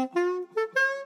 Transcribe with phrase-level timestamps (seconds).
[0.00, 0.99] Mm-hmm.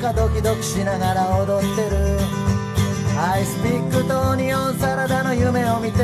[0.00, 2.18] 中ドキドキしながら踊ってる。
[3.18, 5.98] アイスピックとニオンサラダの夢を見て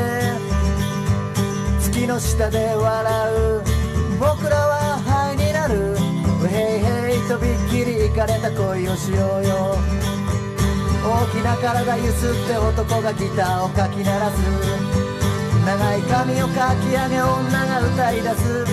[1.79, 3.63] 月の下で笑う。
[4.19, 5.93] 僕らはハイになる。
[6.43, 9.77] ウヘイヘイとびっきりいかれた恋をしようよ。
[10.99, 14.35] 大きな体ゆすって男がギターをかき鳴らす。
[15.65, 18.65] 長い髪をかき上げ女が歌い出す。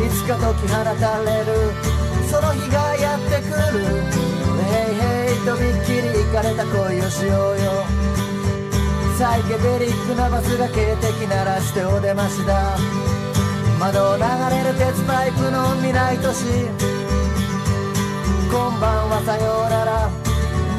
[0.00, 1.87] いつか解き放たれる。
[2.28, 3.80] その日がやってくる。
[4.68, 7.86] ヘイヘイとびっきりいかれた恋をしようよ。
[9.18, 12.76] サイケデリックなバスが警笛鳴らしてお出ましだ。
[13.80, 16.44] 窓を流れる鉄パイプの未来都市
[18.50, 20.10] こんばんはさようなら。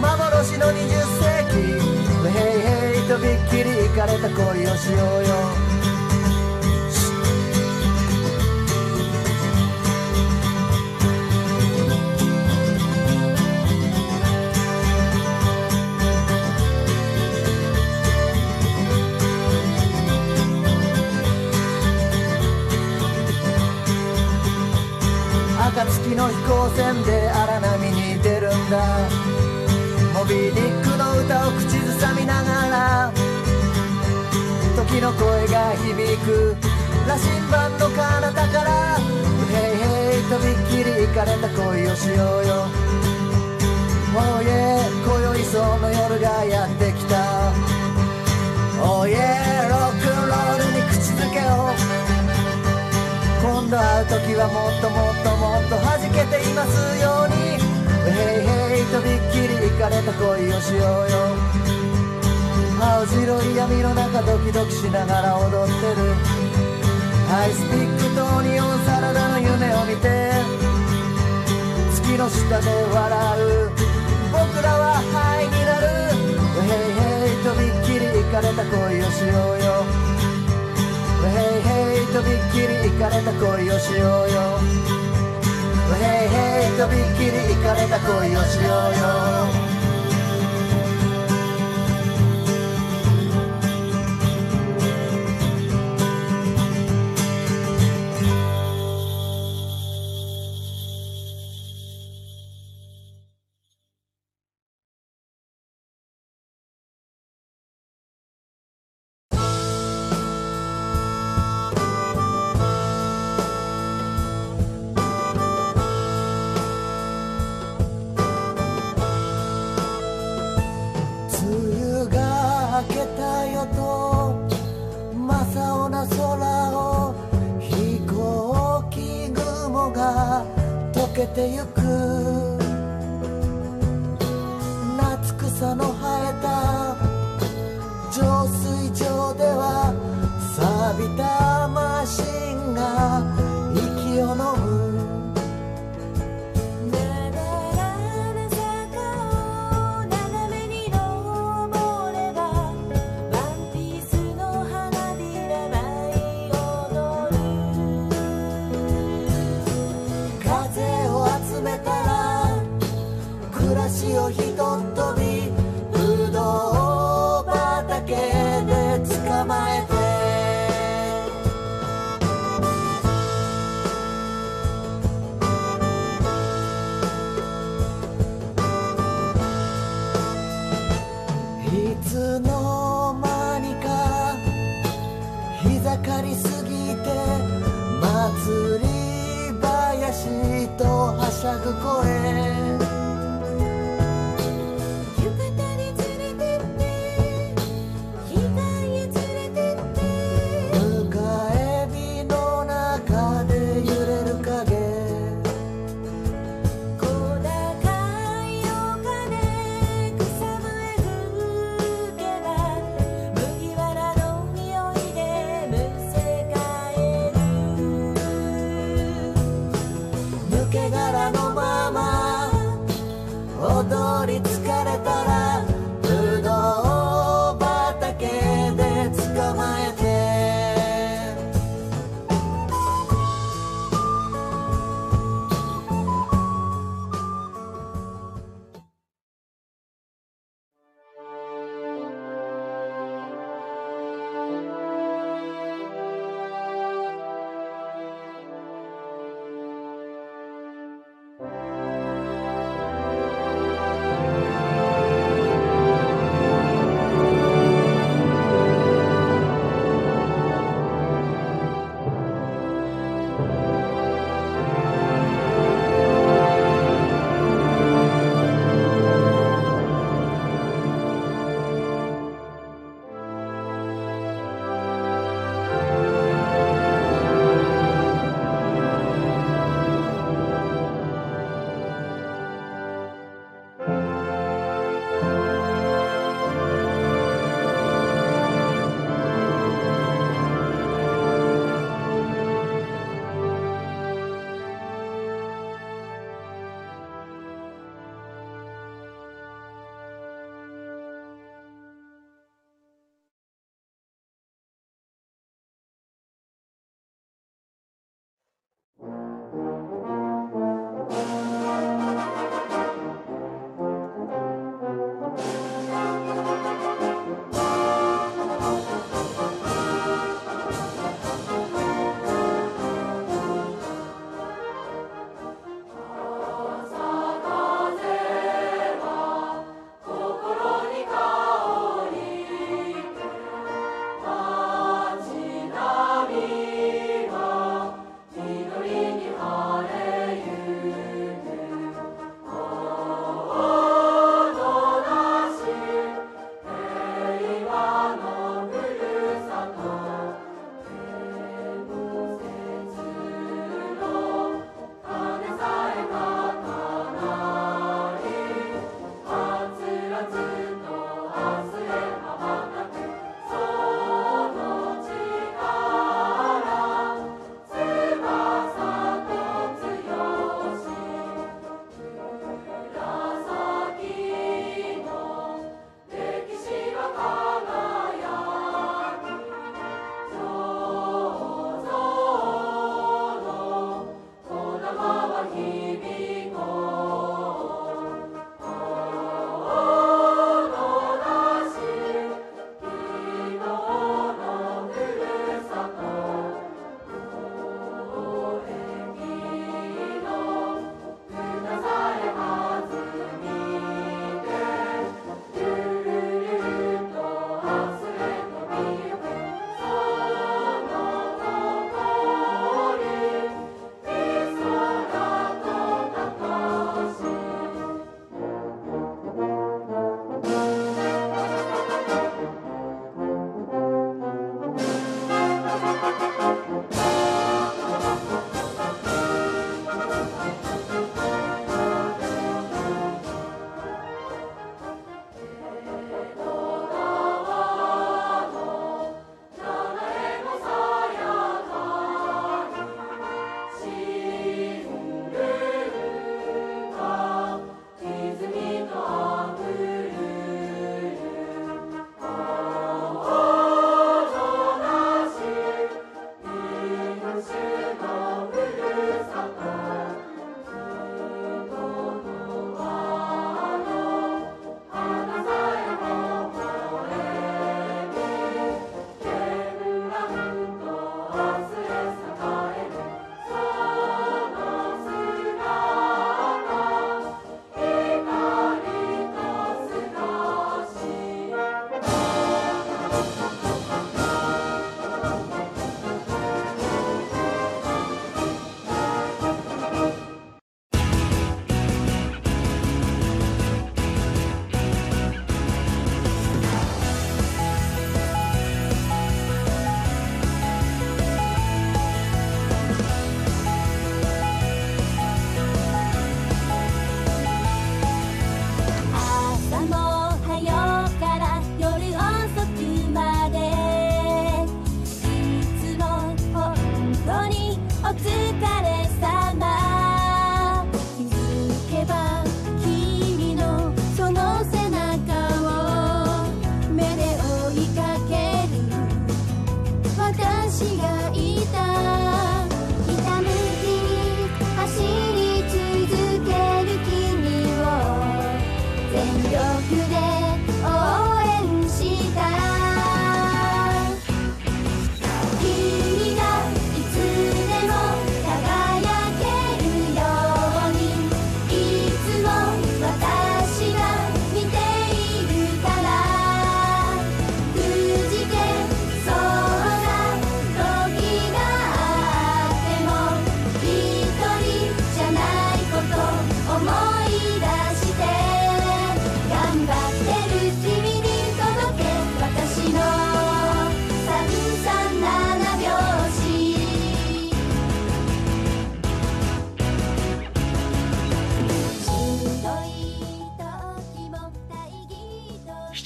[0.01, 0.77] 幻の20
[1.17, 1.81] 世紀。
[2.29, 5.68] ヘイヘイとびっきりイかれた恋をしようよ。
[25.79, 29.09] 暁の飛行船で荒波に出るんだ。
[30.13, 33.13] モビー・ディックの歌を口ずさみながら
[34.75, 36.57] 時の声が響く。
[37.07, 38.99] 羅針盤の彼方から
[39.49, 42.67] ヘイヘイとびっきり行かれた恋をしようよ。
[44.15, 47.53] Oh yeah 今宵その夜がやってきた。
[48.83, 51.88] Oh yeah ロックンロールに口づけを。
[53.69, 57.61] 度会う時はもっともっともっと弾けていますように。
[58.09, 61.37] ヘイヘイとびっきりいかれた恋をしようよ。
[62.81, 66.17] 青白い闇の中ドキドキしながら踊ってる。
[67.29, 70.33] アイスピックとニオンサラダの夢を見て。
[71.93, 73.05] 月の下で笑
[73.69, 73.69] う。
[74.33, 76.09] 僕らはハイになる。
[76.65, 80.08] ヘイヘイとびっきりいかれた恋をしようよ。
[81.27, 84.59] ヘイヘイとびっきり行かれた恋をしようよ。
[85.99, 88.97] ヘイヘイとびっきり行かれた恋をしよう
[89.63, 89.68] よ。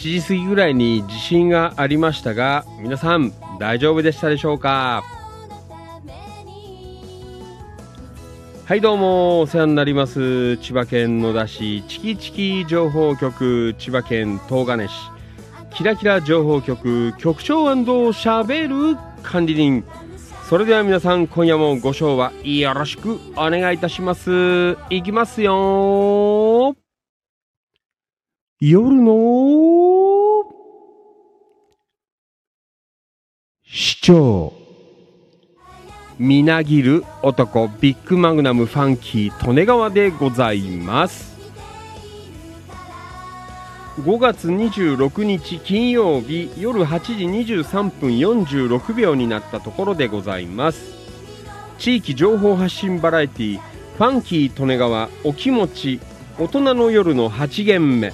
[0.04, 5.02] 7時過ぎぐらいに地震がありましたが、皆さん大丈夫でしたでしょうか？
[8.66, 14.92] はいどうもお世話になります千葉県野田市チキチキ情報局千葉県東金市。
[15.74, 19.86] キラキラ情報局局長しゃべる管理人。
[20.50, 24.76] それでは皆さん今夜もご唱和よろしくお願いいたします。
[24.90, 26.76] いきますよ
[28.66, 29.43] 夜の
[34.14, 34.54] 市長
[36.20, 41.34] みなぎる男ビッグマグナムファンキー利根川でございます。
[44.02, 50.94] 5月26日金曜日夜8時23分46秒になったところでございます。
[51.80, 53.58] 地域情報発信バラエティ
[53.98, 56.00] ファンキー利根川お気持ち
[56.38, 58.14] 大人の夜の8限目。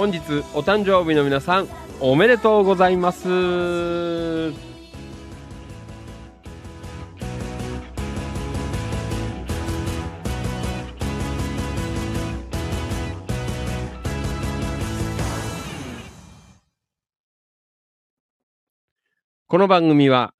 [0.00, 0.18] 本日
[0.54, 1.68] お誕生日の皆さん
[2.00, 3.28] おめでとうございます。
[19.46, 20.32] この番組は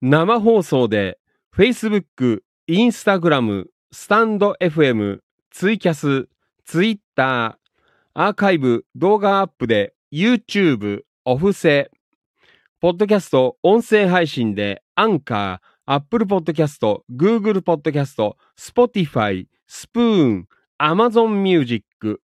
[0.00, 1.18] 生放送で
[1.56, 5.18] Facebook、Instagram、スタンド FM、
[5.50, 6.28] ツイキャス、
[6.64, 7.57] Twitter、
[8.20, 11.88] アーカイブ、動画アップで YouTube、オフセ、
[12.80, 20.48] ポッドキャスト、音声配信でアンカー、Apple Podcast、Google Podcast、Spotify、スプーン、
[20.80, 21.84] Amazon Music、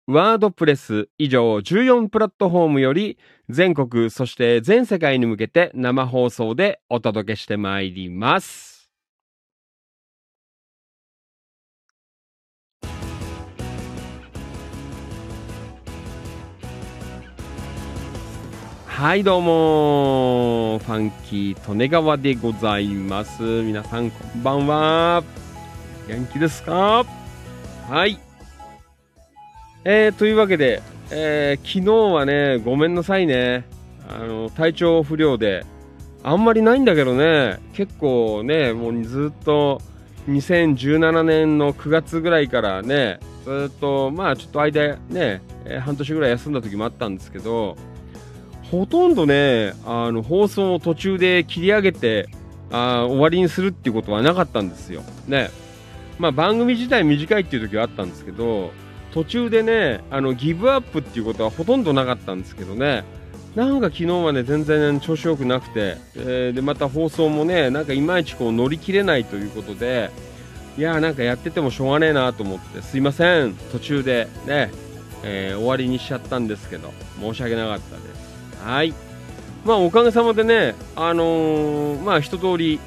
[0.07, 3.17] WordPress 以上14プラットフォームより
[3.49, 8.70] 全国そして全世界に向けて生放送でお届けしてまいります。
[19.01, 23.41] はいどうもファンキー利根川でございます。
[23.41, 25.23] 皆さんこんばんは。
[26.07, 27.03] 元気ですか？
[27.89, 28.19] はい。
[29.85, 33.65] えー、というわけで、えー、昨日はねごめんなさいね。
[34.07, 35.65] あの体調不良で
[36.21, 37.57] あんまりないんだけどね。
[37.73, 39.81] 結構ねもうずっと
[40.29, 45.41] 2017年の9月ぐらいからねずっとまあちょっと間ね、
[45.79, 47.75] 半年ぐらい休んだ時もあったんですけど
[48.71, 52.29] ほとんどね、あの、放送を途中で切り上げて、
[52.71, 55.03] あ終わりにするっていうことはなかったんですよ。
[55.27, 55.51] ね。
[56.17, 58.71] まあ番組自体短いっていう時はあったんですけど、
[59.13, 63.03] 途中でね、あの、ギブアップっていうことはほとんどなかったんですけどね、
[63.55, 70.11] なんか昨日はね、全然調子よくなくて、えー、で、また放送もね、なんかいまいちこう乗り切れないということで、
[70.77, 74.71] いやーなんかやっててもしょうがねえなと思って、すいません、途中でね、
[75.23, 78.10] えー、終わりにしちゃったんですけど、申し訳なかったです。
[78.63, 78.93] はい。
[79.65, 82.79] まあ、おかげさまでね、あのー、まあ、一通り、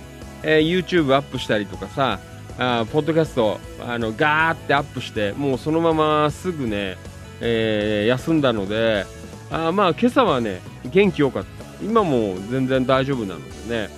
[0.43, 2.19] えー、YouTube アップしたりとかさ、
[2.59, 6.97] あポッドキャスト、あの、ガーってアップして、もうそのまますぐね、
[7.41, 9.05] えー、休んだので、
[9.51, 11.65] あまあ、今朝はね、元気よかった。
[11.85, 13.91] 今も全然大丈夫なのでね、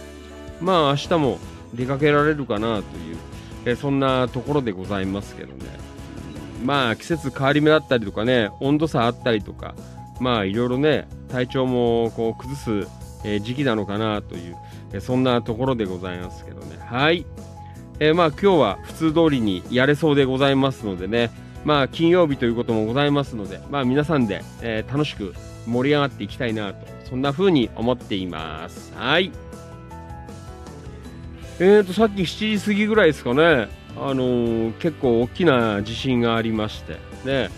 [0.61, 1.39] まあ、明日も
[1.75, 3.17] 出かけられるかなという、
[3.67, 5.65] えー、そんなところでございますけどね。
[6.65, 9.75] まあ、季節変わり目だったりとかね、温度差あったりとか、
[10.21, 12.91] まあいろいろね体調もこう崩す、
[13.25, 14.57] え、時期なのかなという、
[14.93, 16.79] え、そんなところでございますけどね。
[16.81, 17.27] はい、
[17.99, 21.31] えー、まあ今日は普通通りにやれそうでございますのでね。
[21.65, 25.35] まあ金曜日ということもございますのでまあ皆さんで、え、楽しく
[25.67, 28.93] 盛り上がっていきたいなとそんな風に思っています。
[28.95, 29.33] はい。
[31.59, 33.69] えーとさっき7時過ぎぐらいですかね。
[33.97, 37.51] あのー結構大きな地震がありまして、ね、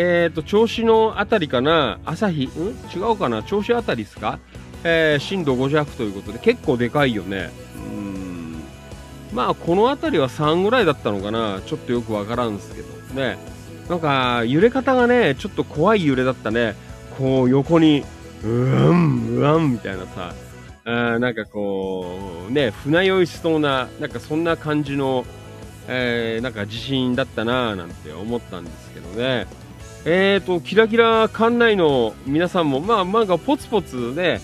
[0.00, 2.48] えっ、と、銚子のあたりかな、朝日、ん？
[2.96, 4.38] 違うかな、銚子あたりですか？
[4.84, 7.50] えー震度5弱ということで、結構でかいよね。
[7.74, 8.62] うん。
[9.32, 13.38] まあ、この辺りは3ぐらいだったのかな、ちょっとよくわからんですけど、ね。
[13.88, 16.76] なんか、揺れ方がね、ちょっと怖い揺れだったね。
[17.18, 18.04] こう、横に、
[18.44, 18.48] うー
[18.92, 20.32] ん、うわん、みたいなさ、
[20.84, 25.26] あなんかこう、ね、船酔いしそうな、なんかそんな感じの、
[25.88, 29.46] えーなんか地震だったなぁなんて思ったんですけどね。
[30.04, 34.40] えーと、キラキラ館内の皆さんも、まあ、なんかポツポツね、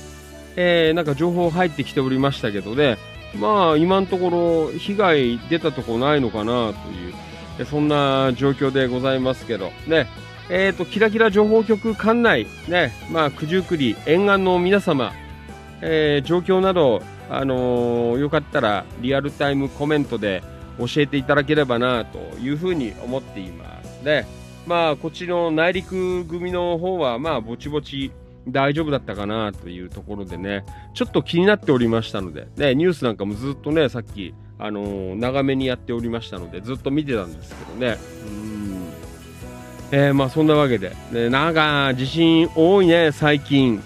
[0.56, 2.98] えーなんか情報入ってきておりましたけどね、
[3.38, 10.06] まあ、今のところ被害出たところないのかなという、そんな状況でございますけど、ね、
[10.50, 15.12] えーと、キラキラ情報局館内、ね、まあ、九十九里沿岸の皆様、
[15.80, 20.42] えー状況など、あのーよかったらリアルタイムコメントで
[20.78, 24.26] 教えていただければなというふうに思っていますね。
[24.66, 28.12] まあ、こっちの内陸組の方は、まあ、ぼちぼち
[28.48, 37.98] 大丈夫だったかなというところでね、ちょっと気になっておりましたので、ね、ニュースなんかもずっとね、さっき、あのー長めにやっておりましたので、ずっと見てたんですけどね。
[38.26, 38.84] うん。
[39.90, 43.82] えーまあそんなわけで、ね、なんか地震多いね、最近。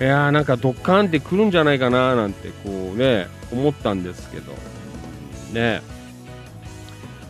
[0.00, 4.52] いやーなんかドッカンって来るんじゃないかななんてこうね、思ったんですけど、
[5.52, 5.82] ね、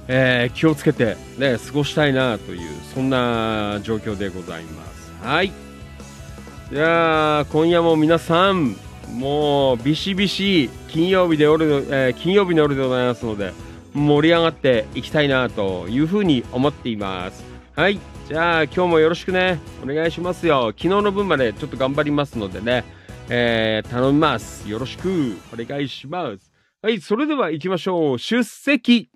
[0.08, 2.60] えー気をつけてね、過ごしたいなという、
[2.94, 5.12] そんな状況でございます。
[5.22, 5.46] はい。
[5.46, 8.76] いやー今夜も皆さん、
[9.12, 13.52] もうビシビシ金曜日で夜の、えー金曜日の夜でございますので、
[13.94, 17.44] 盛り上がっていきたいなというふうに思っています。
[17.76, 17.98] はい。
[18.28, 19.60] じゃあ今日もよろしくね。
[19.82, 20.68] お願いしますよ。
[20.68, 22.84] 昨日の分までちょっと頑張りますのでね。
[23.28, 24.68] えー頼みます。
[24.68, 26.52] よろしくお願いします。
[26.80, 27.00] はい。
[27.00, 28.18] それでは行きましょう。
[28.18, 29.11] 出席。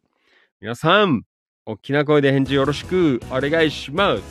[0.59, 1.23] 皆さん、
[1.66, 4.23] 大きな声で返事よろしくお願いします。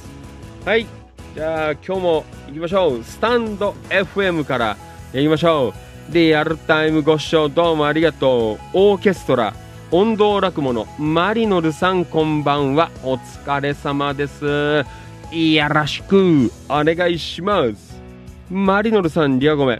[0.65, 0.87] はい。
[1.35, 3.03] じゃあ今日も行きましょう。
[3.03, 4.75] スタンド FM から
[5.13, 5.71] 行きましょ
[6.09, 6.11] う。
[6.11, 8.59] リアルタイムご視聴どうもありがとう。
[8.73, 9.53] オーケストラ、
[9.91, 12.89] 音頭落語のマリノルさんこんばんは。
[13.03, 14.83] お疲れ様です。
[15.31, 18.01] よろしくお願いします。
[18.49, 19.77] マリノルさん、リアゴメ。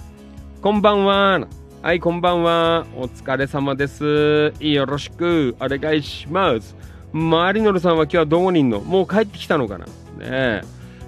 [0.61, 1.47] こんばんは。
[1.85, 2.87] はい、こんばんは。
[2.95, 4.53] お疲れ様です。
[4.59, 6.75] よろしくお願いします。
[7.13, 8.81] マリノルさんは今日はどこにいんの？
[8.81, 9.85] もう帰ってきたのかな？
[10.17, 10.63] ね。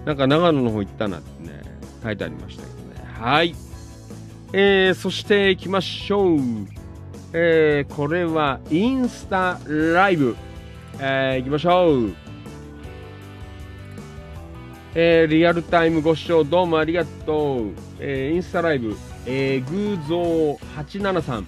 [0.06, 1.64] なんか長野の方行ったなってね、
[2.04, 3.12] 書いてありましたけどね。
[3.12, 3.56] はい。
[4.54, 6.40] えー、そして行きましょう。
[7.34, 10.36] えー、これはインスタライブ。
[11.00, 12.14] えー、行きましょう。
[14.94, 17.72] えー、リアルタイムご視聴どうもありがとう。
[18.00, 18.96] えー、インスタライブ、
[19.28, 21.46] えー、偶像873。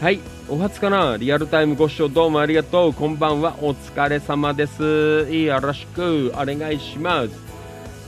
[0.00, 1.18] はい、お初かな？
[1.18, 2.94] リアルタイムご視聴どうもありがとう。
[2.94, 5.30] こんばんは、お疲れ様です。
[5.30, 7.30] よろしくお願いします。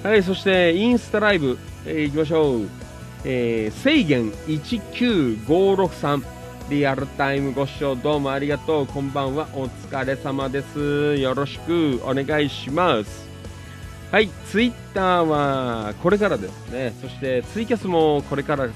[0.02, 2.68] はい、そしてインスタライブ、えー、行きましょう。
[3.24, 6.22] えー、制限19563。
[6.70, 8.86] リアルタイムご視聴どうもありがとう。
[8.86, 11.16] こんばんは、お疲れ様です。
[11.16, 13.31] よろしくお願いします。
[14.12, 16.92] はい、ツイッターはこれからですね。
[17.00, 18.74] そしてツイキャスもこれからという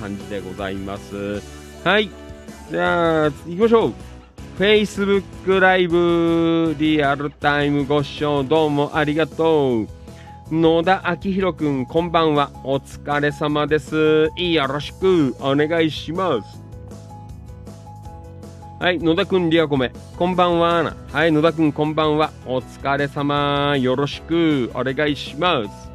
[0.00, 1.42] 感じでございます。
[1.84, 2.08] はい、
[2.70, 3.92] じゃあ、行きましょう。
[4.58, 9.86] Facebook ライブリアルタイムご視聴どうもありがとう。
[10.50, 12.50] 野田明宏くん、こんばんは。
[12.64, 14.30] お疲れ様です。
[14.34, 16.59] よろしくお願いします。
[18.80, 19.92] はい、野田くん、リアコメ。
[20.16, 20.96] こんばんは。
[21.12, 22.30] はい、野田くん、こんばんは。
[22.46, 23.76] お疲れ様。
[23.76, 25.90] よろしくお願いします。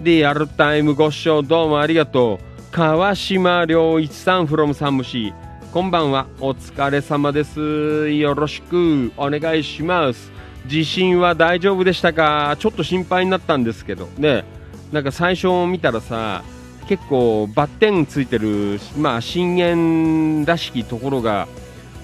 [0.00, 2.62] リアルタイムご視聴どうもありがとう。
[2.70, 5.34] 川島良一さん from サムシ。
[5.74, 6.26] こんばんは。
[6.40, 8.08] お疲れ様です。
[8.08, 10.32] よろしくお願いします。
[10.66, 12.56] 地震は大丈夫でしたか？
[12.58, 14.08] ちょっと心配になったんですけど。
[14.16, 14.46] ね、
[14.90, 16.42] なんか最初見たらさ、
[16.88, 21.46] 結構バッテンついてる、まあ震源らしきところが、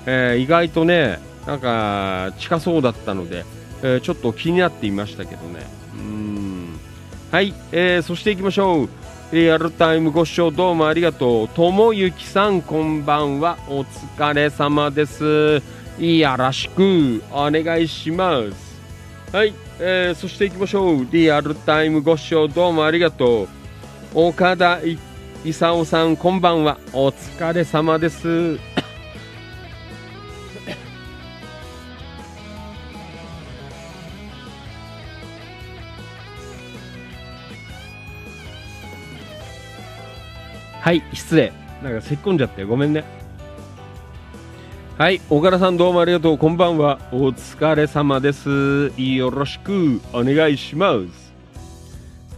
[0.07, 3.45] えー意外とね、なんか近そうだったので、
[3.83, 5.67] えーちょっと気になっていましたけどね。
[5.97, 6.81] うん。
[7.31, 8.89] はい、えーそして行きましょう。
[9.31, 11.49] リアルタイムご視聴どうもありがとう。
[11.49, 13.59] ともゆきさん、こんばんは。
[13.69, 15.63] お疲れ様です。
[15.99, 18.79] よろしくお願いします。
[19.37, 21.07] はい、えーそして行きましょう。
[21.11, 23.49] リアルタイムご視聴どうもありがとう。
[24.15, 24.81] 岡田
[25.45, 26.79] 勲さん、こんばんは。
[26.95, 28.59] お疲れ様です。
[40.89, 41.53] はい、失礼。
[41.83, 43.05] なんか咳き込んじゃってごめんね。
[44.97, 46.39] はい、岡田さんどうもありがとう。
[46.39, 46.99] こんばんは。
[47.13, 48.91] お疲れ様です。
[48.97, 51.35] よろしくお願いします。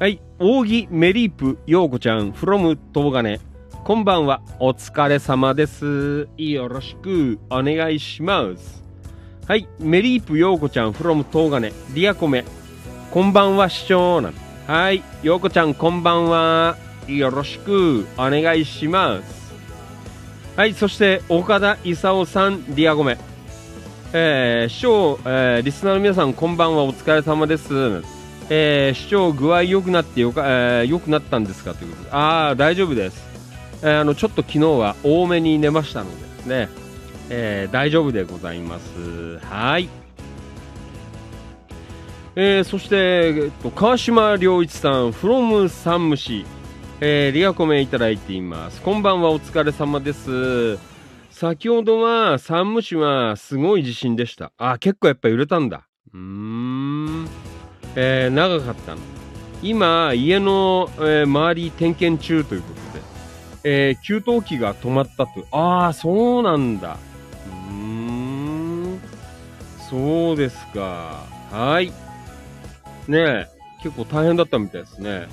[0.01, 3.39] はい、扇メリープようこちゃん from 東金。
[3.85, 4.43] こんばんは。
[4.59, 6.27] お疲れ様です。
[6.37, 8.83] よろしくお願いします。
[9.47, 11.73] はい、メリープようこちゃん from 東金。
[11.95, 12.45] リアコメ。
[13.13, 14.35] こんばんは、市長なん。
[14.67, 16.90] はい、ようこちゃんこんばんは。
[17.17, 19.53] よろしくお願いします。
[20.57, 23.19] はい、そして岡田勲さん、リアゴメ。
[24.13, 28.03] えー、市長、えー、リスナーの皆さん、こんばんは、お疲れ様です。
[28.51, 32.11] えー、市長、具合良くなってよか、えー、良くなったんですかということで。
[32.11, 33.25] ああ、大丈夫です。
[33.83, 36.69] えー、あの、ちょっと昨日は多めに寝ましたのでですね、
[37.31, 39.39] えー、大丈夫でございます。
[39.47, 39.89] はい。
[42.35, 46.45] えー、そして、えっと、川島良一さん、from 山武市。
[47.01, 48.83] えー、リアコメいただいています。
[48.83, 50.79] こんばんは、お疲れ様です。
[51.31, 54.53] 先ほどは、山武市はすごい地震でした。
[54.59, 55.87] あ、結構やっぱ揺れたんだ。
[56.13, 57.29] うーん。
[57.97, 59.01] えー、長かったの。
[59.63, 63.05] 今、家の、えー周り点検中ということで、
[63.89, 65.47] えー給湯器が止まったと。
[65.53, 66.99] ああ、そうなんだ。
[67.49, 69.01] うーん。
[69.89, 71.25] そうですか。
[71.51, 71.89] はい。
[73.09, 73.49] ねえ、
[73.83, 75.29] 結構大変だったみたいですね。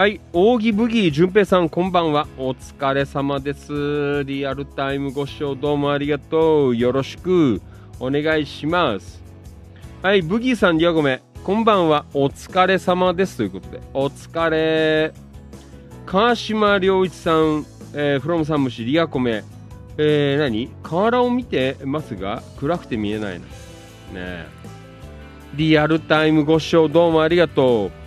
[0.00, 2.26] はい、扇ブギー淳平さん、こんばんは。
[2.38, 4.24] お疲れ様です。
[4.24, 6.74] リアルタイムご視聴どうもありがとう。
[6.74, 7.60] よろしく
[7.98, 9.22] お願いします。
[10.00, 12.06] はい、ブギーさん、リアゴメ、こんばんは。
[12.14, 13.36] お疲れ様です。
[13.36, 15.12] ということで、お疲れ。
[16.06, 19.44] 川島良一さん、えー、フロムサムシ、リアコメ、
[19.98, 20.70] えー、何？
[20.82, 23.44] 河原を見てますが、暗くて見えないな。
[24.18, 24.46] ね。
[25.56, 27.99] リアルタイムご視聴どうもありがとう。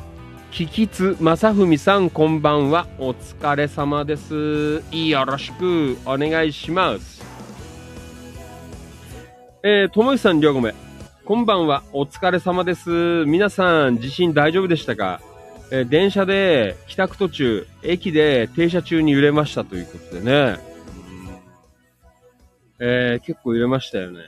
[0.53, 2.85] キキツ正文さんこんばんは。
[2.99, 4.83] お疲れ様です。
[4.91, 7.23] よろしくお願いします。
[9.63, 10.75] えー、ともゆさんりょうごめ
[11.25, 11.81] こんばんは。
[11.91, 13.25] お疲れ様です。
[13.25, 15.21] 皆さん地震大丈夫でしたか、
[15.71, 20.59] えー電車で帰宅途中駅で停車中に揺れましたということでね。
[22.79, 24.19] えー、結構揺れましたよね。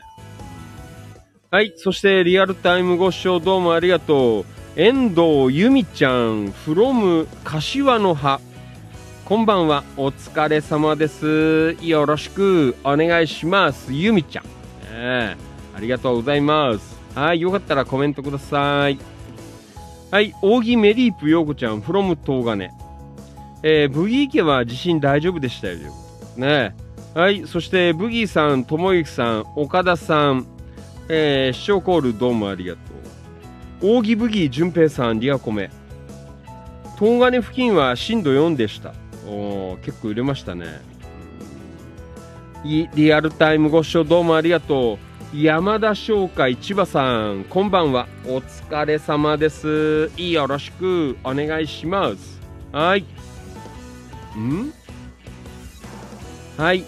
[1.51, 4.64] はいそしてリアルタイムご視聴どうもありがとう。
[4.77, 8.41] 遠藤由美ちゃん from 柏の葉。
[9.23, 9.85] こんばんは。
[9.95, 11.77] お疲れ様です。
[11.81, 12.75] よろしく。
[12.83, 13.93] お願いします。
[13.93, 14.49] 由美ちゃん、ね
[14.91, 15.37] え。
[15.77, 16.99] ありがとうございます。
[17.15, 18.99] はいよかったらコメントください。
[20.11, 22.69] はい扇メリープ陽子ちゃん from 東金。
[23.63, 25.77] えー、ブギー家は地震大丈夫でしたよ。
[26.35, 26.75] ね
[27.13, 30.45] はいそしてブギーさんともゆきさん岡田さん。
[31.07, 32.84] えー、視聴コールどうもありがとう。
[33.81, 35.69] 扇ブギー淳平さんリアコメ。
[36.97, 38.93] 東金付近は震度4でした。
[39.27, 40.65] お結構揺れましたね。
[42.63, 44.97] リアルタイムご視聴どうもありがと
[45.33, 45.37] う。
[45.37, 48.07] 山田商会千葉さんこんばんは。
[48.25, 50.09] お疲れ様です。
[50.17, 51.17] よろしく。
[51.23, 52.39] お願いします。
[52.71, 53.01] はい。
[54.37, 54.73] ん？
[56.57, 56.85] はい。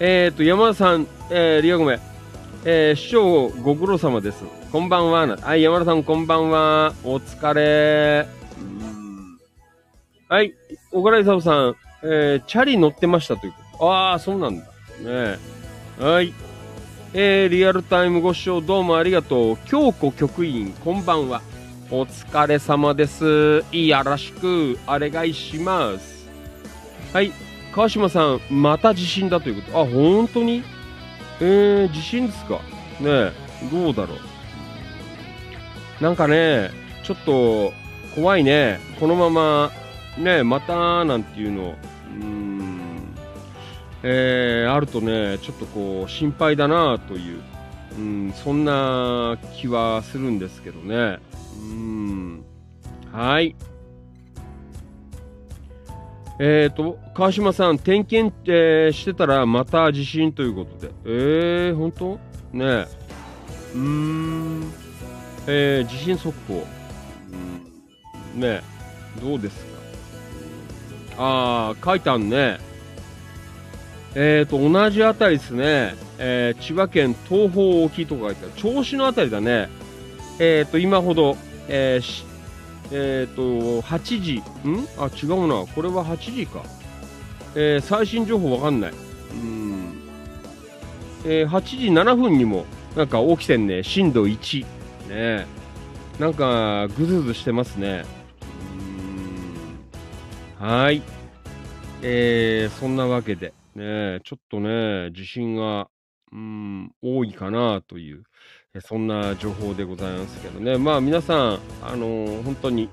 [0.00, 2.07] えっ、ー、と山田さん、えー、リアコメ。
[2.70, 4.44] えー、師匠ご苦労様です。
[4.70, 5.26] こんばんは。
[5.38, 6.92] はい、山田さんこんばんは。
[7.02, 8.28] お疲れ。
[10.28, 10.52] はい、
[10.92, 13.90] 小倉勲さん、えー、チャリ乗ってましたということ。
[13.90, 14.64] ああ、そうなんだ。
[15.02, 15.38] ね
[15.98, 16.34] はい。
[17.14, 19.56] えー、リアルタイムご視聴どうもありがとう。
[19.64, 21.40] 京子局員、こんばんは。
[21.90, 23.64] お疲れ様です。
[23.72, 26.28] よろしくお願いします。
[27.14, 27.32] はい、
[27.74, 29.80] 川島さん、また地震だということ。
[29.80, 30.62] あ、本当に？
[31.40, 32.54] えー、地震ですか？
[32.54, 32.60] ね
[33.00, 33.32] え、
[33.70, 34.14] どうだろ
[36.00, 36.02] う？
[36.02, 36.70] なんかね、
[37.04, 37.72] ちょっと
[38.14, 38.80] 怖いね。
[38.98, 39.70] このまま、
[40.16, 41.76] ねまたなんていうの、
[42.20, 43.14] うん、
[44.02, 47.40] えー、あるとね、ちょっとこう、心配だなという、
[47.96, 51.18] うん、そんな気はするんですけどね。
[51.60, 52.44] うん、
[53.12, 53.54] はい。
[56.40, 60.92] えーと、川島さん、点検、えーしてたらまた地震ということで。
[61.04, 62.20] えー、本当？
[62.52, 62.86] ねえ。
[63.74, 64.72] うーん。
[65.48, 66.64] えー、地震速報。
[68.34, 68.62] うん、ねえ、
[69.20, 69.68] どうですか？
[71.18, 72.60] あー、書いてあんね。
[74.14, 75.94] えーと、同じあたりですね。
[76.18, 78.52] えー、千葉県東方沖とか書いてある。
[78.56, 79.68] 銚子のあたりだね。
[80.38, 81.36] えーと、今ほど、
[81.68, 82.27] えー
[82.90, 83.42] えっ、と、
[83.82, 84.42] 8時、ん？
[84.98, 85.66] あ、違うな。
[85.66, 86.62] これは8時か。
[87.54, 88.92] えー最新情報わかんない。
[88.92, 89.92] うん。
[91.24, 92.64] えー8時7分にも、
[92.96, 93.82] なんか起きてんね。
[93.82, 94.64] 震度1。
[95.08, 95.46] ね
[96.18, 98.04] なんか、ぐずぐずしてますね。
[100.60, 100.66] うん。
[100.66, 101.02] はい。
[102.02, 103.52] えー、そんなわけで。
[103.74, 105.88] ね、ちょっとね、地震が、
[106.32, 108.22] うん、多いかなという、
[108.80, 110.78] そんな情報でございますけどね。
[110.78, 112.88] まあ皆さん、あのー、本当に、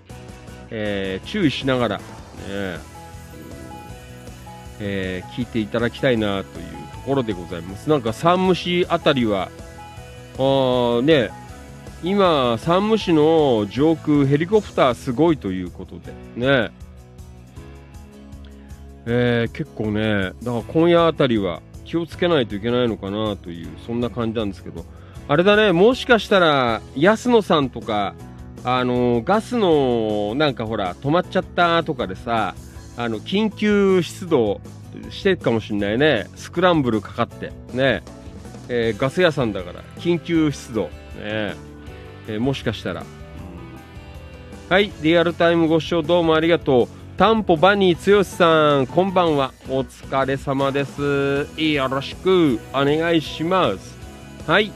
[0.70, 2.04] えー、注意しながら、ね、
[4.80, 7.90] えー、聞いていただきたいなというところでございます。
[7.90, 9.50] なんか山武市あたりは、
[10.38, 11.30] あね、
[12.04, 16.72] 今、山武市の上空ヘリコプターすごいということでね、
[19.08, 24.84] えー、結構ね、だから今夜あたりは気をつけないといけないのかなという、そんな感じなんですけど、
[25.28, 28.16] あれだね、もしかしたら安野さんとか、
[28.68, 32.56] あのガスのなんかほら止まっちゃったとかでさ
[32.98, 34.60] あの緊急出動
[35.12, 36.28] してるかもしんないね。
[36.36, 37.52] スクランブルかかって。
[37.74, 38.02] ね、
[38.70, 40.84] えー、ガス屋さんだから緊急出動。
[40.84, 43.04] ね、えー、もしかしたら、
[44.70, 44.92] はい。
[45.02, 46.88] リアルタイムご視聴どうもありがとう。
[47.18, 53.96] タンポバニー剛さんこんばんはお疲れ様ですよろしくお願いします
[54.46, 54.70] はい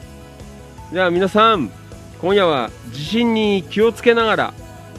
[0.94, 1.70] じゃあ皆さん
[2.22, 4.54] 今夜は地震に気をつけながら、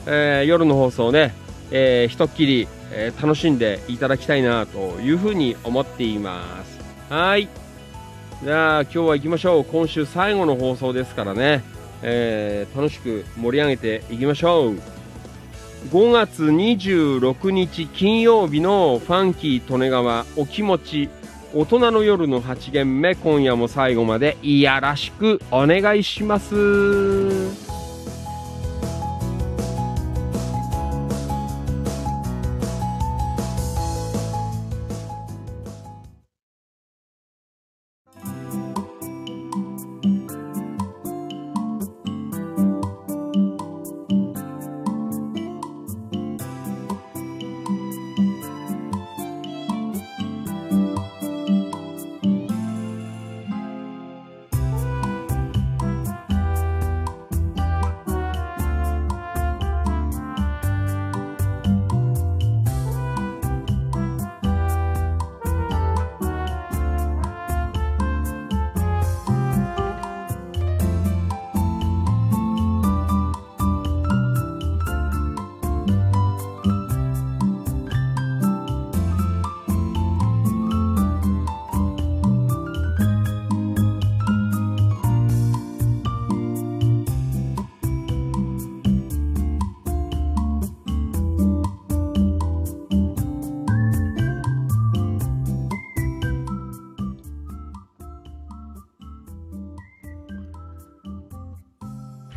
[0.06, 1.34] えー、夜の放送ね、
[1.70, 6.78] えー、ひとっきり、えー、楽しんでいただきたいなというふうに思っています。
[7.12, 7.48] はい。
[8.42, 9.64] じゃあ今日は行きましょう。
[9.64, 11.62] 今週最後の放送ですからね、
[12.02, 14.99] えー、楽しく盛り上げていきましょう。
[15.88, 21.08] 5月26日金曜日のファンキー利根川お気持ち
[21.54, 27.69] 大人の夜の8限目今夜も最後までいやらしくお願いします。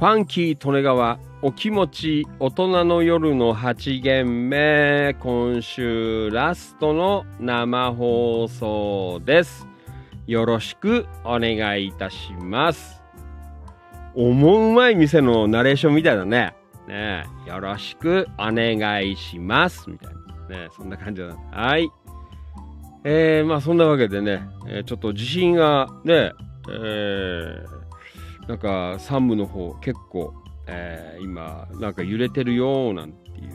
[0.04, 5.16] ファンキー利根川お気持ち大人の夜の8限目。
[5.22, 9.66] 今週ラストの生放送です。
[10.28, 13.02] よろしくお願いいたします。
[14.14, 16.54] 思うまい店のナレーションみたいだね。
[16.86, 19.90] ねよろしくお願いします。
[19.90, 20.14] みたい
[20.50, 20.64] な。
[20.64, 21.90] ねそんな感じだはい。
[23.06, 26.34] えー、まあそんなわけでね、えー、ちょっと地震がね
[26.68, 27.73] えー
[28.48, 30.34] なんか山武の方結構、
[30.68, 33.48] えー、今なんか揺れてるよなんてい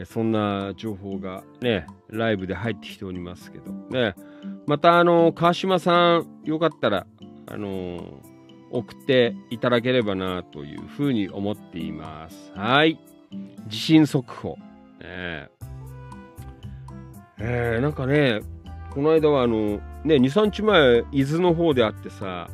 [0.00, 4.14] うそんな情報がねライブで入ってきておりますけどね。
[4.66, 7.06] またあの川島さんよかったら
[7.46, 8.20] あの
[8.70, 12.52] 送っていただければなというふうに思っています。
[12.54, 12.98] はい。
[13.68, 14.56] 地震速報。
[15.00, 15.48] ね。
[17.38, 18.40] えー、なんかね
[18.90, 22.48] この間はあのね23日前伊豆の方であってさ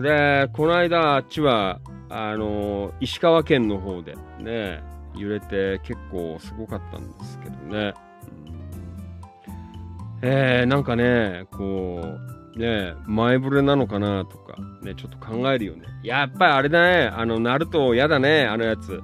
[0.00, 4.82] で、この間、あっちは、あの、石川県の方でね、
[5.16, 7.94] 揺れて結構すごかったんですけどね。
[10.22, 12.02] えー、なんかね、こ
[12.56, 15.86] う、ね、前触れなのかなとか、ね、ちょっと考えるよね。
[16.02, 19.02] やっぱりあれだね、あの、なると嫌だね、あのやつ。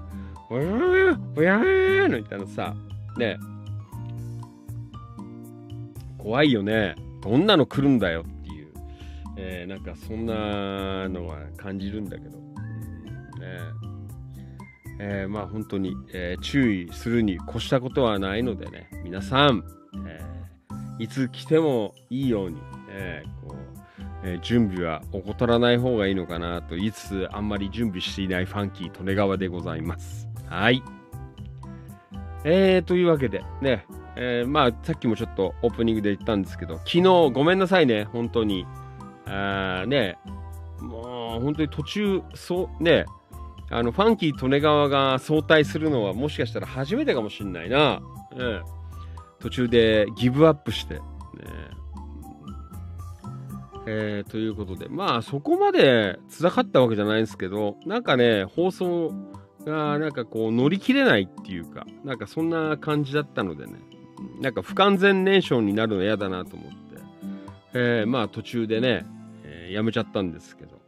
[0.51, 2.75] おやーおやーみたいなさ、
[3.17, 3.39] ね。
[6.19, 6.95] 怖いよね。
[7.23, 8.25] どんなの来るんだよ
[9.37, 12.45] えー、なんかそんなのは感じるんだけど、ね。
[14.99, 18.89] えー、まあ本当に、えー、注意するに越したことはないのでね。
[19.05, 19.63] 皆さん、
[20.07, 22.57] えー、いつ来てもいいように、
[22.91, 23.77] えーこう
[24.25, 30.27] えー、準備は怠らない方がいいのかなと言いつつあんまり準備していないファンキー利根川でございます。
[30.47, 30.83] はい。
[32.45, 33.85] えー、というわけでね。
[34.19, 37.03] えー、まあさっきもちょっとオープニングで言ったんですけど昨日
[37.35, 38.05] ごめんなさいね。
[38.05, 38.65] 本当に
[39.27, 40.19] あね、
[40.81, 43.05] もう本当に途中、そうね、
[43.71, 48.01] あのファンキー利根川が早退するのはもしかしたら初めてかもしんないな。
[48.33, 48.61] ね、
[49.41, 51.01] 途中でギブアップして、ね、
[53.87, 59.13] えー、ということで、まあそこまで辛かったわけじゃないんですけど、なんかね、放送
[59.65, 63.73] がなんかこう乗り切れないっていうか、なんかそんな感じだったのでね、
[64.41, 66.77] なんか不完全燃焼になるの嫌だなと思って、
[67.75, 69.05] えー、まあ途中でね、
[69.67, 70.79] えー、やめちゃったんですけど、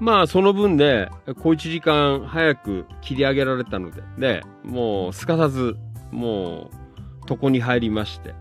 [0.00, 1.08] まあその分で
[1.40, 5.76] 小1時間早く切り上げられたので、で、もうすかさず、
[6.10, 8.34] もう床に入りまして、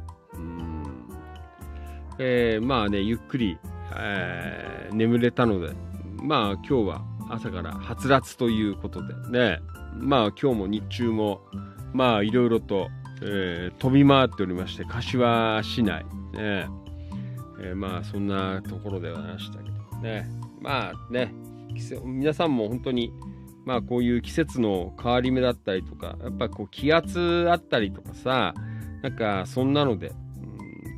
[2.20, 3.58] えー、まあね、ゆっくり、
[3.95, 5.74] えー、眠れたので、
[6.22, 9.60] まあ今日は朝からはつらつということでね、
[9.95, 11.41] まあ今日も日中も、
[11.93, 12.89] まあいろいろと、
[13.22, 16.68] えー、飛び回っておりまして、柏市内、ね、
[17.64, 20.28] えー、まあそんなところではありましたけどね、
[20.59, 21.34] まあね、
[22.03, 23.14] 皆さんも本当に、
[23.66, 28.53] まあこういう季節の変わり目だったりとか、やっぱこう気圧あったりとかさ、
[29.01, 30.11] なんかそんなので、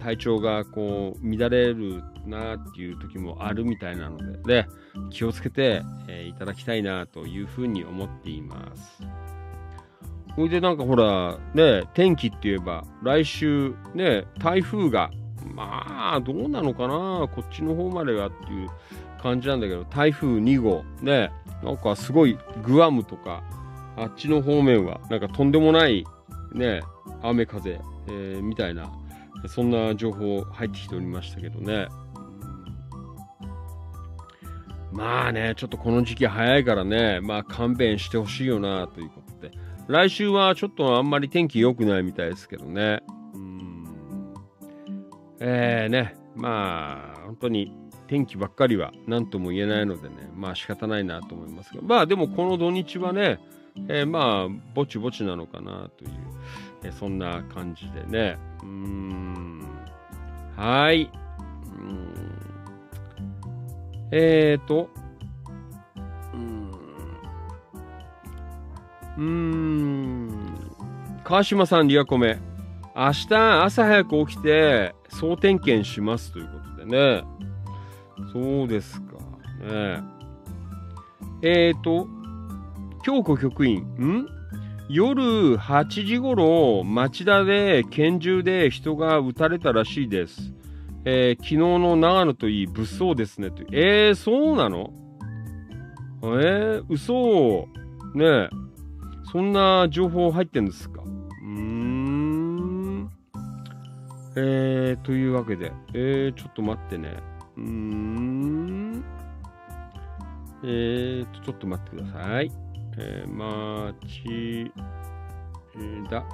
[0.02, 4.68] 体調がこう乱れるなっていう時もあるみたいなので、で
[5.12, 9.04] 気をつけて、えー、いただきたいなというふうに思っています。
[10.36, 15.10] ほいでなんかほら、ね、天気って言えば、来週、ね、台風が、
[15.56, 18.70] まあ、どうなのかな、こっちの方まではっていう
[19.22, 21.32] 感じなんだけど、台風2号、ね、
[21.64, 23.44] なんかすごいグアムとか、
[23.98, 26.06] あっちの方面は、なんかとんでもない、
[26.54, 26.82] ね、
[27.22, 28.92] 雨風、えー、みたいな
[29.48, 31.88] そんな情報入ってきておりましたけどね。
[34.92, 39.52] まあね、ちょっとこの時期早いからね、まあ勘弁してほしいよなということで。
[39.88, 43.02] 来週はちょっとあんまり天気良くないみたいですけどね。
[45.40, 47.76] えーね、まあ本当に
[48.08, 53.40] 天気ばっかりは何とも言えないのでね、まあ仕方ないなと思いますが、まあでもこの土日はね、
[53.90, 56.12] えー、まあぼちぼちなのかなという、
[56.84, 58.38] えー、そんな感じでね。
[58.62, 59.64] うーん。
[60.56, 61.12] はい。
[61.78, 62.14] うん
[64.12, 64.90] えーと、
[69.18, 70.76] うーん。
[71.24, 72.40] 川島さん、リアコメ。
[72.96, 77.24] 明日朝早く起きて総点検しますということでね。
[78.32, 79.18] そうですか。
[79.60, 80.02] ね
[81.42, 82.08] えーと、
[83.04, 84.28] 京子局員、ん？
[84.88, 90.54] 夜8時頃、町田で拳銃で人が撃たれたらしいです。
[91.04, 93.52] えー、昨日の長野といい物騒ですね。
[93.52, 94.94] とえー、そうなの？
[96.24, 97.68] えー、嘘。
[98.16, 98.50] ねえ。
[99.32, 101.04] そんな情報入ってんですか？
[104.38, 105.72] えー、というわけで。
[105.94, 107.18] えー、ちょっと待ってね。
[107.58, 109.04] うーん。
[110.64, 112.52] えーと、ちょっと待ってください。
[112.98, 114.72] えー、町
[116.10, 116.26] 田、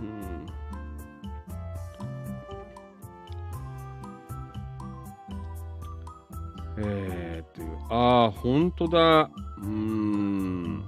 [0.00, 0.46] うん、
[6.78, 9.30] えー、という、ああ、本当だ。
[9.62, 10.84] うん。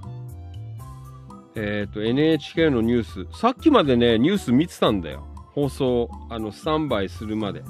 [1.55, 5.27] えっ、ー、と、NHK のニュース、さっきまでね、ニュース見てたんだよ。
[5.57, 7.63] 放送、あの、スタンバイするまで。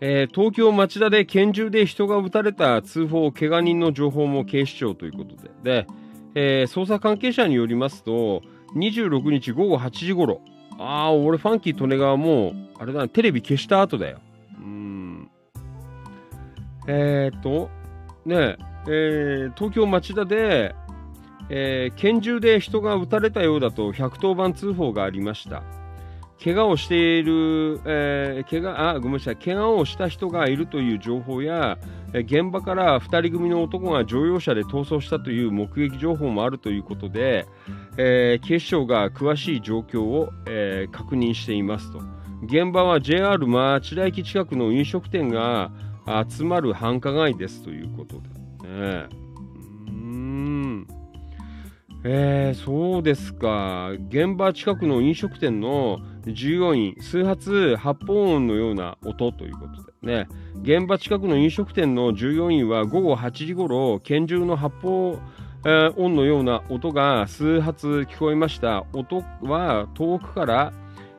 [0.00, 5.86] えー、東京町田で拳銃で人が撃たれた通報、怪我人の情報も警視庁ということで、で、
[6.34, 8.40] えー、捜査関係者によりますと、
[8.74, 10.40] 26日午後8時頃、
[10.78, 14.18] ああ、俺ファンキー利根川もあれだ、テレビ消した後だよ。
[14.58, 15.30] うん。
[16.88, 17.68] えー、っと、
[18.24, 20.74] ねえー、東京町田で、
[21.50, 25.62] えー、拳銃で人が撃たれたようだと110番通報がありました。
[26.42, 29.36] 怪我をしている、えー、怪我あごめんなさい。
[29.36, 31.78] 怪我をした人がいるという情報や、
[32.12, 37.46] 現場から2人組の男が乗用車で逃走したという目撃情報もあるということで、
[37.96, 42.00] えー、警視庁が詳しい状況を、えー、確認していますと。
[42.42, 45.70] 現場は JR 町田駅近くの飲食店が
[46.28, 48.16] 集まる繁華街ですということ
[48.64, 49.21] でね。
[52.04, 60.28] えー、そうですか現場近くの飲食店の従業員、数発発砲音のような音ということでね、
[60.62, 65.20] 現場近くの飲食店の従業員は午後8時ごろ、拳銃の発砲、
[65.96, 68.84] 音のような音が数発聞こえました。
[68.92, 70.72] 音は遠くから、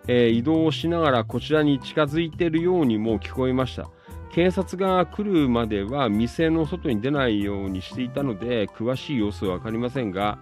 [0.09, 3.89] えー、移動しながらこちらに近づいているようにも聞こえました。
[4.33, 10.39] 警察が来るまでは店の外に出ないようにしていたので、詳しい様子は分かりませんが、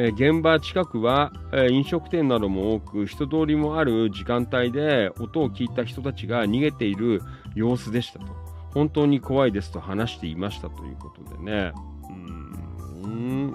[0.00, 7.20] え現場近くは、え飲食店なども多く人通りもある時間帯で音を聞いた人たちが逃げている
[7.56, 8.26] 様子でしたと。
[8.72, 11.72] 本当に怖いですと話していましたということでね。
[13.02, 13.54] うん。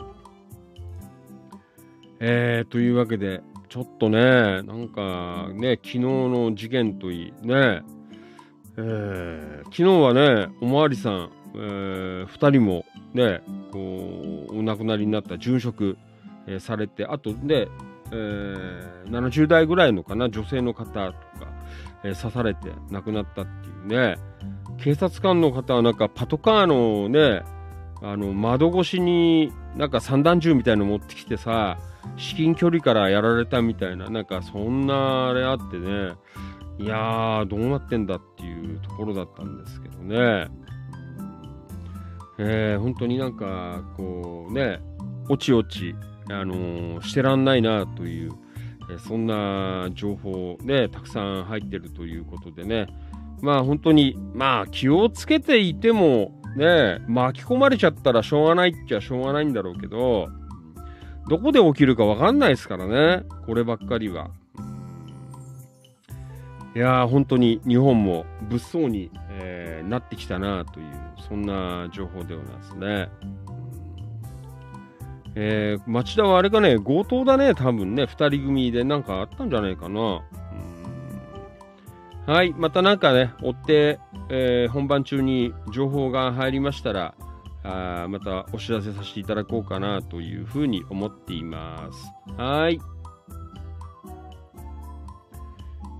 [2.19, 4.19] えー、というわけでちょっとね、
[4.63, 7.83] なんかね、昨日の事件といい、ね、
[8.75, 12.83] えー、昨日はね、おまわりさん、えー、2人も
[13.13, 13.41] ね、
[13.71, 15.97] こう、お亡くなりになった殉職、
[16.47, 17.69] えー、されて、あとで、
[18.11, 21.13] えー、70代ぐらいのかな、女性の方とか、
[22.03, 24.17] えー、刺されて亡くなったっていうね、
[24.77, 27.43] 警察官の方はなんかパトカーのね、
[28.01, 31.77] あの窓越しになんか散弾銃みたいの持ってきてさ、
[32.17, 36.13] 至近距離からやられたみたいな、なんかそんなあれあってね、
[36.79, 40.49] いやー、どうなってんだっていうところだったんですけどね。
[42.39, 44.81] えー、本当になんか、こうね、
[45.29, 45.95] おちおち、
[46.29, 48.31] あの、してらんないなという、
[48.91, 52.87] え、そんな情報ね、たくさん入ってるということでね、
[53.41, 60.29] まあ本当に、まあ気をつけていても、ね、巻き込まれちゃったらしょうがないっちゃしょうがないんだろうけど、
[61.27, 64.29] どこで起きるかわかんないですからね、こればっかりは。
[66.75, 70.87] いやー、本当に日本も物騒に、えー、なってきたなという、
[71.27, 73.09] そんな情報ではないですね。
[75.35, 80.21] えー、町田はあれかね、強盗だね、多分ね、2人組でなんかあったんじゃないかな。
[82.25, 87.15] はい、またなんかね、追って、えー、本番中に情報が入りましたら、
[87.63, 92.13] あまたお知らせさせていただこうかなというふうに思っています。
[92.37, 92.79] はい。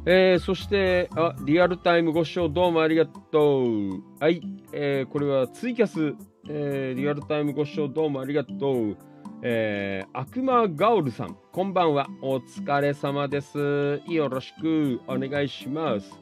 [0.05, 4.03] えー、そしてあ、リアルタイムご視聴どうもありがとう。
[4.19, 4.41] はい、
[4.73, 6.15] えー、これはツイキャス、
[6.49, 8.97] えー、リアルタイムご視聴どうもありがとう。
[9.45, 12.07] えー、悪魔ガオルさん、こんばんは。
[12.21, 14.01] お疲れ様です。
[14.07, 16.17] よろしくお願いします。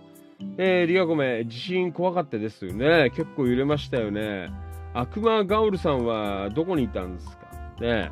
[0.57, 3.11] えー、リアゴメ、地震怖かったですよね。
[3.11, 4.49] 結構揺れましたよね。
[4.95, 7.45] 悪魔ガオルさんはどこにいたんですか？
[7.79, 8.09] ね。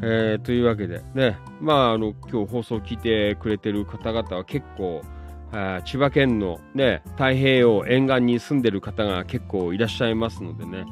[0.00, 5.02] えー、というわけで、ね、まあ、あの、今日放送を聞いてくれてる方々は結構、
[5.50, 10.84] あ千葉県のね、太平洋沿岸に住んでる方が結構いらっしゃいますのでね、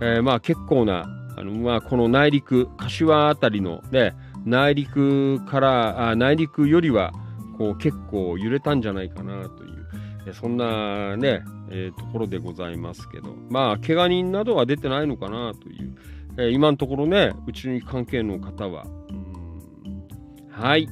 [0.00, 4.14] えー、まあ結構なあのまあ、この内陸、柏辺りの、ね、
[4.44, 7.12] 内陸からあ内陸よりは
[7.56, 15.96] こう結構揺れたんじゃないかなという、そんなね、えー、ところでございますけど、まあ、怪我人などは出てないのかなという、
[16.38, 18.84] えー、今のところね、うちに関係の方は。
[20.50, 20.88] はい。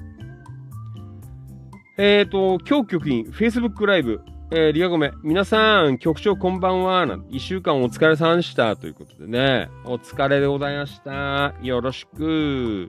[1.98, 4.20] えっ、ー、と、今日局員、Facebook ライブ、
[4.52, 7.04] えー、リアゴメ、皆さん、局長こんばんは。
[7.30, 8.76] 一週間お疲れさんでした。
[8.76, 11.52] ということでね、お疲れでございました。
[11.62, 12.88] よろしく。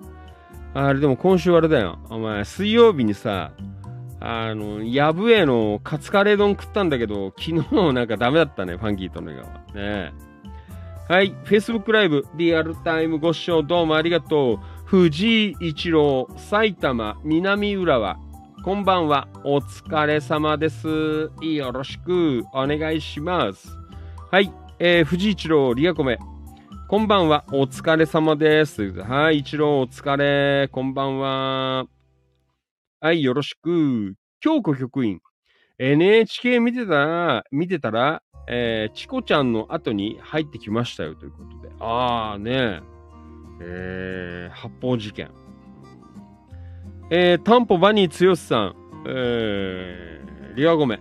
[0.75, 1.97] あれ、でも今週あれだよ。
[2.11, 3.53] お前、水曜日にさ、
[4.19, 9.43] あの、やぶえのカツカレー丼食ったんだけど、昨日なんかダメだったね、ファンキーとの笑
[9.73, 9.75] 顔。
[9.75, 10.13] ね
[11.09, 14.85] はい、Facebook ライブ、リアルタイムご視聴どうもありがとう。
[14.85, 18.19] 藤井一郎、埼玉、南浦和、
[18.67, 19.29] こんばんは。
[19.45, 21.29] お疲れ様です。
[21.41, 23.69] よろしくお願いします。
[24.29, 24.51] はい。
[24.77, 26.19] えー、藤一郎、リアコメ。
[26.89, 27.45] こんばんは。
[27.53, 28.91] お疲れ様です。
[29.03, 29.37] はい。
[29.37, 30.67] 一郎、お疲れ。
[30.67, 31.85] こんばんは。
[32.99, 33.23] はい。
[33.23, 34.15] よろしく。
[34.41, 35.21] 京子局員。
[35.79, 41.73] NHK 見てたら、見てたら、えー、チコちゃんの後に入ってきましたよということで。
[41.79, 42.81] あーね。
[43.61, 45.46] えー、発砲事件。
[47.09, 48.75] えー、タンポバニー剛さん、
[49.07, 50.99] えー、リアゴメ。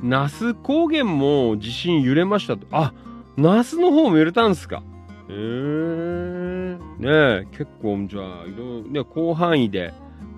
[0.00, 2.68] 那須高原も地震揺れましたと。
[2.70, 2.94] あ、
[3.36, 4.84] 那須の方も揺れたんですか。
[5.28, 9.92] へえー、ねえ、結構、じゃあ、いろいろ、広範囲で、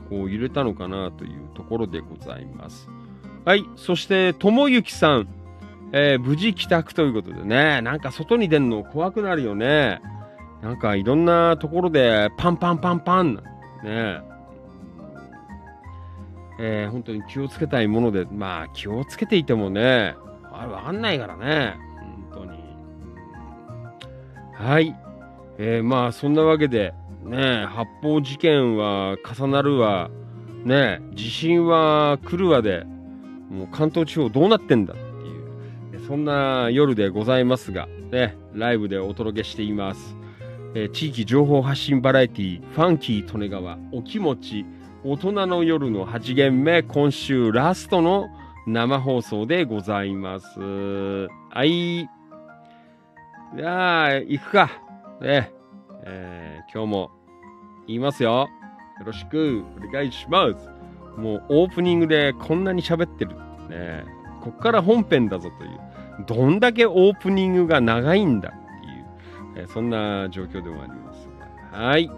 [0.08, 2.88] こう、揺れたのかなというところでございます。
[3.44, 5.28] はい、そして、ともゆきさん、
[5.92, 10.00] えー、無事帰宅ということでね、なんか外に出るの怖くなるよね。
[10.62, 13.42] なんかいろんなところでパンパンパンパン
[13.82, 14.20] ね
[16.60, 20.16] えー、本当に気をつけたいもので、まあ気をつけていてもね、
[20.52, 21.76] あれわかんないからね、
[22.32, 22.58] 本当に。
[24.54, 24.96] はい。
[25.58, 30.10] えー、まあそんなわけで、ね、発砲事件は重なるわ、
[30.64, 32.84] ね、地震は来るわで、
[33.50, 40.17] もう関東地方どうなってんだっていう、そんな夜でございますが、ね、ライブでお届けしています。
[40.74, 44.66] えー、地域情報発信バラエティファンキー利根川お気持ち
[45.04, 48.28] 大人の夜の8限目今週ラストの
[48.66, 50.60] 生放送でございます。
[50.60, 52.08] はい。
[53.56, 54.70] じゃあ、行くか。
[55.22, 55.52] ね。
[56.04, 57.10] えー、今日も
[57.86, 58.48] 言いますよ。
[58.98, 60.68] よろしくお願いします。
[61.18, 63.36] もうオープニングでこんなに喋ってる。
[63.70, 64.04] ね。
[64.42, 65.80] こっから本編だぞという。
[66.26, 68.52] どんだけオープニングが長いんだ。
[69.58, 71.28] えそんな状況でもあります
[71.72, 71.78] が。
[71.78, 72.10] はい。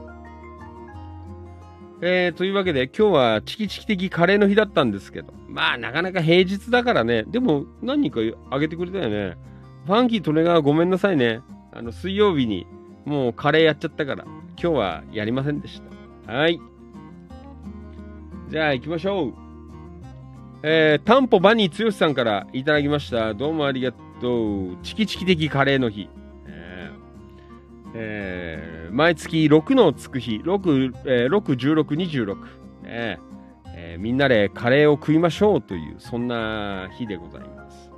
[2.03, 8.21] えー、というわけで今日はチキチキ的カレーの日だったんですけど、まあなかなか平日だからね、でも何人か
[8.51, 9.37] あげてくれたよね。
[9.87, 11.41] ファンキートレガーごめんなさいね。
[11.73, 12.67] あの、水曜日に
[13.05, 15.83] もうカレーやっちゃったから、今日はやりませんでし
[16.27, 16.33] た。
[16.33, 16.61] はい。
[18.49, 19.35] じゃあ行きましょう。
[20.63, 23.35] えー、タンポバニー剛さんからいただきました。
[23.35, 24.77] どうもありがとう。
[24.83, 26.09] チキチキ的カレーの日。
[27.95, 32.37] えー、毎月6のつく日、6、えー、6、16、26、
[32.83, 33.19] ね
[33.75, 37.91] えー、みんなでカレーを食いましょうという、そんな日でございます。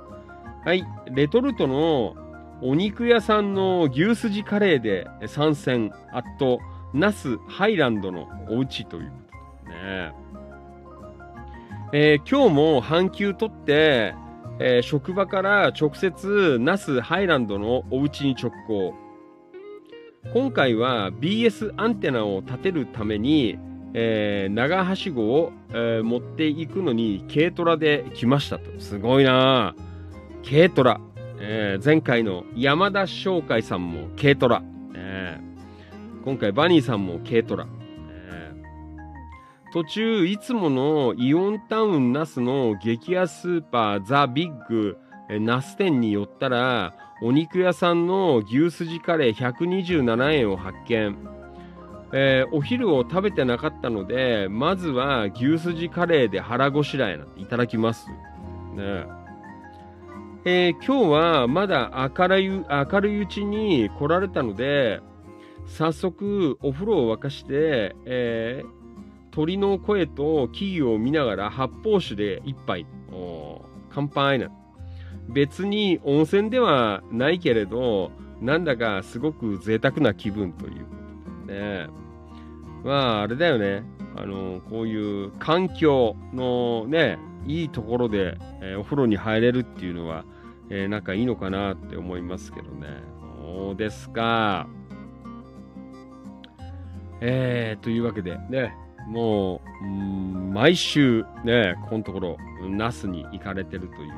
[0.65, 2.15] はい、レトルトの
[2.61, 6.59] お肉屋さんの牛すじカレーで参戦、あっと、
[6.93, 9.17] ナスハイランドのお家というこ
[9.65, 10.13] とでね。
[11.91, 14.15] えー、今日も半休取って、
[14.59, 19.02] えー、職場から直接ナスハイランドのお家に直行。
[20.31, 23.59] 今回は BS アンテナを立てるために、
[23.93, 28.79] えー、長はしごを、えー、持っていくのに軽トラで来ましたと。
[28.79, 29.75] すごいな
[30.47, 31.01] 軽トラ。
[31.39, 34.63] えー、前回の山田商会さんも軽トラ。
[34.95, 37.67] えー、今回バニーさんも軽トラ。
[39.73, 44.99] 途中、いつものイオンタウンナスの激安スーパーザ・ビッグ、
[45.39, 51.17] ナス店に寄ったら、お肉屋さんの牛すじカレー127円を発見。
[52.15, 58.09] えー、お昼を食べてなかったので、まずは牛すじカレーで腹ごしらえないただきます。
[58.09, 59.05] ね
[60.45, 64.99] えー、今日はまだ明るい明るいうちに来られたので、
[65.65, 68.69] 早速お風呂を沸かして、えー、
[69.31, 72.85] 鳥の声と木々を見ながら発泡酒で一杯、
[73.89, 74.62] 乾杯なんて
[75.29, 78.11] 別に温泉ではないけれど、
[78.41, 80.95] なんだかすごく贅沢な気分というこ
[81.47, 81.87] とでね。
[82.83, 83.83] まあ、あれだよね。
[84.15, 90.25] あの、こういう環境のね、いいところで、えー、お風呂に入れるっていうのは、
[90.69, 92.87] えー、なんかいいのかなって思いますけどね。
[93.41, 94.67] そうですか。
[97.21, 98.75] えー、というわけでね、
[99.07, 102.37] もう、うん毎週ね、このところ、
[102.69, 104.13] 那須に行かれてるという、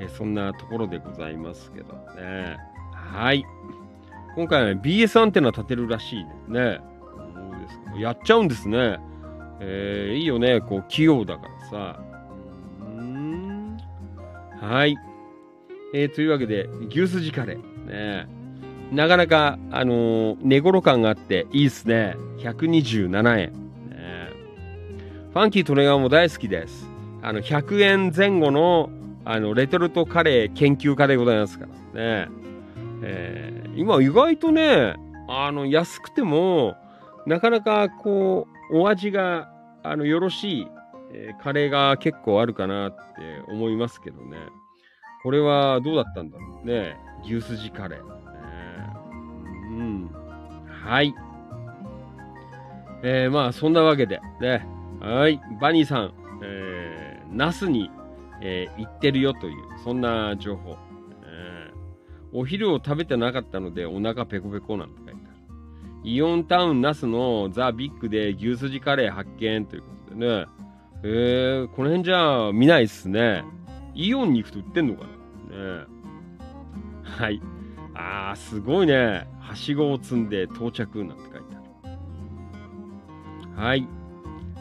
[0.00, 2.56] えそんなところでございますけどね。
[2.92, 3.44] はい。
[4.36, 6.80] 今回は、ね、BS アンテナ立てるらしいね。
[7.98, 8.98] やっちゃうんですね。
[9.60, 10.60] えー、いいよね。
[10.60, 12.00] こう、器用だからさ。
[12.80, 13.76] うん。
[14.60, 14.96] はい。
[15.94, 17.86] えー、というわけで、牛すじカレー。
[17.86, 18.28] ね。
[18.92, 22.14] なかなか、あのー、寝頃感があっていいっすね。
[22.38, 23.52] 127円。
[23.52, 23.52] ね、
[25.32, 26.88] ファンキートレガーも大好きです。
[27.22, 28.90] あの、100円前後の
[29.30, 32.28] あの、レトルトカレー研究家でございますからね。
[33.02, 34.96] えー、今意外とね、
[35.28, 36.76] あの、安くても、
[37.26, 39.52] なかなかこう、お味が、
[39.82, 40.66] あの、よろしい、
[41.12, 44.38] えー、カレーが結構あるかなって思いますけどね。
[45.22, 46.96] これはどうだったんだろうね。
[47.22, 47.98] 牛すじカレー。
[47.98, 50.10] えー、うん。
[50.86, 51.14] はい。
[53.02, 54.66] えー、まあ、そんなわけで、ね。
[55.00, 55.38] はい。
[55.60, 57.90] バニーさん、えー、ナスに
[58.40, 60.76] えー、行ってるよという、そんな情報。
[61.24, 65.20] えー、お昼を食べてなかったのでお腹ペコペコなんて書いてある。
[66.04, 70.46] イオンタウンナスのザ・ビッグで牛すじカレー発見ということでね。
[71.02, 73.44] えー、この辺じゃ見ないっすね。
[73.94, 75.04] イオンに行くと売ってんのか
[75.50, 75.78] な？
[75.80, 75.86] ね
[77.02, 77.40] はい。
[77.94, 79.26] あー、すごいね。
[79.40, 81.38] はしごを積んで到着なんて書いて
[81.84, 81.88] あ
[83.56, 83.62] る。
[83.62, 83.88] はい。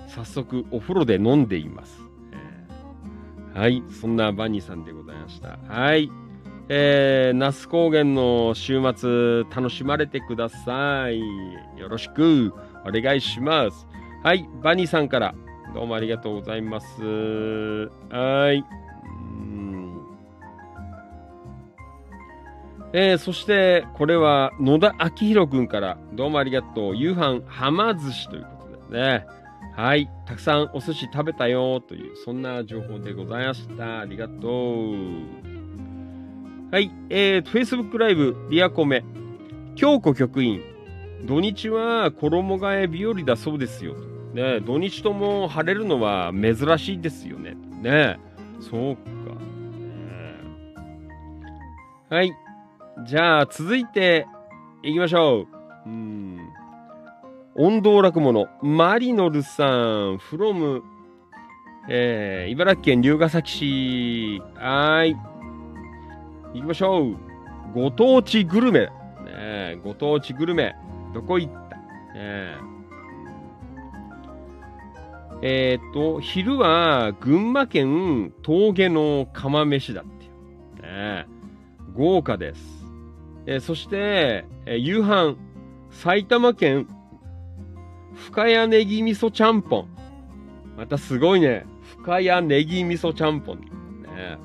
[0.07, 2.01] 早速お風呂で飲んでいます。
[3.57, 5.57] はい、そんなバニーさんでございました。
[5.67, 6.11] はい。
[6.69, 11.19] えー、那須高原の週末楽しまれてください。
[11.75, 12.53] よろしく
[12.85, 13.87] お願いします。
[14.21, 15.33] はい、バニーさんから
[15.73, 17.01] どうもありがとうございます。
[18.11, 18.63] はい。
[22.93, 26.95] えー、そして、これは野田明宏君からどうもありがとう。
[26.95, 29.25] 夕飯、はま寿司ということでね。
[29.77, 30.09] はい。
[30.25, 33.99] たくさんお寿司食べたよという、そんな情報でございました。
[33.99, 34.93] ありがとう。
[36.71, 36.91] はい。
[37.11, 39.05] えー、Facebook ライブ、リアコメ。
[39.75, 40.63] 京子局員。
[41.27, 43.93] 土日は衣替え日和だそうですよ。
[44.33, 47.55] ね土日とも晴れるのは珍しいですよね。
[47.83, 48.19] ね
[48.59, 49.01] そうか。
[52.15, 52.33] はい。
[53.05, 54.25] じゃあ、続いて、
[54.81, 55.45] 行きましょ
[55.85, 55.89] う。
[55.89, 56.36] うん。
[57.59, 60.83] 音頭落語マリノルさん、from、
[61.89, 64.41] えー、茨城県龍ケ崎市。
[64.53, 65.15] はい。
[66.53, 67.17] 行きましょう。
[67.73, 68.81] ご当地グルメ。
[69.25, 70.75] ね、ご当地グルメ。
[71.15, 71.77] どこ行った、
[72.13, 72.57] ね、
[75.41, 80.83] えっ、と、昼は群馬県峠の釜飯だっていう。
[80.83, 81.25] ね、
[81.95, 82.85] 豪華です。
[83.47, 85.37] えーそして、えー夕飯、
[85.89, 86.87] 埼玉県
[88.27, 89.87] 深谷ネギ味噌ちゃんぽん。
[90.75, 91.65] またすごいね。
[92.01, 93.59] 深谷ネギ味噌ちゃんぽん。
[93.59, 94.37] ね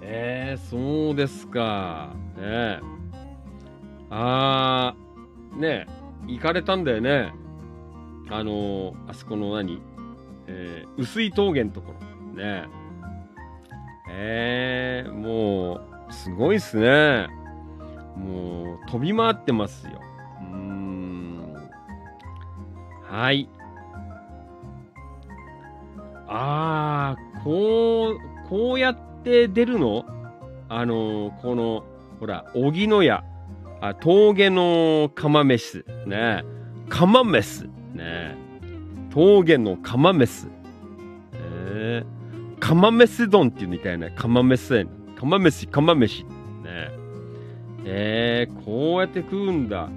[0.00, 2.14] えー、そうですか。
[2.38, 2.78] ね
[4.10, 5.88] あー、ね
[6.28, 7.34] 行かれたんだよね。
[8.30, 9.82] あのー、あそこの何？
[10.46, 12.40] えー、薄い峠のところ。
[12.40, 12.68] ね
[14.08, 17.26] えー、もう、すごいっすね。
[18.16, 20.00] もう、飛び回ってますよ。
[23.14, 23.48] はい。
[26.26, 30.04] あー、こう、こうやって出るの？
[30.68, 31.84] あのーこの、
[32.18, 33.22] ほら、荻野屋。
[33.80, 35.84] あ、峠の釜飯。
[36.06, 36.42] ね
[36.88, 37.68] 釜飯。
[37.94, 38.36] ね
[39.10, 40.48] 峠の釜飯。
[41.34, 44.10] えー、釜飯丼っていうみたいな。
[44.10, 44.88] 釜飯。
[45.16, 46.24] 釜飯、釜飯。
[46.24, 46.30] ね
[47.84, 49.88] えー、こうやって食うんだ。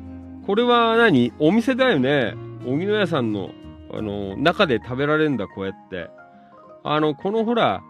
[0.45, 1.33] これは何？
[1.39, 2.35] お店だよね。
[2.67, 3.49] 荻野屋さんの、
[3.93, 6.09] あの、中で食べられるんだ、こうやって。
[6.83, 7.81] あの、このほら、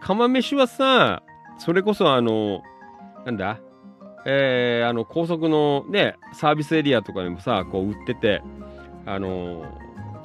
[0.00, 1.22] 釜飯はさ、
[1.58, 2.62] それこそあの、
[3.24, 3.58] なんだ？
[4.26, 8.42] えー、あの、高速のね、サービスエリアとかにもさ、こう売ってて、
[9.06, 9.64] あの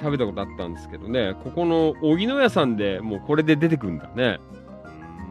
[0.00, 4.40] 食べたことあったんですけどね、ここの荻野屋さんでもうこれで出てくるんだね。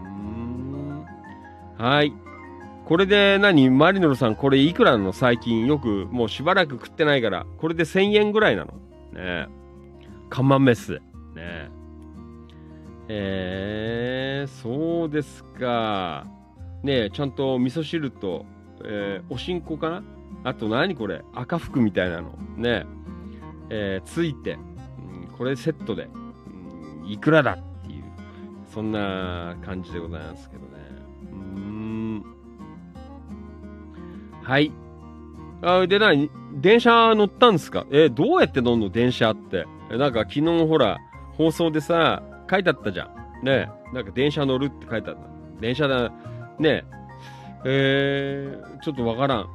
[0.05, 1.05] うーん
[1.77, 2.13] はい。
[2.91, 3.69] これで何？
[3.69, 8.73] マリノルさん、これいくらの最近よく、もうしばらく食ってないから、これで1000円ぐらいなの？
[8.73, 8.79] ね
[9.15, 9.47] え。
[10.29, 10.95] 釜メス。
[10.95, 10.99] ね
[11.37, 11.69] え。
[13.07, 16.27] えー、そうですか。
[16.83, 18.45] ねえ、ちゃんと味噌汁と、
[18.83, 20.03] えーおしんこかな？
[20.43, 21.21] あと何これ？
[21.33, 22.31] 赤服みたいなの？
[22.57, 22.85] ね
[23.69, 24.01] え。
[24.03, 26.09] ーついて、うんこれセットで、
[27.03, 27.53] うんいくらだ？
[27.53, 28.03] っていう、
[28.73, 30.67] そんな感じでございますけど
[34.43, 34.71] はい。
[35.61, 37.85] あで、なに電車乗ったんですか？
[37.91, 39.65] えどうやって乗んの電車って？
[39.89, 40.97] なんか昨日ほら、
[41.33, 43.45] 放送でさ、書いてあったじゃん。
[43.45, 45.21] ねなんか電車乗るって書いてあった。
[45.59, 46.11] 電車だ、
[46.59, 46.85] ね
[47.65, 49.43] ええー、ちょっとわからん。
[49.43, 49.47] ね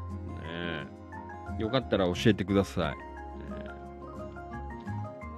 [1.58, 2.96] よかったら教えてください。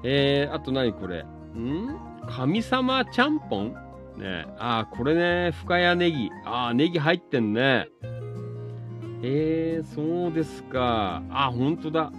[0.04, 1.22] えー、あと何これ？
[1.56, 1.96] ん？
[2.28, 3.72] 神様ちゃんぽん？
[4.18, 6.30] ねあー、これね、深谷ネギ。
[6.44, 7.88] あー、ネギ入ってんね。
[9.22, 11.22] えー、そうですか。
[11.30, 12.12] あ、ほんとだ。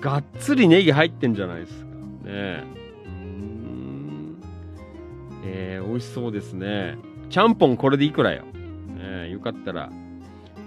[0.00, 1.86] がっつりネギ入ってんじゃないですか。
[1.86, 1.92] ね
[2.26, 2.64] え。
[3.06, 4.36] うん。
[5.44, 6.96] えー、美味しそうですね。
[7.30, 8.44] ちゃんぽんこれでいくらよ。
[8.44, 9.90] ねよかったら、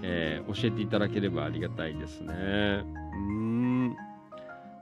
[0.02, 2.34] えー教えていただければありがたいですね。
[3.14, 3.96] うん。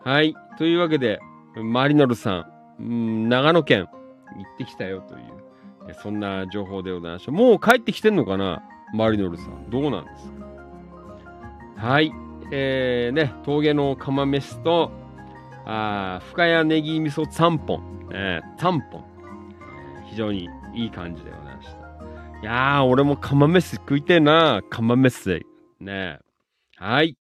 [0.03, 0.35] はい。
[0.57, 1.19] というわけで、
[1.55, 2.47] マリノルさ
[2.79, 7.31] ん、うん長野県行ってきたよという、そんな情報でございました。
[7.31, 8.61] もう帰ってきてんのかな
[8.93, 9.69] マリノルさん。
[9.69, 10.44] どうなんですか？
[11.75, 12.11] はい。
[12.51, 14.91] えー、ね、峠の釜飯と、
[15.65, 19.05] あ深谷ネギ味噌ちゃんぽん、えー、ちんぽん。
[20.07, 21.75] 非常にいい感じでございました。
[22.41, 24.61] いやー、俺も釜飯食いてえな。
[24.69, 25.43] 釜飯。
[25.79, 26.19] ね
[26.77, 27.17] はい。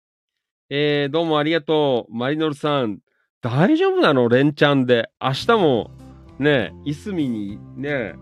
[0.70, 2.14] えー、どうもありがとう。
[2.14, 3.00] マリノルさん。
[3.42, 4.28] 大丈夫なの？
[4.28, 5.10] 連チャンで。
[5.22, 5.92] 明日も、
[6.40, 8.16] ね、いすみにね、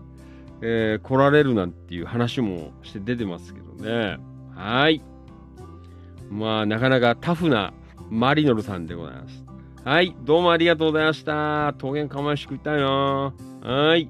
[0.60, 4.18] えー来られるなんていう話もして出てますけどね。
[4.54, 5.02] はい。
[6.32, 7.74] まあ、なかなかタフな
[8.08, 9.44] マリノルさんでございます。
[9.84, 10.16] はい。
[10.22, 11.74] どうもありがとうございました。
[11.78, 14.08] 桃源釜飯食いたいなはい。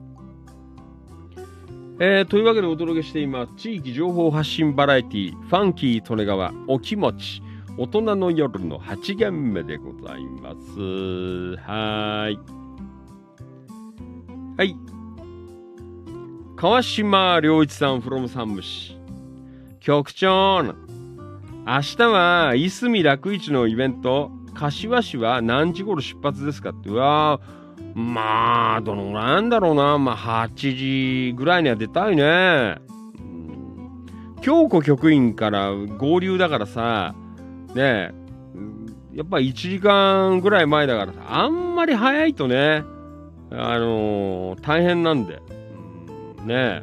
[1.99, 3.55] えー、というわけでお届けしています。
[3.57, 7.43] 地域情報発信バラエティファンキー利根川お気持ち
[7.77, 11.57] 大人の夜の8限目でございます。
[11.57, 12.39] はい。
[14.57, 14.77] はい。
[16.57, 18.97] 川島良一さん from 山武市。
[19.81, 20.63] 局長、
[21.65, 26.89] 明日はいすみ楽市のイベント、柏市は何時頃出発ですかって。
[26.89, 29.97] うわーまあ、どのぐらいなんだろうな。
[29.97, 32.79] まあ、8時ぐらいには出たいね。
[34.41, 37.15] 京子局員から合流だからさ、
[37.75, 38.13] ねえ、
[39.15, 42.83] やっぱ1時間ぐらい前だからさ、あんまり早いとね、
[43.53, 45.35] あのー大変なんで、
[46.45, 46.83] ね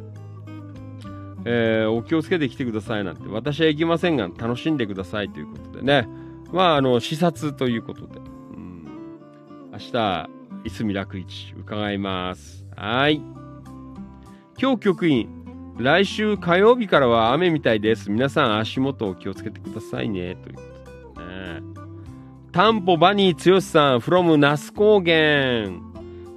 [1.44, 6.08] えーお気をつけて来てくださいなんて、私は行きませんが、楽しんでくださいということでね、
[6.52, 8.22] まあ、あの、視察ということで、う
[8.58, 10.30] ん、明日、
[10.64, 12.66] いすみ楽市、伺います。
[12.76, 13.22] はい。
[14.60, 15.28] 今日局員、
[15.78, 18.10] 来週火曜日からは雨みたいです。
[18.10, 20.36] 皆さん足元を気をつけてくださいね。
[20.36, 20.62] というこ
[21.14, 21.62] とでね。
[22.52, 25.70] タンポバニー剛さん from 那須高原。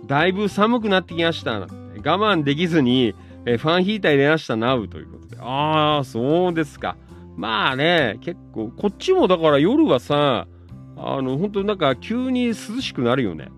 [0.06, 1.60] だいぶ寒くなってきました。
[1.60, 1.68] 我
[2.02, 5.38] 慢できずに、えファンヒーター入れましたなうということで。
[5.42, 6.96] ああ、そうですか。
[7.36, 10.48] まあね、結構、こっちもだから夜はさ、
[10.96, 13.50] あの、本当なんか急に涼しくなるよね。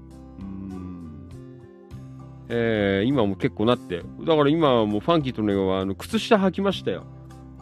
[2.47, 4.03] えー、今も結構なって。
[4.21, 7.03] だから今はもうファンキーとねはあの靴下履きましたよ。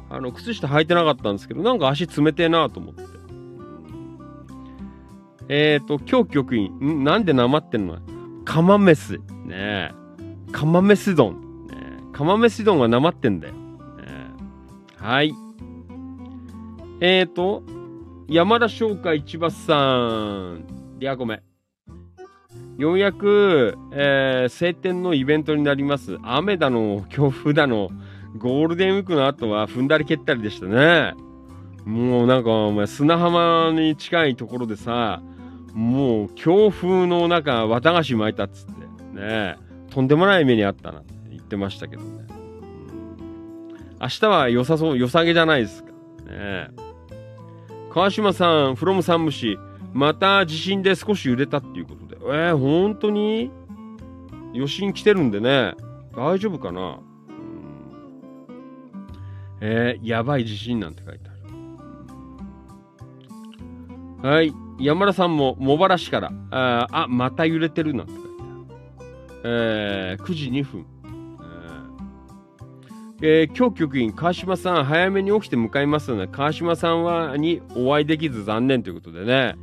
[0.09, 3.03] あの、靴下履いてなかったんですけど、なんか足冷てえなと思って。
[5.49, 7.03] えっ、ー、と、今日局員、ん？
[7.03, 7.97] なんでなまってんの？
[8.45, 9.19] 釜飯。
[9.45, 9.91] ねえ。
[10.51, 11.42] 釜飯丼。
[12.13, 13.53] 釜飯丼はなまってんだよ。
[13.53, 13.59] ね、
[14.97, 15.33] はい。
[17.01, 17.63] えっ、ー、と、
[18.29, 20.65] 山田商会千葉さん。
[21.01, 21.41] いや、ごめん。
[22.77, 26.17] ようやく、えー、晴天のイベントになります。
[26.23, 27.89] 雨だの、強風だの、
[28.37, 31.13] ゴールデンウィークの後は踏んだり蹴ったりでしたね。
[31.85, 35.21] もうなんか、お前、砂浜に近いところでさ、
[35.73, 39.57] もう強風の中、綿菓子巻いたっつって、ね、
[39.89, 41.03] とんでもない目にあったな
[41.53, 42.25] ってましたけどね。
[44.01, 45.91] 明日は良さそう、良さげじゃないですか。
[46.25, 46.69] ね
[47.91, 49.59] 川島さん、フロムムシ、
[49.93, 52.17] また地震で少し揺れたっていうことで。
[52.25, 53.51] えー、本当に？
[54.55, 55.75] 余震来てるんでね、
[56.15, 56.99] 大丈夫かな、うん、
[59.61, 61.29] えー、やばい地震なんて書いて
[64.21, 64.29] ある。
[64.29, 64.53] はい。
[64.79, 68.37] 山田さんも茂原市から、あ、あまた揺れてるなんて書いてある。
[69.45, 70.85] えー、9時2分。
[73.25, 79.55] えー、今日局員、川島さん、早めに起きて向かいますので、川島さんはにお会いできず残念ということでね。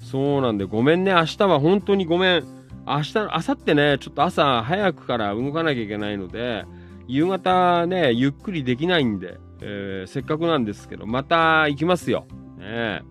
[0.00, 1.12] そうなんで、ごめんね。
[1.12, 2.44] 明日は本当にごめん。
[2.84, 6.64] 明日、明後日ね、ちょっと朝早くから動かなきゃいけないので、
[7.06, 12.26] 夕方ね、ゆっくりできないんで、えー、せっかくなんですけど、また行きますよ。
[12.58, 13.02] ね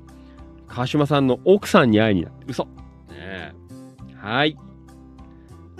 [0.68, 2.66] 川島さんの奥さんに会いになって、嘘。
[3.08, 3.54] ね
[4.18, 4.58] はい。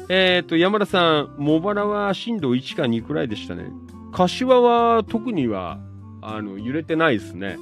[0.08, 3.66] え、ー、と、山田さん、茂原は震度1か2くらいでしたね。
[4.14, 5.80] 柏は特には、
[6.22, 7.58] あの、揺れてないですね。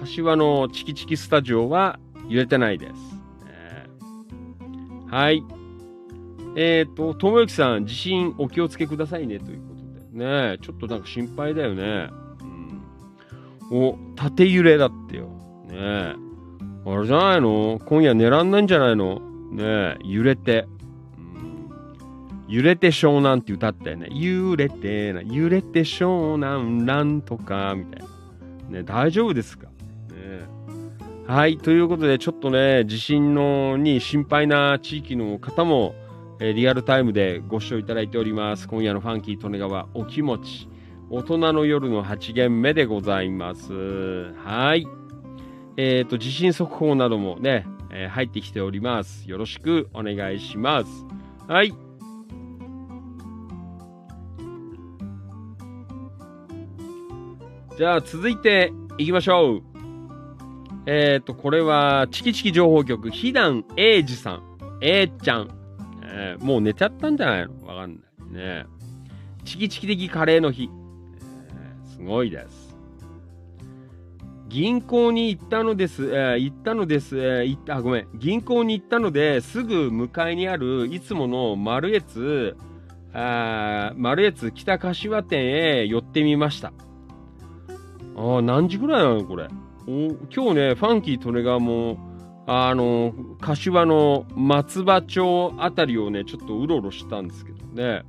[0.00, 2.92] 柏のチキチキスタジオは揺れてないです。
[3.46, 5.44] えー、はい。
[6.56, 10.24] えっ、ー、と、ともゆきさん、地震お気をつけくださいね、ということで。
[10.24, 12.08] ねちょっとなんか心配だよね。
[13.70, 13.78] うん。
[13.78, 15.28] お、縦揺れだってよ。
[15.68, 16.14] ね
[16.86, 17.80] あれじゃないの？
[17.84, 19.20] 今夜寝らんないんじゃないの？
[19.52, 20.66] ね揺れて。
[22.54, 24.08] 揺れて湘南って歌ったよね。
[24.12, 28.02] 揺れて、揺れて湘南なんとか、みたい
[28.70, 28.78] な。
[28.78, 29.66] ね、大丈夫ですか？
[31.26, 31.58] はい。
[31.58, 35.94] ということで、ちょっとね、地震のに心配な地域の方も、
[36.38, 38.68] え、リアルタイムでご視聴いただいております。
[38.68, 40.68] 今夜のファンキー利根川お気持ち。
[41.10, 44.32] 大人の夜の8限目でございます。
[44.44, 44.86] はい。
[45.76, 49.28] えっ、ー、と、地震速報などもね、えー、入ってきております。
[49.28, 51.06] よろしくお願いします。
[51.48, 51.83] はい。
[57.76, 59.62] じゃあ、続いていきましょう。
[60.86, 64.42] えっ、ー、と、これは、チキチキ情報局、ひだんえいじさん、
[64.80, 65.48] えー、ちゃん、
[66.04, 67.66] えー、もう寝ちゃったんじゃないの？
[67.66, 68.00] わかんな
[68.30, 68.32] い。
[68.32, 68.66] ね
[69.44, 72.76] チキチキ的カレーの日、えー、すごいです。
[74.48, 82.56] 銀行に行ったのです、えー、行ったのです、えー、行った、ごめん、銀行に行ったので、すぐ向かいにある、いつもの丸越、
[83.12, 86.72] あ丸越北柏店へ寄ってみました。
[88.16, 89.48] あ、何時ぐらいなのこれ？
[89.86, 91.98] お今日ね、ファンキー・トネガーも、
[92.46, 98.02] あの、柏の松葉町あたりをね、ちょっとうろうろしたんですけどね、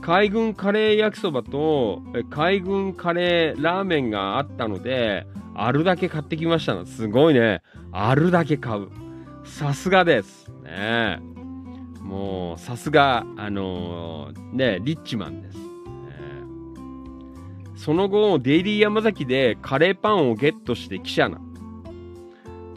[0.00, 6.86] 海軍カレー焼きそばと海軍カレーラーメンがあったので、あるだけ買ってきましたの。
[6.86, 7.62] すごいね。
[7.92, 8.88] あるだけ買う。
[9.44, 10.50] さすがです。
[10.62, 11.20] ね
[12.00, 15.58] もう、さすが、あのー、ね、リッチマンです。
[17.80, 21.40] その後、デイリー山崎でカレーパンをゲットして記者な。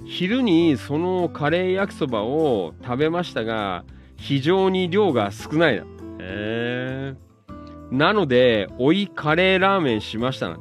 [0.05, 3.83] 昼にそのカレー焼きそばを食べましたが、
[4.15, 5.85] 非常に量が少ないな。
[6.19, 10.59] えー、なので、追いカレーラーメンしましたな。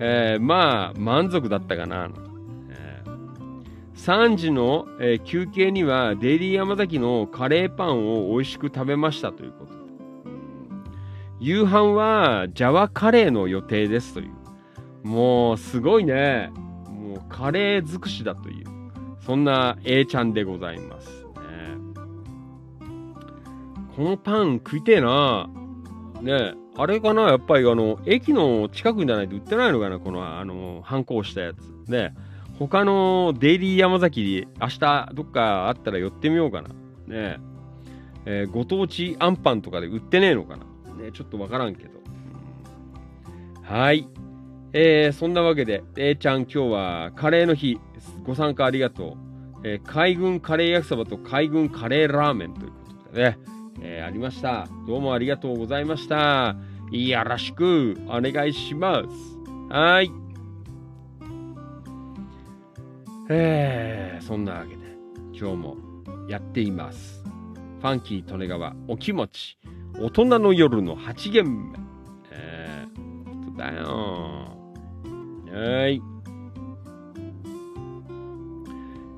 [0.00, 2.10] えー、まあ、満足だったかな。
[2.70, 9.79] えー、3時の、えー、休憩には、デイリー山崎のカレーパンを美味しく食べましたということ
[11.40, 15.08] 夕飯はジャワカレーの予定ですという。
[15.08, 16.50] もうすごいね。
[16.86, 18.66] もうカレー尽くしだという。
[19.24, 21.08] そんな A ちゃんでございます。
[21.08, 21.26] ね、
[23.96, 25.48] このパン食いてえな。
[26.20, 31.90] ねあれかなやっぱりあの、駅の近くじゃないと売ってないのかなこの、あの、反抗したやつ。
[31.90, 32.14] ね
[32.58, 36.68] 他のデイリー山崎明日どっかあったら寄ってみようかな。
[37.06, 37.38] ね
[38.26, 40.69] えーご当地アンパンとかで売ってねえのかな。
[41.12, 42.00] ちょっとわからんけど。
[43.62, 44.08] はい。
[44.72, 47.78] えーそんなわけで、えーちゃん今日はカレーの日、
[48.24, 49.16] ご参加ありがとう。
[49.64, 52.76] えー海軍カレー焼きそばと海軍カレーラーメンというこ
[53.10, 53.38] とでね、
[53.82, 54.68] えーありました。
[54.86, 56.56] どうもありがとうございました。
[56.90, 59.08] よろしくお願いします。
[59.72, 60.10] はい。
[63.28, 64.96] えー、そんなわけで、
[65.32, 65.76] 今日も
[66.28, 67.19] やっています。
[67.80, 69.56] ファンキー利根川お気持ち、
[69.98, 71.78] 大人の夜の8限目。
[72.30, 74.50] えー、そうだよ。
[75.50, 76.02] はい。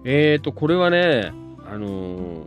[0.04, 1.32] えーと、これはね、
[1.68, 2.46] あの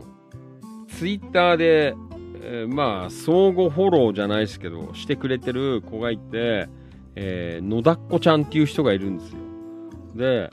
[0.88, 1.94] ツイッターで、
[2.40, 6.70] えーまあ、相互フォローじゃないですけど、してくれてる子がいて、
[7.14, 9.38] えー、野田っ子ちゃんっていう人がいるんですよ。
[10.14, 10.50] で、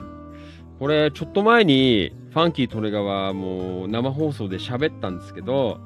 [0.78, 5.78] これ、ちょっと前に、ファンキー利根川もう生放送で喋ったんですけど、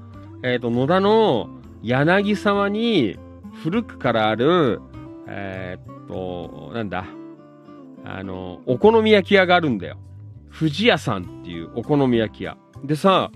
[0.43, 1.51] えっ、と、野田の
[1.83, 3.19] 柳沢に
[3.63, 4.81] 古くからある、
[5.27, 7.05] えーっと、なんだ、
[8.03, 9.99] あの、お好み焼き屋があるんだよ。
[10.59, 12.57] 富士屋さんっていうお好み焼き屋。
[12.83, 13.31] でさ、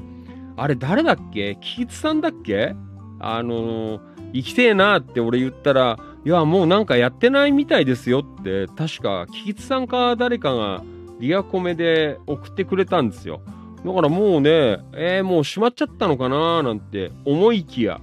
[0.57, 1.59] あれ誰だっけ？
[1.61, 2.75] キツさんだっけ？
[3.21, 4.01] あの、
[4.33, 10.83] 行きてえなって俺言ったら、いや、もうなんかやってないみたいですよって、確か、キツさんか誰かが
[11.21, 13.41] リアコメで送ってくれたんですよ。
[13.85, 18.01] だからもうね、えー、もう閉まっちゃったのかななんて思いきや、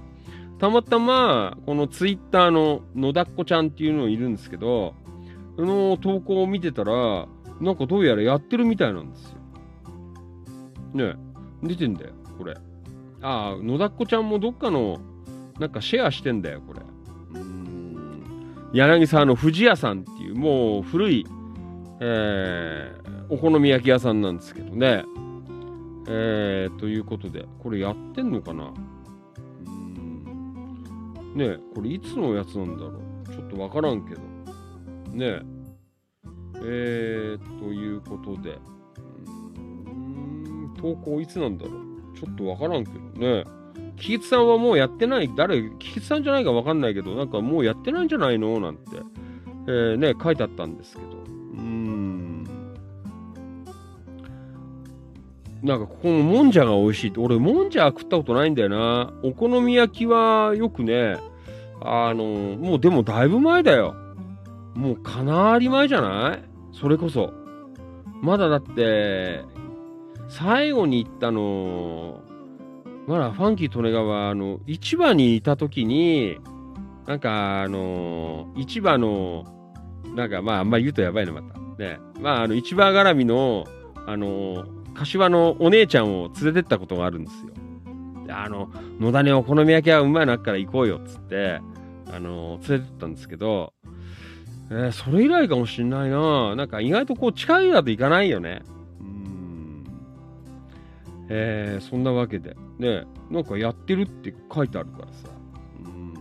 [0.58, 4.94] たまたま、このツイッターの野田っ子ちゃんっていうのいるんですけど、
[5.56, 7.26] その投稿を見てたら、
[7.60, 9.38] なんかどうやらやってるみたいなんですよ。
[10.92, 11.16] ね
[11.62, 12.58] え、出てんだよ、これ。
[13.22, 14.98] ああ、野田っ子ちゃんもどっかの、
[15.58, 16.80] なんかシェアしてんだよ、これ。
[16.80, 21.26] うーん柳沢の富士屋さんっていう、もう古い、
[22.00, 22.99] えー、
[23.30, 25.04] お好み焼き屋さんなんですけどね。
[26.08, 28.72] えー、ということで、これやってんのかな？
[29.66, 33.28] うんねえ、これいつのやつなんだろう？
[33.32, 34.20] ちょっとわからんけど。
[35.12, 35.42] ねえ。
[36.62, 42.18] えー、ということで、うーん投稿いつなんだろう？
[42.18, 43.44] ちょっとわからんけどね。
[43.96, 48.58] キキツさんはもうやってない、誰、キキツさんじゃないかわかんないけど、なんかもうやってないんじゃないの？
[48.58, 48.82] なんて、
[49.68, 51.08] えー、ね、書いてあったんですけど。
[51.58, 51.99] うん。
[55.62, 59.12] なんかここのもんじゃが美味しいって、俺もんじゃ食ったことないんだよな。
[59.22, 61.18] お好み焼きはよくね、
[61.82, 63.94] あの、もうでもだいぶ前だよ。
[64.74, 66.42] もうかなり前じゃない？
[66.72, 67.32] それこそ。
[68.22, 69.42] まだだって、
[70.28, 72.20] 最後に行ったの、
[73.06, 76.38] まだファンキー利根川、あの、市場にいた時に、
[77.06, 79.44] なんか、あの、市場の、
[80.14, 81.58] なんか、まあ、あんまり言うとやばいな、また。
[81.82, 81.98] ね。
[82.20, 83.64] まあ、あの、市場絡みの、
[84.06, 84.64] あの、
[85.00, 87.54] 柏のお姉ちゃんを連れてったことがあるんですよ。
[88.26, 91.62] であの、野田にお好み焼きはうまいなっから行こうよ、っつって、
[92.12, 93.72] あの、連れてったんですけど、
[94.70, 98.62] えーそれ以来かもしんないななんか意外とこう近いだと行かないよね。
[99.00, 99.84] うん。
[101.30, 102.54] えーそんなわけで。
[102.78, 105.28] ねなんかやってるって書いてあるからさ。
[105.82, 106.14] うん。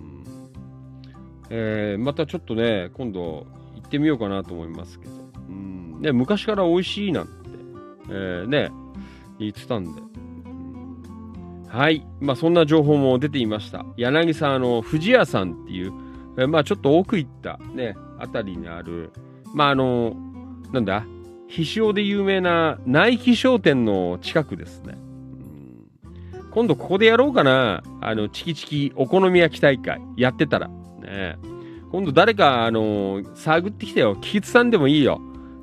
[1.49, 5.11] えーまたちょっとね、今度行ってみようかなと思いますけど。
[5.49, 6.01] うん。
[6.01, 7.38] ね、昔から美味しいなんて、
[8.09, 8.69] えーね、
[9.39, 9.91] 言ってたんで。
[11.67, 12.05] はい。
[12.19, 13.85] まあそんな情報も出ていました。
[13.95, 15.93] 柳沢の富士屋さんっていう、
[16.37, 19.11] えーまあちょっと奥行ったね、あたりにある、
[19.53, 20.15] まああの、
[20.71, 21.05] なんだ、
[21.47, 24.97] 飛翔で有名な内気商店の近くですね。
[26.51, 27.83] 今度ここでやろうかな。
[28.01, 30.67] あの、チキチキお好み焼き大会やってたら。
[30.67, 31.37] ね
[31.91, 34.15] 今度誰か、あの、探ってきてよ。
[34.21, 35.19] キツさんでもいいよ。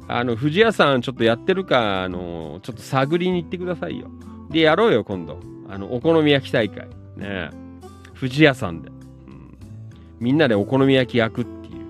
[0.08, 4.08] あの、藤屋さんちょっとやってるか、あの、ちょっと探りに行ってくださいよ。
[4.50, 5.40] で、やろうよ、今度。
[5.68, 6.88] あの、お好み焼き大会。
[7.16, 7.50] ね
[8.14, 8.88] 藤屋さんで。
[8.88, 9.58] うん
[10.20, 11.84] みんなでお好み焼き焼くっていう、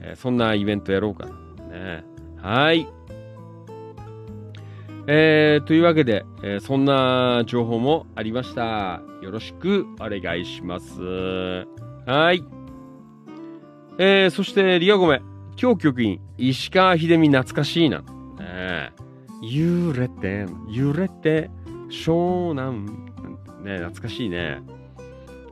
[0.00, 1.32] えーそんなイベントやろうかな。
[1.68, 2.04] ね
[2.40, 2.88] はい。
[5.06, 9.02] えーというわけで、えーそんな情報もありました。
[9.20, 11.00] よろしくお願いします。
[12.06, 12.42] はい。
[13.98, 15.20] えーそして、リアゴメ。
[15.62, 18.00] 今日局員、石川秀美懐かしいな。
[18.00, 18.90] ね
[19.40, 21.50] 揺れて、揺れて、
[21.88, 22.84] 湘南。
[23.62, 24.60] ね懐かしいね。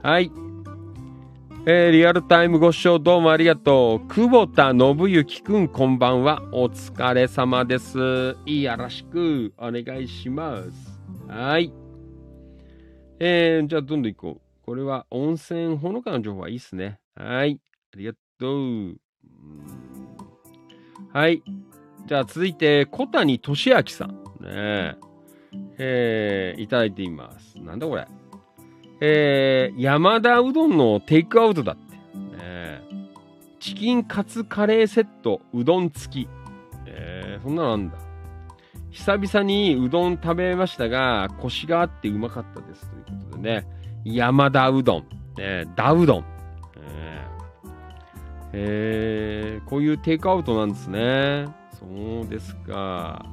[0.03, 0.33] はい。
[1.65, 4.09] えーリアルタイムご視聴どうもありがとう。
[4.09, 6.43] 久保田信之くん、こんばんは。
[6.51, 7.97] お疲れ様です。
[8.01, 11.01] よろしくお願いします。
[11.29, 11.73] はい。
[13.21, 14.67] えー、じゃあどんどん行こう。
[14.67, 16.99] これは温泉ほのかの情報はいいっすね。
[17.15, 17.61] はい。
[17.95, 18.97] ありがとう。
[21.13, 21.43] はい。
[22.07, 24.11] じゃあ続いて、小谷俊明さん。
[24.41, 24.97] ね
[25.79, 27.59] えー、いただいています。
[27.59, 28.07] なんだこれ。
[29.01, 31.97] えー、山田うどんのテイクアウトだって。
[32.17, 32.83] ね、
[33.59, 36.29] チキンカツカレーセット、うどん付き。
[36.87, 37.97] えー、そんなのあんだ。
[38.91, 42.89] 久々にうどん食べましたが、コシがあってうまかったです。
[42.89, 43.67] ということでね、
[44.05, 45.07] 山田うどん、
[45.41, 46.25] えー、ダうどん。
[48.53, 51.47] ええ、こういうテイクアウトなんですね。
[51.73, 51.87] そ
[52.23, 53.25] うですか。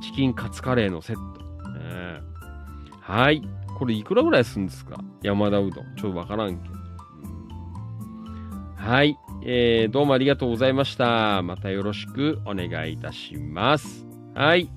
[0.00, 1.42] チキンカツカレーのセット。
[1.70, 2.20] ね、
[3.00, 3.42] はい。
[3.78, 5.02] これいくらぐらいするんですか？
[5.22, 5.96] 山田うどん。
[5.96, 6.74] ちょっとわからんけど。
[8.76, 9.92] はい、えー。
[9.92, 11.42] どうもありがとうございました。
[11.42, 14.06] またよろしくお願いいたします。
[14.34, 14.70] はい。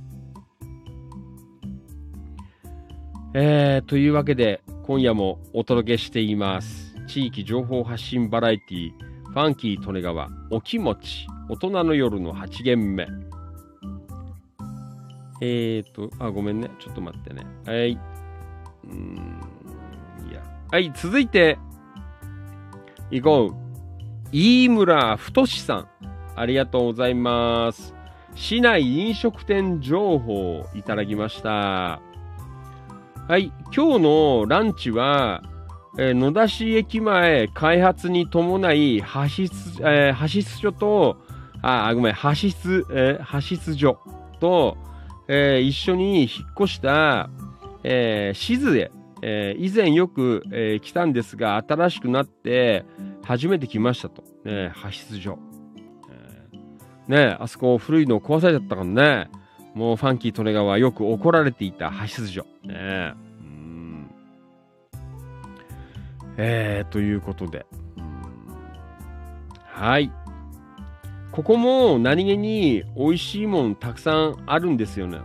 [3.34, 6.96] えー、というわけで、今夜もお届けしています。
[7.08, 8.92] 地域情報発信バラエティ
[9.36, 13.06] ファンキー利根川お気持ち大人の夜の8限目。
[15.42, 16.72] えーと、あ、ごめんね。
[16.80, 17.46] ちょっと待ってね。
[17.66, 18.00] はい。
[18.86, 19.42] うん、
[20.32, 20.42] いや。
[20.72, 21.58] はい、続いて、
[23.12, 23.56] 行こう。
[24.32, 25.90] 飯村太さん。
[26.38, 27.94] ありがとうございます。
[28.36, 32.00] 市内飲食店情報をいただきました。
[33.28, 35.44] はい、今日のランチは、
[35.98, 41.18] えー、野田市駅前開発に伴い、派出、えー、所と、
[41.62, 44.00] あ、ごめん、派出、えー、所
[44.40, 44.78] と、
[45.28, 47.30] えー、一緒に引っ越した、
[47.84, 48.92] えー、静江、
[49.22, 52.86] えー、以前よく、えー、来たんですが、新しくなって
[53.24, 54.22] 初めて来ましたと。
[54.44, 55.40] ね、派出所。
[56.12, 59.30] えー、ね、あそこ古いの壊されちゃったからね。
[59.74, 62.46] もうファンキー利根川よく怒られていた派出所。
[62.64, 63.25] ね、う
[66.38, 67.66] えー、ということで。
[69.66, 70.12] はい。
[71.32, 75.20] ここも何気に美味しいもんたくさんあるんですよね。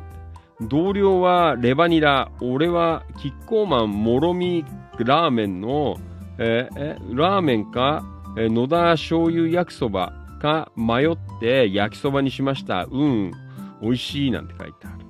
[0.60, 4.64] 同僚はレバニラ、俺はキッコーマンもろみ
[4.98, 5.96] ラーメンの、
[6.38, 8.04] ええラーメンか、
[8.36, 12.86] え野田醤油焼きそばか迷って焼きそばにしました。
[12.90, 13.32] うん、
[13.80, 15.00] 美味しいなんて書いてある。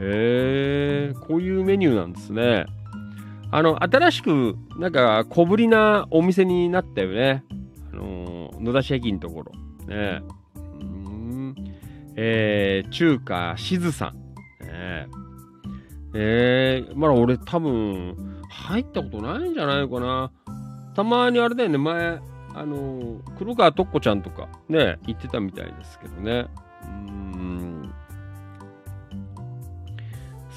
[0.00, 2.64] へえー、こういうメニューなんですね。
[3.52, 7.44] あの、新しく、なんか、小ぶりなお店になったよね。
[7.92, 9.52] あの野田市駅のところ。
[9.88, 10.22] ね
[10.64, 11.54] うん。
[12.14, 14.16] えー、中華しずさん。
[14.64, 15.08] ね
[16.14, 18.16] えー、まだ俺多分、
[18.48, 20.30] 入ったことないんじゃないのかな。
[20.94, 22.20] たまにあれだよね、前、
[22.54, 26.46] あの黒川とっこちゃんとかね、言ってたみたいですけどね。
[26.84, 27.79] うん。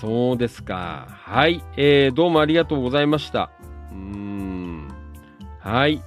[0.04, 1.08] そうですか。
[1.10, 1.64] はい。
[1.78, 3.51] えー、どうもありがとうございました。
[3.89, 4.89] うん。
[5.60, 6.01] はい。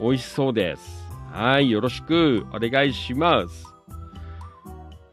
[0.00, 1.04] 美味しそうです。
[1.30, 3.66] はい、よろしくお願いします。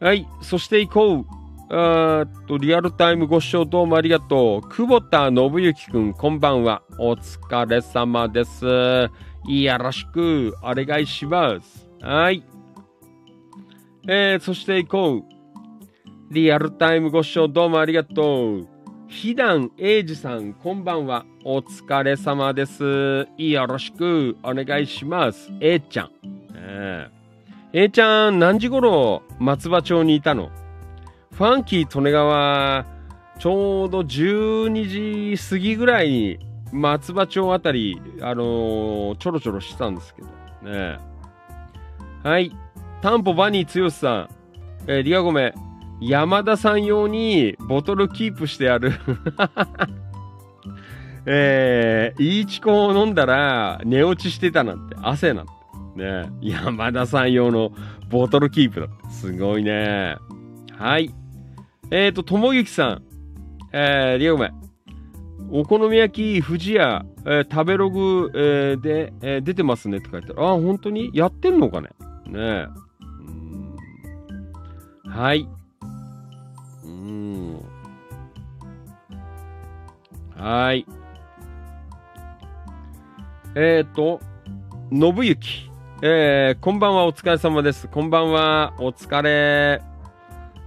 [0.00, 1.26] はい、そして行こ
[1.70, 1.74] う。
[1.74, 4.68] あっと、リアルタイムご視聴どうもありがとう。
[4.70, 6.82] 久保田信之くん、こんばんは。
[6.96, 8.64] お疲れ様です。
[8.64, 9.10] よ
[9.78, 11.86] ろしくお願いします。
[12.00, 12.42] はい。
[14.08, 15.31] えー、そして行こう。
[16.32, 18.66] リアルタイムご視聴どうもありがとう。
[19.06, 21.26] ひだんえいじさん、こんばんは。
[21.44, 23.28] お疲れ様です。
[23.36, 25.50] よろしくお願いします。
[25.60, 26.10] えいちゃん。
[26.54, 30.50] えー、えちゃん、何時頃松葉町にいたの？
[31.32, 32.86] ファンキー利根川、
[33.38, 36.38] ちょうど12時過ぎぐらいに
[36.72, 40.28] 松葉町あたり、あのー、ちょろちょろしてたんですけど。
[40.62, 40.98] ね
[42.22, 42.50] はい。
[43.02, 44.28] タンポバニー剛さん。
[44.86, 45.52] えー、リアゴメ、
[46.02, 48.92] 山田さん用にボトルキープしてある
[51.24, 55.52] えー、イーチコを飲んだら寝落ちしてたなんて、汗なんて。
[55.94, 57.70] ね山田さん用の
[58.10, 58.94] ボトルキープだって。
[59.10, 60.16] すごいね。
[60.76, 61.14] はい。
[61.92, 63.02] えっ、ー、と、ともゆきさん。
[63.72, 64.50] えー、リオメ。
[65.50, 70.44] お好み焼き、富士屋、えー、食べログ、えー、で、えー、出てますねって書いてある。
[70.44, 71.10] あ、本当に？
[71.14, 71.90] やってんのかね？
[72.26, 72.66] ね
[75.06, 75.46] えはい。
[80.36, 80.86] はい。
[83.54, 84.20] えっ、と、
[84.90, 85.72] 信行。
[86.02, 87.86] えー、こんばんは、お疲れ様です。
[87.86, 89.80] こんばんは、お疲れ。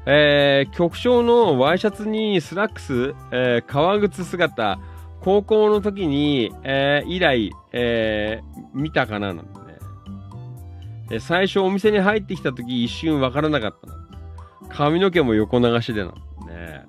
[0.05, 4.79] えー、局長のワイシャツにスラックス、えー、革靴姿、
[5.19, 9.65] 高校の時に、えー、以来、えー、見たかななんてね。
[11.11, 13.95] え最初お店に入ってきた時一瞬わからなかったな。
[14.69, 16.13] 髪の毛も横流しでな。
[16.55, 16.85] ね。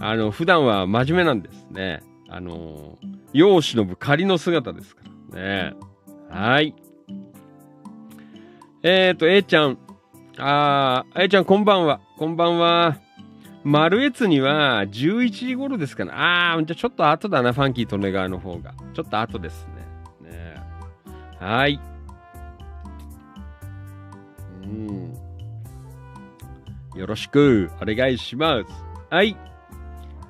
[0.00, 2.02] あの、普段は真面目なんですね。
[2.28, 2.98] あの、
[3.32, 5.02] 世を忍ぶ仮の姿ですか
[5.32, 5.74] らね。
[6.30, 6.74] はい。
[8.82, 9.78] えっ、ー、と、A ちゃん。
[10.38, 12.00] あー、あやちゃんこんばんは。
[12.16, 12.98] こんばんは。
[13.64, 16.12] 丸越には11時頃ですかね。
[16.14, 18.74] あー、じゃあちょっと後だな、ファンキー利根川の方が。
[18.94, 19.66] ちょっと後です
[20.22, 20.30] ね。
[20.30, 20.54] ね
[21.40, 21.80] はい。
[24.62, 25.07] うん。
[26.98, 28.66] よろしくお願いします。
[29.08, 29.36] はい。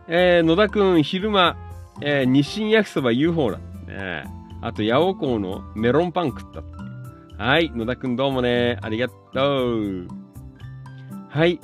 [0.07, 1.57] えー、野田くん、昼間、
[2.03, 3.59] えー、日清焼きそば UFO だ。
[3.87, 4.25] ね
[4.61, 7.43] あと、八尾港のメロンパン食った。
[7.43, 7.71] はい。
[7.71, 8.79] 野田くんどうもね。
[8.83, 10.09] ありがとう。
[11.31, 11.59] はい。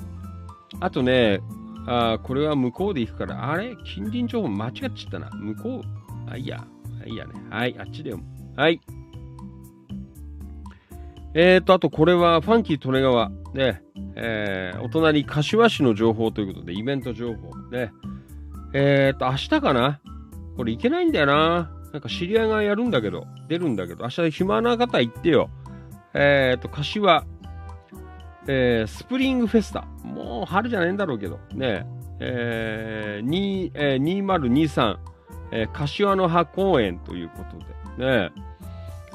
[0.81, 1.40] あとね、
[1.86, 3.76] あこれは向こうで行くから、あれ？
[3.85, 5.31] 近隣情報間違っちゃったな。
[5.35, 6.64] 向こう、あ、いいや。
[7.06, 7.35] いいやね。
[7.51, 7.76] はい。
[7.78, 8.20] あっちでよ。
[8.56, 8.81] はい。
[11.35, 13.31] えーと、あとこれはファンキー利根川。
[13.55, 13.82] ね。
[14.15, 17.51] えー、お隣、柏市の情報ということで、イベント情報。
[17.70, 17.93] ね。
[18.73, 20.01] えーと、明日かな？
[20.56, 21.73] これ行けないんだよな。
[21.93, 25.51] なんか知り合いがやるんだけど、出るんだけど、明日暇な方行ってよ。
[26.12, 27.24] えーと、柏、
[28.47, 29.86] えー、スプリングフェスタ。
[30.05, 31.85] もう春じゃないんだろうけど、ね。
[32.20, 34.97] えー、にえー、2023、
[35.51, 37.59] えー、柏の葉公園ということ
[37.98, 38.31] で、ね。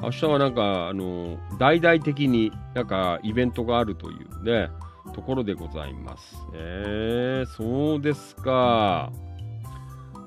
[0.01, 4.69] 明日はなんか、あの大々的になんかイベントがあるというね、
[5.13, 6.35] ところでございます。
[6.53, 9.11] えー、そうですか。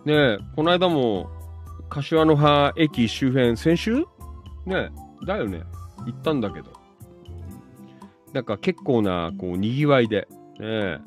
[0.04, 1.30] ねこの間も、
[1.88, 4.04] 柏の葉駅周辺、先週？
[4.66, 4.90] ね
[5.26, 5.62] だよね。
[6.06, 6.72] 行ったんだけど。
[8.32, 10.28] なんか結構な、こう、賑わいで。
[10.58, 11.00] ね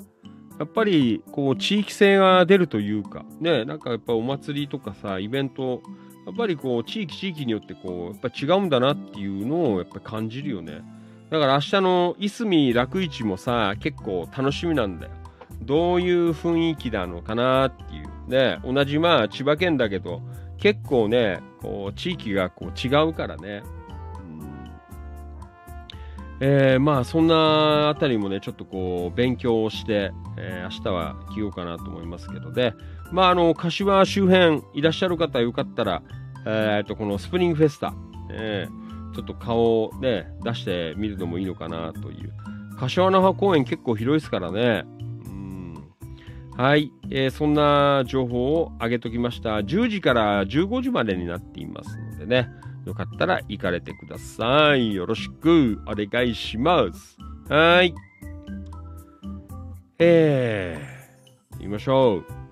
[0.57, 5.81] やっぱり、こう、地域性が出るというか、ねなんかやっぱお祭りとかさ、イベント、
[6.25, 10.81] やっぱりこう、地域地域によってこう、やっぱ違うんだなっていうのをやっぱ感じるよね。
[11.29, 15.11] だから明日のいすみ楽市もさ、結構楽しみなんだよ。
[15.61, 18.05] どういう雰囲気なのかなっていう。
[18.27, 20.21] ね、同じまあ千葉県だけど、
[20.57, 23.61] 結構ね、こう、地域がこう違うからね。
[24.17, 24.71] うん
[26.39, 32.73] えー、まあそんなあたりもね、ちょっとこう、勉強をして、えー明日は着ようかなと思いますけどね。
[33.15, 36.03] まああの、柏周辺いらっしゃる方よかったら、
[36.45, 37.93] えー、と、このスプリングフェスタ、
[38.29, 38.85] えー
[39.15, 42.33] ちょっと顔をね、出してみるのもいいのかなという。
[42.77, 44.83] 柏の葉公園結構広いですからね。
[46.57, 49.59] はい、えーそんな情報を上げときました。
[49.59, 52.49] 10時から15時までになっていますのでね。
[52.85, 54.93] よかったら行かれてください。
[54.93, 57.17] よろしくお願いします。
[57.47, 57.95] はい。
[59.97, 62.44] えー、行きましょう。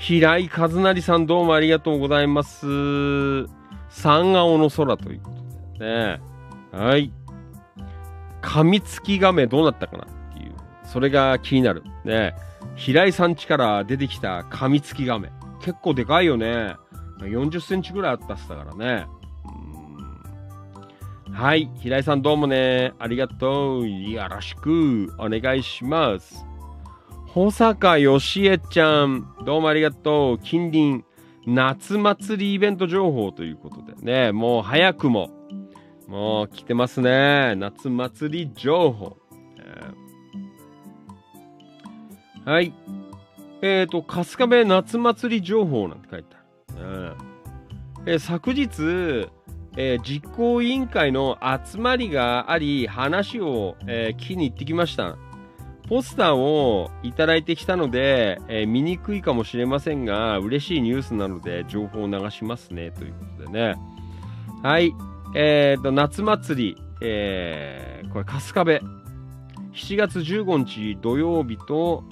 [0.00, 3.44] 平井和成さんどうもありがとうございます。
[3.90, 6.20] 三青の空ということでね。
[6.72, 7.12] はい。
[8.40, 10.54] 噛みつき亀どうなったかなっていう。
[10.84, 11.82] それが気になる。
[12.06, 12.34] ね。
[12.76, 15.30] 平井さん家から出てきた噛みつき亀。
[15.60, 16.76] 結構でかいよね。
[17.18, 19.06] 40センチぐらいあったっすだからね。
[21.30, 21.70] はい。
[21.78, 22.94] 平井さんどうもね。
[22.98, 23.86] ありがとう。
[23.86, 26.49] よろしくお願いします。
[27.34, 30.38] 保坂よしえちゃん、どうもありがとう。
[30.40, 31.04] 近隣、
[31.46, 35.30] 夏祭りイベント情報ということでね、もう早くも、
[36.08, 37.54] もう来てますね。
[37.54, 39.16] 夏祭り情報。
[39.58, 42.72] えーはい。
[43.62, 46.84] えっ、と、春日部夏祭り情報なんて書いてある。
[46.84, 47.16] うん
[48.06, 49.30] えー昨日、
[49.76, 55.16] えー実行委員会の集まりがあり、話を、えー聞きに行ってきました。
[55.90, 63.74] ポスターをいただいてきたので、えー見にくいかもしれませんが、嬉しいニュースなので情報を流しますね、ということでね。
[64.62, 64.94] はい。
[65.34, 68.80] えーと、夏祭り、えーこれ、春日部。
[69.72, 72.04] 7月15日土曜日と、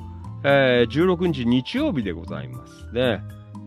[0.42, 3.22] えー16日日曜日でございますね。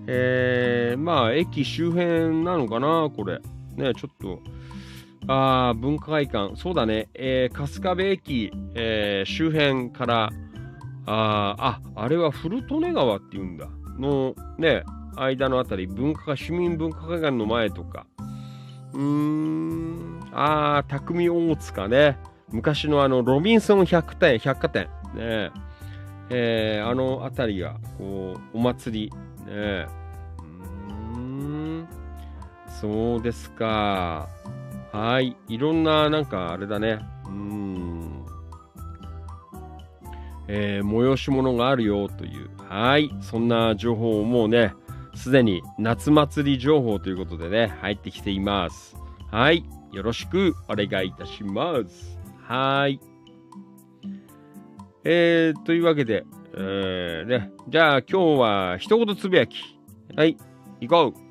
[0.08, 3.40] えーまあ、駅周辺なのかな、これ。
[3.78, 4.42] ね、ちょっと、
[5.28, 10.30] あ文化会館、そうだね、えー春日部駅、えー周辺から、
[11.06, 13.68] ああ、あれは古利根川っていうんだ、
[14.00, 14.84] のね、
[15.16, 18.06] 間のあたり、文化市民文化会館の前とか、
[18.94, 22.18] うーん、あー、匠大塚ね、
[22.50, 25.52] 昔のあの、ロビンソン百店、百貨店、ね、
[26.30, 29.12] えーあのあたりが、こう、お祭り、
[29.46, 29.86] ね、
[31.14, 31.88] うーん、
[32.80, 34.28] そうですか。
[34.92, 35.38] はい。
[35.48, 37.00] いろんな、なんか、あれだね。
[37.28, 38.26] うん。
[40.48, 42.50] えー催し物があるよという。
[42.68, 43.10] はい。
[43.22, 44.74] そんな情報をもうね、
[45.16, 48.98] すでに夏祭り情報ということでね、入ってきています。
[49.32, 49.64] はい。
[49.94, 52.20] よろしくお願いいたします。
[52.44, 53.00] はい。
[55.04, 57.52] えー、というわけで、えー、ね。
[57.70, 59.80] じゃあ今日は一言つぶやき。
[60.18, 60.38] はい。
[60.82, 61.22] 行こう。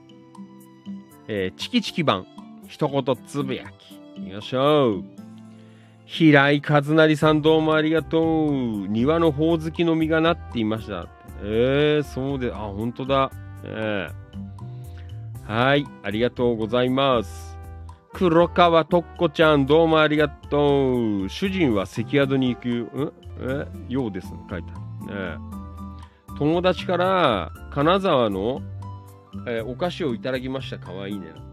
[1.29, 2.27] えーチキチキ版。
[2.71, 3.65] 一言つぶや
[4.17, 4.31] き。
[4.31, 5.03] よいしょ。
[6.05, 8.87] 平井和成さんどうもありがとう。
[8.87, 11.09] 庭のほおずきの実がなっていました。
[11.43, 13.33] えー、そうで、あ、本当だ。
[13.65, 17.59] えー、はい、ありがとうございます。
[18.13, 21.29] 黒川とっこちゃん、どうもありがとう。
[21.29, 23.13] 主人は関宿に行くん？
[23.89, 23.93] え？
[23.93, 25.39] ようです、書いてある。
[25.39, 25.39] ね
[26.39, 28.63] 友達から金沢の、
[29.49, 30.79] えーお菓子をいただきました。
[30.79, 31.50] かわいいね。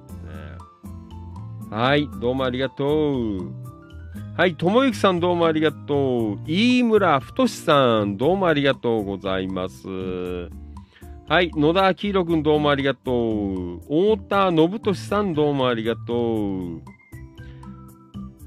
[1.69, 2.85] はい、どうもありがと
[3.39, 3.51] う。
[4.37, 6.39] はい、ともゆきさんどうもありがとう。
[6.45, 9.85] 飯村太さんどうもありがとうございます。
[11.27, 13.79] はい、野田明宏くんどうもありがとう。
[13.81, 16.81] 太田信俊さんどうもありがとう。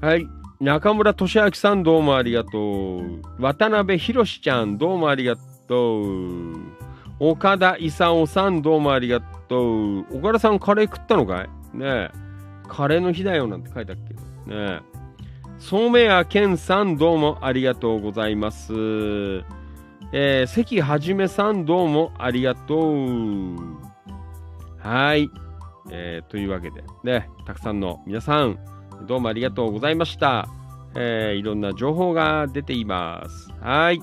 [0.03, 0.25] はい、
[0.59, 3.21] 中村俊明さんどうもありがとう。
[3.37, 5.35] 渡辺博ちゃんどうもありが
[5.67, 6.55] とう。
[7.19, 10.17] 岡田勲さんどうもありがとう。
[10.17, 11.49] 岡田さんカレー食ったのかい？
[11.77, 12.30] ねえ。
[12.71, 14.21] カレーの日だよなんて書いてあっけど。
[14.21, 14.79] ねえ。
[15.59, 18.71] 染谷健さんどうもありがとうございます。
[20.13, 23.55] えー、関はじめさんどうもありがとう。
[24.79, 25.29] はい。
[25.91, 28.57] えー、というわけで、ね、たくさんの皆さん、
[29.05, 30.47] どうもありがとうございました。
[30.95, 33.51] えー、いろんな情報が出ています。
[33.59, 34.01] はい。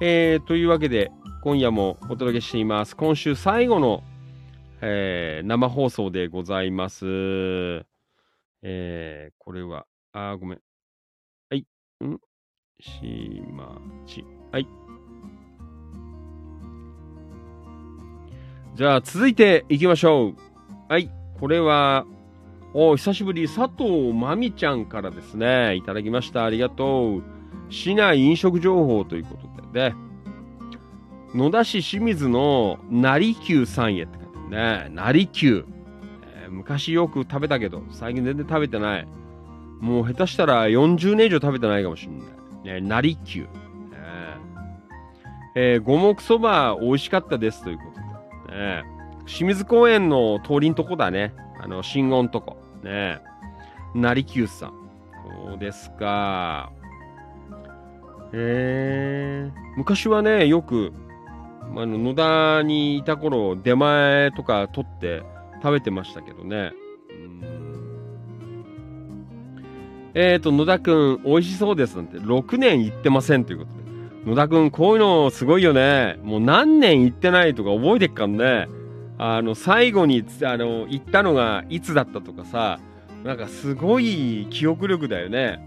[0.00, 1.12] えー、というわけで、
[1.42, 2.96] 今夜もお届けしています。
[2.96, 4.02] 今週最後の、
[4.80, 7.04] えー生放送でございます。
[8.62, 10.60] えー、これは、あー、ごめん。
[11.50, 11.66] はい。
[12.04, 12.18] ん？
[12.80, 14.24] しまち。
[14.52, 14.66] はい。
[18.74, 20.34] じゃあ、続いていきましょう。
[20.88, 21.10] はい。
[21.40, 22.06] これは、
[22.74, 26.44] お久しぶり、佐藤まみちゃんからですね、いただきました。
[26.44, 27.22] ありがとう。
[27.70, 29.96] 市内飲食情報ということでね、
[31.34, 34.18] 野田市清水の成久さんへって
[34.50, 34.94] 書いてあるね。
[34.94, 35.64] 成久、
[36.44, 39.06] え昔よく食べたけど、最近全然食べてない。
[39.80, 42.80] もう下手したら40年以上食べてないかもしれない。
[42.82, 43.42] ね、成久。
[43.42, 43.48] ね
[45.54, 47.84] えー五目そば美味しかったですというこ
[48.46, 48.58] とで。
[48.58, 48.84] ね、
[49.26, 51.34] 清水公園の通りんとこだね。
[51.60, 52.56] あの、信号んとこ。
[52.82, 53.20] ね
[53.94, 54.72] 成久さん。
[55.46, 56.72] そうですか。
[58.32, 60.92] えー、昔はね、よく、
[61.76, 65.22] あの野田にいた頃、出前とか取って
[65.62, 66.72] 食べてましたけどね。
[67.10, 67.14] う
[67.54, 67.58] ん
[70.20, 74.30] えーと、野田くん、美味しそうですなんて、6年行ってませんということで。
[74.30, 76.18] 野田くん、こういうのすごいよね。
[76.24, 78.68] もう何年行ってないとか覚えてっかんね。
[79.18, 82.80] あの、最後に、あの、行ったのがいつだったとかさ、
[83.22, 85.60] なんかすごい記憶力だよね。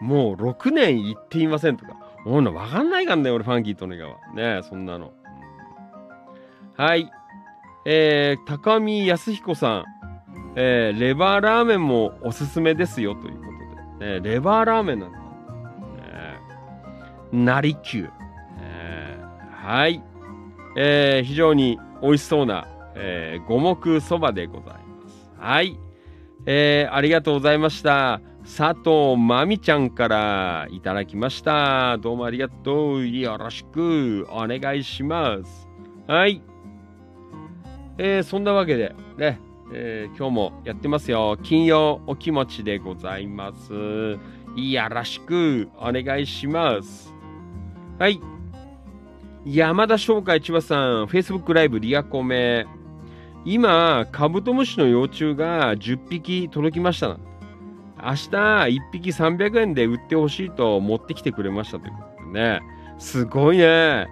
[0.00, 1.96] もう6年行っていませんとか。
[2.24, 4.16] もうのわかんないかんね、俺、ファンキーとネガは。
[4.34, 5.12] ねそんなの。
[6.76, 7.10] はい。
[7.84, 9.84] えー、高見康彦さん。
[10.56, 13.44] えー、レバーラーメンもおすすめですよというこ
[13.98, 14.20] とで。
[14.20, 15.18] ねレバーラーメンなんだ。
[15.18, 15.24] ね
[17.32, 18.10] 成久。
[18.60, 20.02] えーはい。
[20.76, 25.30] えー非常に美味しそうな、えー五目そばでございます。
[25.38, 25.78] はい。
[26.46, 28.20] えーありがとうございました。
[28.44, 31.96] 佐藤まみちゃんからいただきました。
[31.96, 33.08] どうもありがとう。
[33.08, 35.66] よろしくお願いします。
[36.06, 36.42] はい。
[37.96, 39.40] えーそんなわけで、ね、
[39.72, 41.38] えー今日もやってますよ。
[41.42, 43.72] 金曜お気持ちでございます。
[43.72, 44.18] よ
[44.90, 47.14] ろしくお願いします。
[47.98, 48.20] はい。
[49.46, 52.66] 山田商会千葉さん、Facebook ライブリアコメ。
[53.46, 57.18] 今、カブトムシの幼虫が10匹届きました。
[58.02, 62.60] 明日、1匹300円で売ってほしいと持ってきてくれましたということでね。
[62.98, 64.08] すごいね。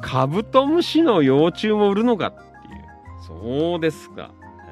[0.00, 2.84] カブトムシの幼虫も売るのかっていう。
[3.26, 4.30] そうですか。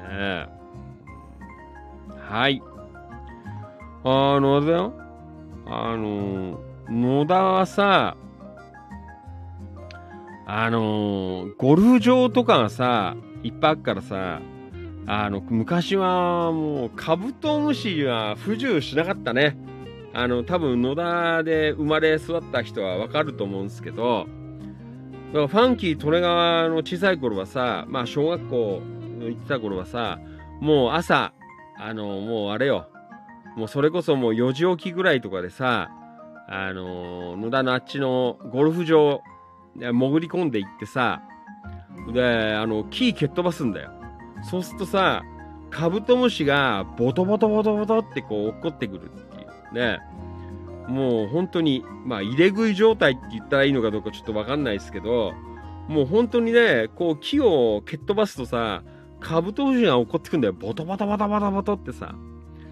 [0.09, 0.47] ね
[2.29, 2.61] はい。
[4.03, 4.93] あの、あれだよ。
[5.67, 6.59] あの、
[6.89, 8.17] 野田はさ、
[10.47, 14.41] あのゴルフ場とかがさ、いっぱいあるからさ、
[15.07, 19.57] あの、昔はもうカブトムシは不自由しなかったね。
[20.13, 24.25] あの、多分野田で生まれ育った人はわかると思うんですけど、
[25.27, 28.81] だからファンキー・利根川の小さい頃はさ、まあ小学校
[29.19, 30.19] 行ってた頃はさ、
[30.61, 31.33] もう朝、
[31.77, 32.87] あの、もうあれよ、
[33.57, 35.91] もうそれこそもう4時起きぐらいとかでさ、
[36.47, 39.21] あの、野田のあっちのゴルフ場、
[39.75, 41.21] 潜り込んでいってさ、
[42.13, 43.91] で、あの、木蹴っ飛ばすんだよ。
[44.49, 45.23] そうするとさ、
[45.69, 49.99] カブトムシがボトボトボトボトってこう落っこってくるっていうね。
[50.87, 55.33] もう本当に、まあ入れ食い状態って言ったらいいのかどうかちょっとわかんないですけど、
[55.87, 58.83] もう本当にね、こう木を蹴っ飛ばすとさ、
[59.19, 60.53] カブトムシが落っこってくんだよ。
[60.53, 62.15] ボトボトボトボトボトってさ。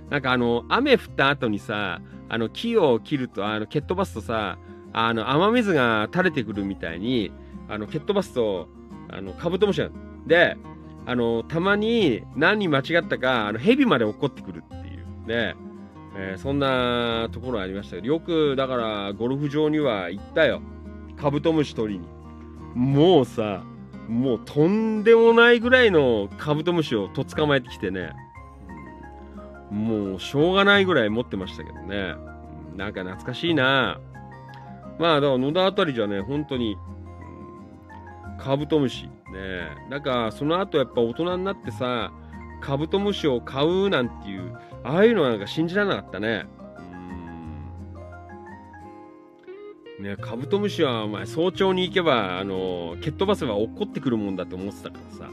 [0.10, 4.60] なんかあの、雨降った後にさ、あの、木を切ると、あの、蹴っ飛ばすとさ、
[4.92, 7.32] あの、雨水が垂れてくるみたいに、
[7.68, 8.68] あの、蹴っ飛ばすと、
[9.10, 9.90] あの、カブトムシが。
[10.28, 10.56] で、
[11.06, 15.56] あの、たまに何に間違ったか、あの、蛇まで落ってくるっていうね、
[16.16, 20.62] えー、そんなところありました、よく、だから、ゴルフ場には行ったよ。
[21.18, 22.08] カブトムシ取りに。
[22.76, 23.64] もうさ、
[24.08, 28.12] もうとんでもないぐらいのカブトムシをと捕まえてきてね、
[29.72, 32.16] もうしょうがないぐらい持ってましたけどね。
[32.76, 34.00] なんか懐かしいな。
[35.00, 36.78] まあ、だから野田あたりじゃね、本当に、
[38.38, 39.10] カブトムシ。
[39.34, 42.14] ねなんか、その後やっぱ大人になってさ、
[42.62, 46.46] カブトムシを買うなんていう、ああいうのはなんか信じられなかったね。
[50.00, 55.28] ね、カブトムシはお前早朝に行けば、あの、蹴っ飛ばせば落ってくるもんだと思ってたからさ。
[55.28, 55.32] ね、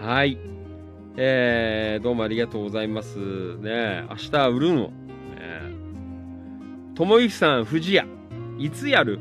[0.00, 0.38] はい。
[1.16, 3.18] えー、どうもありがとうございます。
[3.58, 4.90] ね明日売るの。
[6.94, 8.04] ともゆきさん、藤屋。
[8.58, 9.18] いつやる？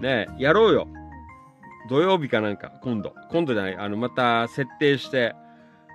[0.00, 0.86] ねやろうよ。
[1.88, 3.14] 土曜日かなんか、今度。
[3.30, 5.34] 今度じゃない、あの、また設定して、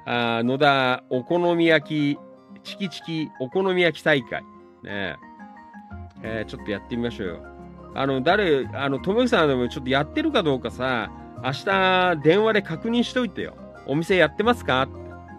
[0.05, 2.19] あ野田お好み焼き、
[2.63, 4.43] チキチキお好み焼き大会。
[4.83, 5.17] ね
[6.23, 7.45] えー、ちょっとやってみましょうよ。
[7.93, 11.11] あの、誰、あの、ともゆきさんでもちょっとやってるかどうかさ、
[11.43, 13.55] 明日電話で確認しといてよ。
[13.87, 14.83] お店やってますか？
[14.83, 14.93] って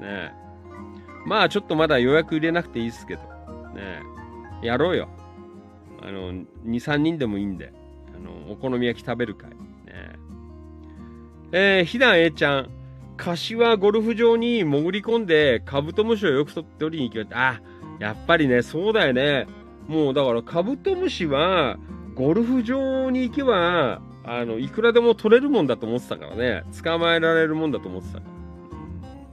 [0.04, 0.34] ね。
[1.26, 3.22] まあちょっとまだ予約入れなくていいですけど。
[3.74, 4.02] ね
[4.62, 5.08] やろうよ。
[6.02, 7.72] あの、2、3人でもいいんで。
[8.14, 9.50] あの、お好み焼き食べる会。
[11.52, 12.70] えー、ひだん A ちゃん。
[13.18, 17.50] 柏ゴルフ場に潜り込んでカブトムシをよく取りに行きました。
[17.50, 17.60] あ、
[18.00, 19.46] やっぱりね、そうだよね。
[19.86, 21.76] もうだからカブトムシは
[22.14, 26.64] ゴルフ場に行けば、あの、いくらでも取れるもんだと思ってたからね。
[26.82, 28.24] 捕まえられるもんだと思ってたか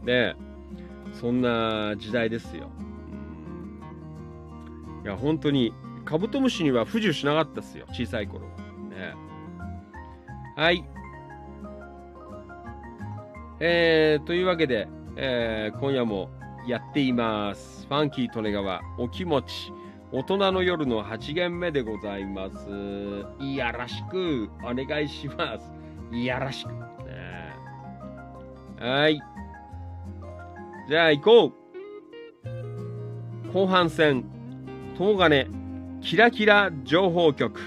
[0.01, 0.05] ら。
[0.05, 0.35] で、
[1.13, 2.69] そんな時代ですよ。
[5.03, 5.73] いや、本当に、
[6.05, 7.85] カブトムシには不自由しなかったっすよ。
[7.91, 8.51] 小さい頃は。
[8.89, 9.15] ね。
[10.55, 10.83] はい。
[13.59, 14.87] えー、というわけで、
[15.17, 16.29] えー、今夜も
[16.65, 17.85] やっています。
[17.87, 19.73] ファンキー利根川お気持ち。
[20.11, 22.67] 大人の夜の8限目でございます。
[23.39, 25.71] いやらしくお願いします。
[26.11, 26.69] いやらしく。
[26.71, 26.79] ね、
[28.79, 29.21] はい。
[30.87, 31.59] じゃあ行こう。
[33.53, 34.25] 後半戦、
[34.97, 35.47] 東金、
[36.01, 37.59] キラキラ情報局。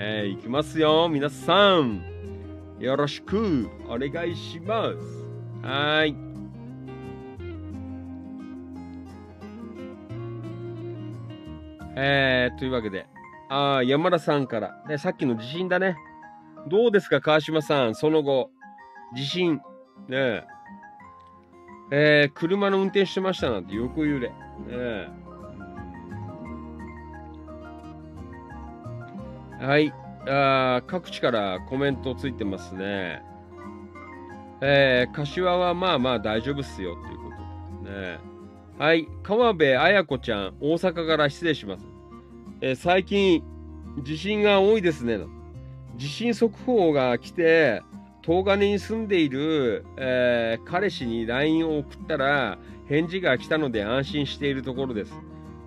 [0.00, 2.07] えー、行きますよ、皆さん。
[2.78, 5.66] よろしくお願いします。
[5.66, 6.14] はい。
[11.96, 13.06] えー、というわけで、
[13.48, 15.96] あ山田さんから、ね、さっきの地震だね。
[16.68, 18.50] どうですか、川島さん、その後、
[19.16, 19.60] 地震、
[20.08, 20.44] ね
[21.90, 24.28] えー、車の運転してましたなんて横揺れ。
[24.28, 24.34] ね
[29.60, 29.92] はい。
[30.26, 33.22] あ各地からコメントついてますね。
[34.60, 37.30] えー、柏はまあまあ大丈夫っすよっていうこ
[37.84, 38.18] とでね。
[38.78, 39.08] はい。
[39.22, 41.84] 川辺彩子ちゃん、大阪から失礼します。
[42.60, 43.42] えー、最近、
[44.04, 45.18] 地震が多いですね。
[45.96, 47.82] 地震速報が来て、
[48.22, 52.58] 東金に住んでいる、えー、彼氏に LINE を送ったら、
[52.88, 55.14] 返事が来たので安心しているところです。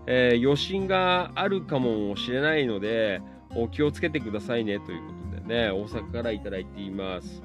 [0.08, 3.22] えー、余震があるかもしれないので、
[3.56, 7.44] お気をつけてくださいね、ということでね、大阪からいただいています。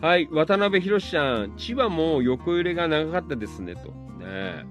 [0.00, 3.90] はい、渡辺博さん、千葉も横揺れが長かったですね、と。
[4.18, 4.66] ね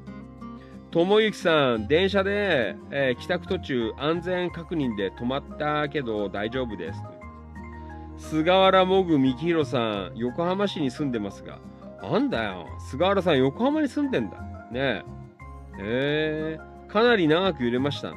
[0.92, 7.02] 友之さん、電車で、えー、帰宅途中、安全確認で止まったけど大丈夫です。
[8.18, 11.60] 菅原もぐみきひろさん、横浜市に住んでますが、
[12.02, 14.38] なんだよ、菅原さん、横浜に住んでんだ。
[14.72, 15.04] ねえ。
[15.80, 18.14] えー、かなり長く揺れました。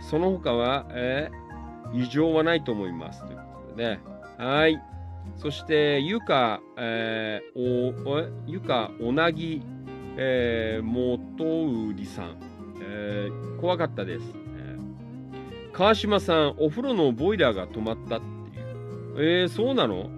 [0.00, 1.47] その他は、えー、
[1.92, 3.24] 異常はないと思います。
[3.24, 4.00] ということでね。
[4.36, 4.80] はい。
[5.36, 9.62] そして、ゆか、えー、お、え、ゆか、おなぎ、
[10.16, 11.44] えー、元
[11.94, 12.36] 売さん、
[12.80, 14.24] えー、怖かったです、
[14.56, 18.62] えー、川島さん、お風呂のボイラーが止まったってい
[19.22, 19.42] う。
[19.42, 20.10] えー、そうなの？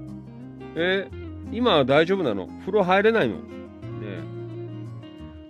[0.77, 2.47] えー、今は大丈夫なの？
[2.61, 3.37] 風呂入れないの？
[3.37, 3.43] ね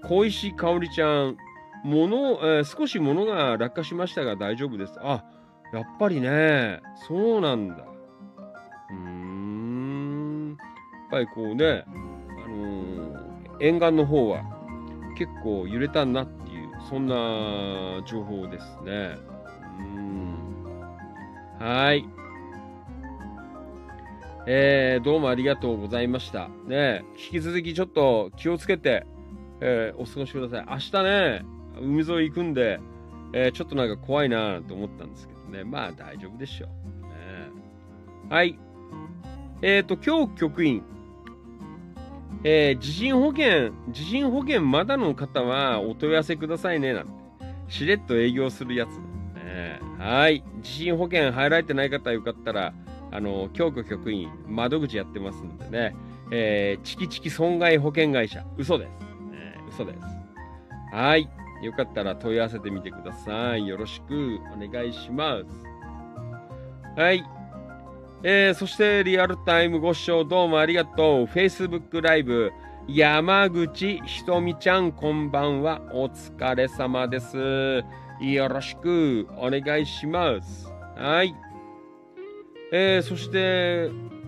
[0.02, 1.36] 小石香織ちゃん、
[1.84, 4.94] 物、えー、少し物が落下しましたが大丈夫です。
[5.00, 5.24] あ、
[5.72, 7.76] やっぱりね、そうなんだ。
[8.90, 10.48] うーん。
[10.50, 13.30] やっぱりこうね、あのー
[13.62, 14.42] 沿岸の方は
[15.18, 19.16] 結構揺れたなっていう、そんな情報ですね。
[19.78, 20.36] うん。
[21.58, 22.08] はい。
[24.46, 26.48] えー、どうもありがとうございました。
[26.66, 29.06] ね引き続きちょっと気をつけて、
[29.60, 30.66] えーお過ごしください。
[30.68, 31.44] 明日ね、
[31.80, 32.80] 海沿い行くんで、
[33.34, 35.64] えーちょっとなんか怖いなと思ったんですけどね。
[35.64, 36.68] まあ大丈夫でしょう。
[37.06, 37.50] ね
[38.28, 38.58] はい。
[39.62, 40.82] えっ、と、今日局員。
[42.42, 47.12] えー地震保険、地震保険まだの方はお問い合わせくださいね、なんて。
[47.68, 48.90] しれっと営業するやつ。
[49.34, 50.42] ねはい。
[50.62, 52.72] 地震保険入られてない方よかったら、
[53.10, 55.96] あの、京都局員、窓口やってますのでね。
[56.30, 58.44] えーチキチキ損害保険会社。
[58.56, 58.88] 嘘です。
[59.30, 59.98] ね嘘です。
[60.94, 61.28] はい。
[61.62, 63.66] よかったら問い合わせてみてください。
[63.66, 67.00] よろしくお願いします。
[67.00, 67.24] はい。
[68.22, 71.24] えー、そしてリアルタイムご視聴どうもありがとう。
[71.24, 72.52] Facebook ライブ、
[72.88, 75.80] 山口ひとみちゃんこんばんは。
[75.92, 77.82] お疲れ様です。
[78.20, 80.70] よろしくお願いします。
[80.96, 81.34] はい。
[82.72, 83.38] えー、そして、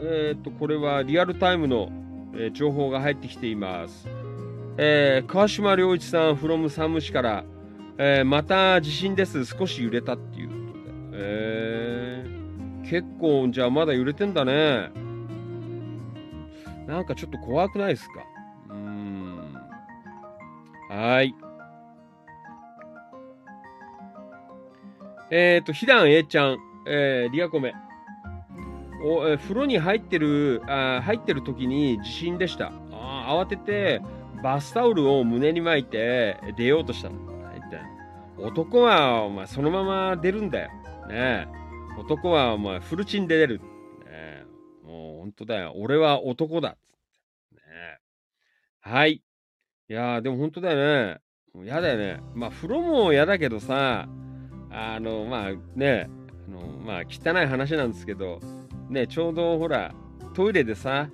[0.01, 1.89] えー、っと、これはリアルタイムの、
[2.35, 4.09] えー情報が入ってきています。
[4.79, 7.45] えー川島良一さん from サム市から、
[7.99, 9.45] えーまた地震です。
[9.45, 10.91] 少し揺れたっていうことで。
[11.15, 12.43] えー
[12.89, 14.91] 結構、じゃあまだ揺れてんだね。
[16.87, 18.15] なんかちょっと怖くないですか？
[18.71, 19.55] うん。
[20.91, 21.35] はい。
[25.31, 27.73] えっ、ー、と、ひだん A ちゃん、えーリアコメ。
[29.05, 32.73] おえー風呂に入ってる、あ入ってる時に地震でした。
[32.91, 34.03] あー慌てて、
[34.43, 37.33] バスタオルを胸に巻いて出ようとしたの。
[38.43, 40.69] 男は、お前、そのまま出るんだよ。
[41.09, 41.47] ねえ。
[41.99, 43.59] 男は、お前、フルチンで出る。
[43.61, 43.65] ね
[44.07, 44.45] え。
[44.85, 45.73] もう、本当だよ。
[45.77, 46.77] 俺は男だ。
[47.53, 47.59] ね。
[48.81, 49.13] はい。
[49.13, 49.23] い
[49.93, 51.21] やー、でも本当だよね。
[51.55, 52.21] もう嫌だよね。
[52.35, 54.09] まあ、風呂も嫌だけどさ、
[54.71, 56.09] あの、まあね、
[56.49, 58.41] あのまあ、汚い話なんですけど、
[58.89, 59.95] ね、ちょうどほら、
[60.35, 61.09] トイレでさ、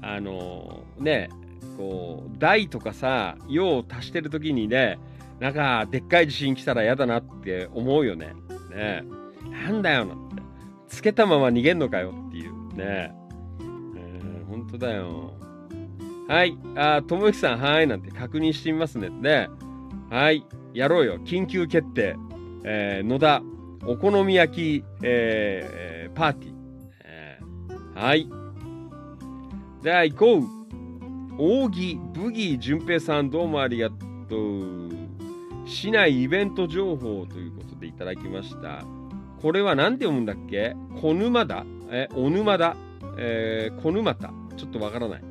[0.00, 1.28] あのね、
[1.76, 4.98] こう、台とかさ、用を足してる時にね、
[5.40, 8.34] なんか、でっかい地震来たら嫌だなって思うよね。
[8.74, 9.04] ね
[9.50, 10.42] なんだよ、なんて。
[10.88, 12.76] つけたまま逃げんのかよっていうね。
[12.78, 15.32] えー、本当だよ。
[16.28, 16.56] はい。
[16.76, 17.86] あ、ともゆきさん、はい。
[17.86, 19.08] なんて確認してみますね。
[19.08, 19.48] ね。
[20.10, 20.44] はい。
[20.74, 21.18] やろうよ。
[21.18, 22.16] 緊急決定。
[22.64, 23.42] えー野田、
[23.84, 26.54] お好み焼き、えーパーティー。
[27.04, 28.28] えーはい。
[29.82, 30.61] じゃあ行こう。
[31.38, 34.90] 扇ブギー淳平さんどうもありがとう。
[35.64, 38.84] 市内イベント情報ということでいただきました。
[39.40, 40.76] これは何て読むんだっけ？
[41.00, 42.76] 小沼だえ、小沼だ
[43.18, 45.22] えー、小沼田ちょっとわからない。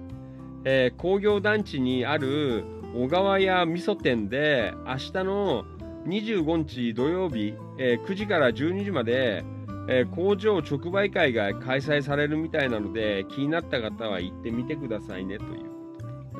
[0.63, 2.63] えー工業団地にある
[2.95, 5.65] 小川屋味噌店で明日の
[6.07, 9.43] 25日土曜日、えー9時から12時まで、
[9.87, 15.70] えー工場直売会が開催されるみたいなので気になった方は行ってみてくださいねという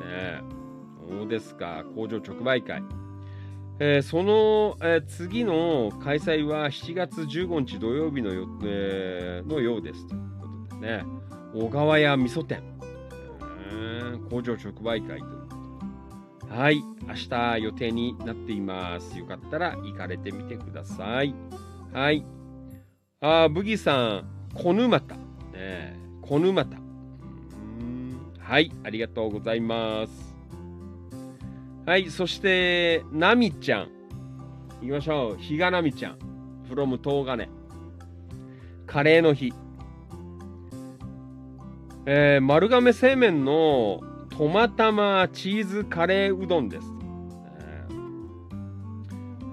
[0.04, 0.42] ね。
[1.08, 2.82] そうですか、工場直売会。
[3.78, 11.04] えーその、えー次の開催は7月15日土曜日のよ,、えーのようですということでね。
[11.54, 12.62] 小川屋味噌店。
[13.72, 15.46] えー工場直売会というこ
[16.48, 19.18] とはい、明日予定になっています。
[19.18, 21.34] よかったら行かれてみてください。
[21.92, 22.24] はい。
[23.20, 24.24] あ、ブギさん、
[24.54, 25.16] 小沼田。
[25.52, 26.81] ね、小沼田。
[28.52, 30.36] はい、ありがとうございます。
[31.86, 33.88] はい、そして、ナミちゃん。
[34.82, 35.38] 行きましょう。
[35.38, 36.18] 比嘉ナミちゃん。
[36.68, 37.48] from 東金。
[38.86, 39.54] カレーの日。
[42.04, 46.86] えー丸亀製麺のトマタマチーズカレーうどんです。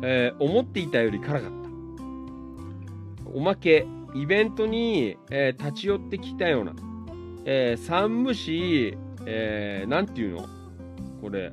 [0.03, 1.51] えー思っていたより辛かっ
[3.23, 3.29] た。
[3.33, 6.73] おまけ、イベントに、えー立ち寄ってきたような、
[7.51, 8.95] えー山武市、
[9.25, 10.47] えーなんていうの？
[11.19, 11.51] これ、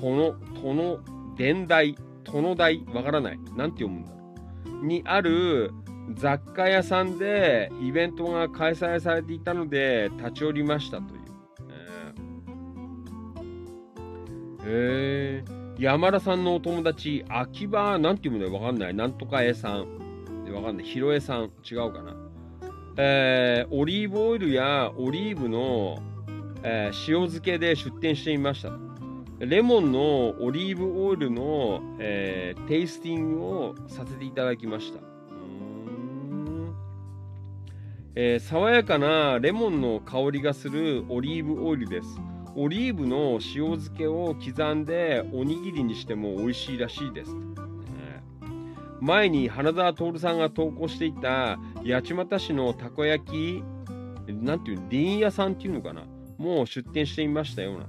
[0.00, 0.98] 殿、殿、
[1.36, 1.94] 伝台、
[2.24, 3.38] 殿台、わからない。
[3.56, 4.10] なんて読むんだ。
[4.82, 5.70] にある
[6.16, 11.20] 雑貨屋さんでイベントが開催されていたので立ち寄りましたという。
[14.64, 18.94] えー、山田さんのお友達、秋葉、なんていうのわかんない。
[18.94, 20.44] なんとか屋さん。
[20.44, 20.84] でわかんない。
[20.84, 21.52] ひろえさん。
[21.64, 22.16] 違うかな。
[23.00, 26.02] えー、オリーブオイルやオリーブの、
[26.64, 28.72] えー塩漬けで出店していました。
[29.38, 34.98] レモンのオリーブオイルの、えーテイスティングをさせていただきました。
[38.16, 42.08] えー爽やかなレモンの香りがするオリーブオイルです。
[42.56, 47.30] オリーブの塩漬けを刻んでおにぎりにしても美味しいらしいです。
[49.00, 53.62] 前に花澤徹さんが投稿していた八街市のたこ焼き、
[54.32, 56.02] なんていうの、ディーン屋さんっていうのかな
[56.36, 57.86] もう出店していましたような。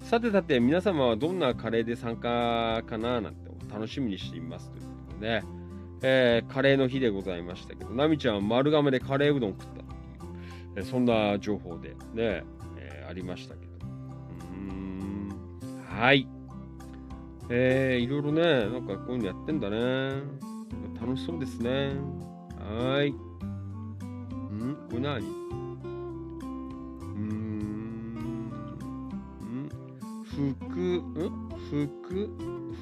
[0.00, 5.44] さてさて、皆様はどんなカレーで参加かななんて楽しみにしていますということでね、
[6.02, 9.86] えー、カレーの日でございましたけど、ナミちゃんは丸亀でカレーうどん食ったっていう、
[10.76, 12.44] えー、そんな情報でね、
[12.76, 13.72] えー、ありましたけど。
[14.52, 15.30] うん、
[15.88, 16.28] はい。
[17.54, 20.22] えー、いろいろね、なんかこういうのやってんだね。
[20.98, 21.92] 楽しそうですね。
[22.58, 23.10] はい。
[23.10, 23.14] ん？
[24.88, 25.18] これ何？
[25.18, 25.24] うー
[27.18, 28.46] ん。
[29.44, 29.68] ん
[30.24, 31.02] 福、ん？
[31.68, 32.30] 福、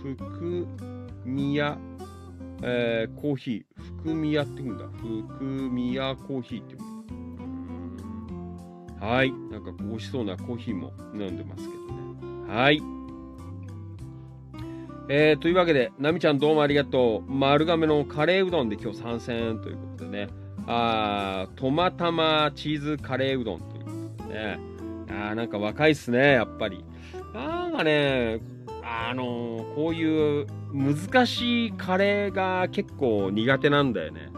[0.04, 0.68] 福
[1.24, 1.76] 宮、
[2.62, 3.64] えー、コーヒー。
[4.02, 4.86] 福宮って言うんだ。
[4.86, 7.06] 福宮コーヒーって言うん
[9.00, 9.04] だ。
[9.04, 9.32] はい。
[9.32, 11.80] なんか美味しそうなコーヒーも飲んでますけど
[12.46, 12.54] ね。
[12.54, 12.80] はい。
[15.12, 17.32] えー、というわけで、なみちゃんどうもありがとう。
[17.32, 20.28] 丸亀のカレーうどんで今日参戦ということでね。
[20.68, 23.90] あー、トマタマチーズカレーうどんというこ
[24.22, 24.60] とでね。
[25.08, 26.84] あー、なんか若いっすね、やっぱり。
[27.34, 28.38] なんかね、
[28.84, 34.28] あのー、こういう難しいカレーが結構苦手なんだよね。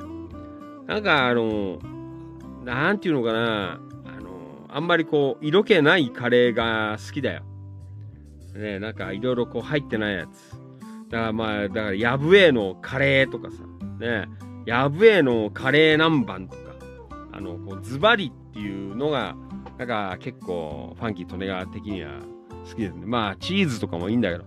[0.86, 3.72] なんかあのー、なんていうのかな、
[4.06, 7.42] あのー、あんまりこう、色気ないカレーが好きだよ。
[8.54, 10.61] ね、なんかいろいろこう入ってないやつ。
[11.12, 13.58] だからまあ、だからヤブエのカレーとかさ、
[14.00, 14.26] ね、
[14.64, 16.62] ヤブエのカレー南蛮とか、
[17.32, 19.36] あの、こうズバリっていうのが、
[19.76, 22.20] なんか結構ファンキー・トネガ的には
[22.66, 23.04] 好きですね。
[23.04, 24.44] まあ、チーズとかもいいんだけど、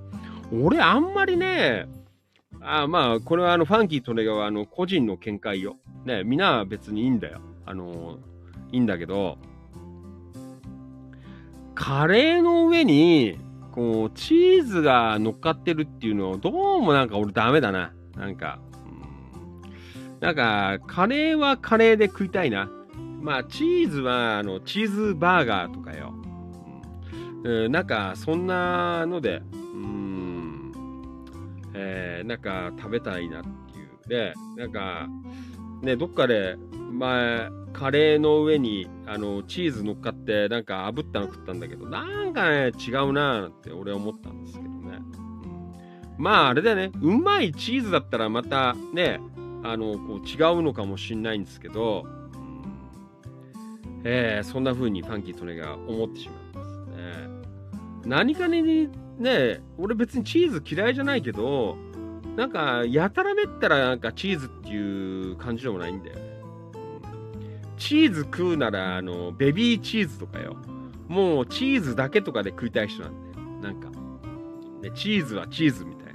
[0.59, 1.87] 俺あんまりね、
[2.61, 5.75] あまあ、これはあの、ファンキー・トネガはあの、個人の見解よ。
[6.03, 7.41] ね、みんなは別にいいんだよ。
[7.67, 8.17] あの、
[8.71, 9.37] いいんだけど、
[11.75, 13.37] カレーの上に、
[13.75, 17.93] こう、チーズが乗っかってるっていうのを、どうもなんか俺ダメだな。
[18.15, 18.59] なんか、
[20.09, 22.71] うん、なんか、カレーはカレーで食いたいな。
[23.21, 26.13] まあ、チーズは、あの、チーズバーガーとかよ。
[27.43, 30.71] うん、なんか、そんなので、うん、
[31.73, 34.07] えー、なんか食べたいなっていう。
[34.07, 35.09] で、なんか、
[35.81, 36.55] ね、どっかで、
[36.93, 44.99] 前、カレーの上にあのチーズ乗っかってなんか炙ったの食ったんだけどなんかね違うなーって俺は思ったんですけどね、
[46.17, 46.91] うん、まああれだよね。
[47.01, 49.19] うまいチーズだったらまたね
[49.63, 56.95] あのこう違うのかもしんないんですけど、うん、えー、そんな風にファンキートネが思ってしまいますね。
[58.05, 61.77] 何かにね俺別にチーズ嫌いじゃないけど
[62.35, 66.24] なんかやたらめったらなんかチーズっていう感じでもないんだよね
[67.77, 70.55] チーズ食うなら、あの、ベビーチーズとかよ。
[71.07, 73.45] もうチーズだけとかで食いたい人なんだよ。
[73.61, 73.89] なんか。
[74.81, 76.13] で、チーズはチーズみたいな。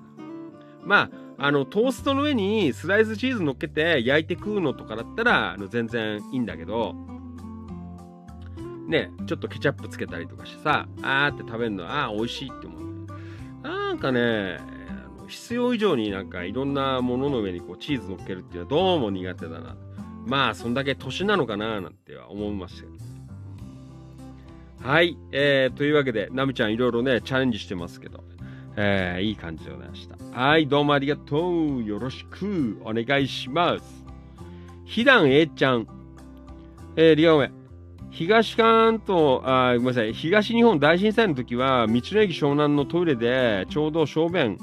[0.84, 6.94] まあ、あの、トーストの上にスライスチーズ乗っけて焼いて食うのとかだったら、あの、全然いいんだけど、
[8.88, 12.80] ね、ちょっとケチャップつけたりとかしてさ、あーって食べるのは、あー美味しいって思う。
[13.62, 14.58] なんかね、
[15.28, 19.76] 必要以上になんかいろんなものの上にこうチーズ乗っけるっていうのはどうも苦手だな。
[20.26, 24.88] まあ、そんだけ年なのかななんては思いましたけど。
[24.88, 25.16] はい。
[25.32, 28.24] えー、というわけで、ナミちゃんいろいろね、チャレンジしてますけど、
[28.76, 30.40] えー、いい感じでございました。
[30.40, 31.84] はい、どうもありがとう。
[31.84, 34.04] よろしくお願いします。
[34.86, 35.86] ひだんえちゃん。
[36.96, 37.50] えー、リアウェ
[38.10, 44.58] 東関東、あ、ごめんなさい、東日本大震災の時は、道の駅湘南のトイレで、ちょうど小便、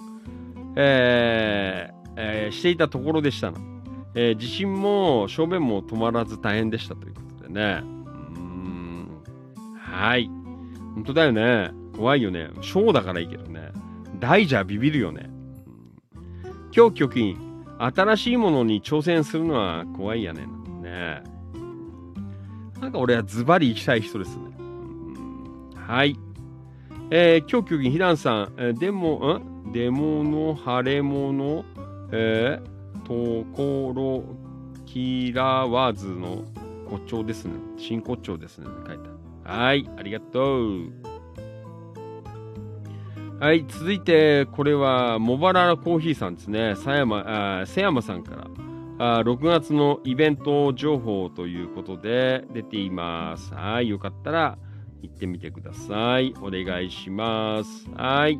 [0.75, 3.76] えーえー、していたところでしたな。
[4.19, 7.83] えー、地震も小便も止まらず大変でしたということでね。
[7.83, 9.23] うーん。
[9.77, 10.27] はい。
[10.95, 11.69] 本当だよね。
[11.95, 12.49] 怖いよね。
[12.61, 13.71] 小だからいいけどね。
[14.19, 15.29] 大じゃビビるよね。
[16.75, 17.37] 今日、貯金。
[17.77, 20.47] 新しいものに挑戦するのは怖いやね。
[20.81, 21.21] ね
[22.81, 24.45] なんか俺はズバリ行きたい人ですね。
[25.75, 26.17] はい。
[27.11, 29.71] えー、今日、今日、ひらんさん、えー、でも、ん？
[29.71, 31.65] でもの晴れ物、
[32.11, 32.76] えー、
[33.07, 34.23] ところ
[34.85, 36.43] きらわずの
[36.89, 37.53] 骨頂ですね。
[37.77, 38.67] 真骨頂ですね。
[38.85, 38.97] 書い
[39.43, 39.51] た。
[39.51, 40.91] はい、ありがとう。
[43.39, 46.75] はい、続いて、これは、茂原コーヒーさんですね。
[46.75, 48.47] 狭山、あ瀬山さんから
[49.19, 53.53] あ、6月のイベント情報ということで出ています。
[53.53, 54.57] はい、よかったら
[55.01, 56.33] 行ってみてください。
[56.41, 57.87] お願いします。
[57.95, 58.39] はい。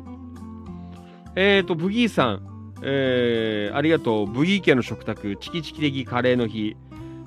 [1.36, 4.26] えっ、ー、と、ブギーさん、えー、ありがとう。
[4.26, 6.76] ブギー家の食卓、チキチキ的カレーの日。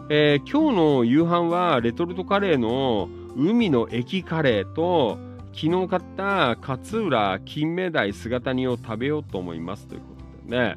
[0.10, 5.18] えー、今日の夕飯はレトルトカレーの海の駅カレーと
[5.54, 10.08] 昨日買った勝浦金目鯛姿煮を食べようと思いますというこ
[10.46, 10.76] とでね。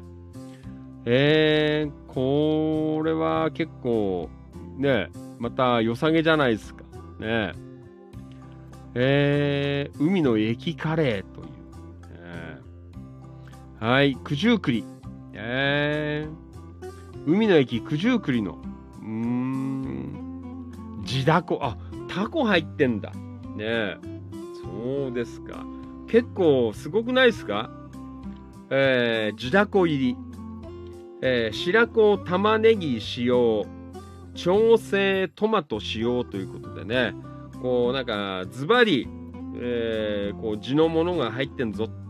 [1.05, 4.29] えー、これは結構
[4.77, 6.83] ね、また良さげじゃないですか。
[7.19, 7.53] ね。
[8.93, 11.34] えー、海の駅カレーという。
[11.34, 11.34] えー
[13.79, 14.85] はい、九十九里。
[15.33, 18.57] えー、海の駅九十九里の、
[19.01, 21.59] うーん、地だこ。
[21.61, 21.77] あ、
[22.07, 23.11] タコ入ってんだ。
[23.11, 23.17] ね
[23.59, 23.97] え。
[24.63, 25.65] そうですか。
[26.07, 27.69] 結構すごくないですか？
[28.69, 30.17] えー、地だこ入り。
[31.21, 33.65] えー、白子玉ねぎ使用。
[34.35, 37.13] 調整トマト使用ということでね。
[37.61, 39.07] こう、なんか、ズバリ、
[39.57, 42.04] えー、こう、地のものが入ってんぞっ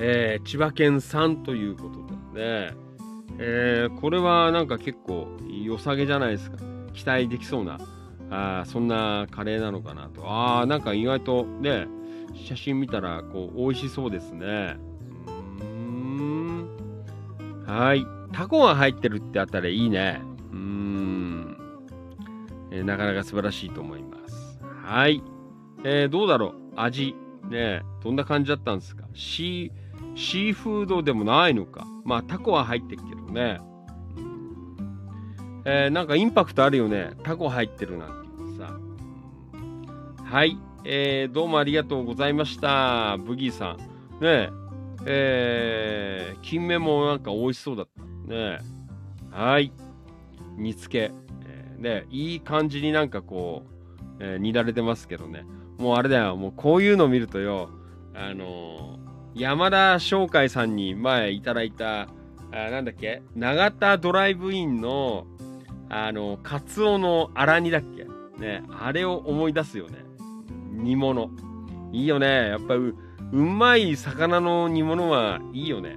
[0.00, 2.74] えー、千葉県産ということでね。
[3.38, 6.56] えー、これはなんか結構良さげじゃないですか。
[6.92, 7.78] 期待できそうな、
[8.30, 10.26] あそんなカレーなのかなと。
[10.26, 11.86] ああ、なんか意外とね、
[12.34, 14.76] 写真見たらこう美味しそうですね。
[15.60, 16.68] うん。
[17.66, 18.04] はい。
[18.32, 20.20] タコが入ってるってあったらいいね。
[20.52, 21.56] うん。
[22.70, 24.60] えーなかなか素晴らしいと思います。
[24.84, 25.22] はい。
[25.84, 27.14] えーどうだろう味。
[27.48, 29.04] ねどんな感じだったんですか？
[29.12, 29.79] シー、
[30.14, 31.86] シーフードでもないのか。
[32.04, 33.60] まあ、タコは入ってるけどね。
[35.64, 37.12] えーなんかインパクトあるよね。
[37.22, 38.78] タコ入ってるなんてさ。
[40.24, 40.58] はい。
[40.84, 43.18] えーどうもありがとうございました。
[43.18, 43.76] ブギーさん。
[43.76, 43.82] ね
[44.22, 44.50] え、
[45.06, 48.02] えー金目もなんか美味しそうだった。
[48.32, 48.58] ね
[49.30, 49.72] はい。
[50.56, 51.14] 煮付け。
[51.46, 55.44] えーねいい感じになんかこう、えー煮られてますけどね。
[55.78, 56.36] もうあれだよ。
[56.36, 57.70] もうこういうの見るとよ、
[58.14, 58.98] あの
[59.40, 62.06] 山田商会さんに前いただいた、あ
[62.52, 63.22] なんだっけ？
[63.34, 65.26] 永田ドライブインの、
[65.88, 68.04] あの、カツオの荒煮だっけ？
[68.38, 70.04] ね、あれを思い出すよね。
[70.72, 71.30] 煮物。
[71.90, 72.48] いいよね。
[72.48, 72.94] やっぱう、
[73.32, 75.96] うまい魚の煮物はいいよね。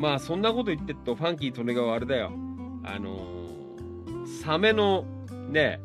[0.00, 2.32] まあ、そんなこと言ってっと、ファンキー利根川あれだよ。
[2.82, 5.04] あのーサメの
[5.48, 5.80] ね、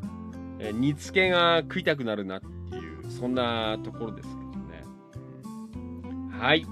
[0.74, 4.45] 煮付けが食いたくなるなっていう、そんなところですね。
[6.40, 6.66] はい。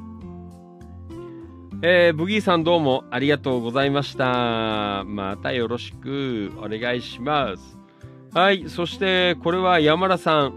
[1.82, 5.04] えーブギーさんどうもありがとうございました。
[5.06, 7.78] またよろしくお願いします。
[8.34, 8.70] はい。
[8.70, 10.54] そして、これは山田さん。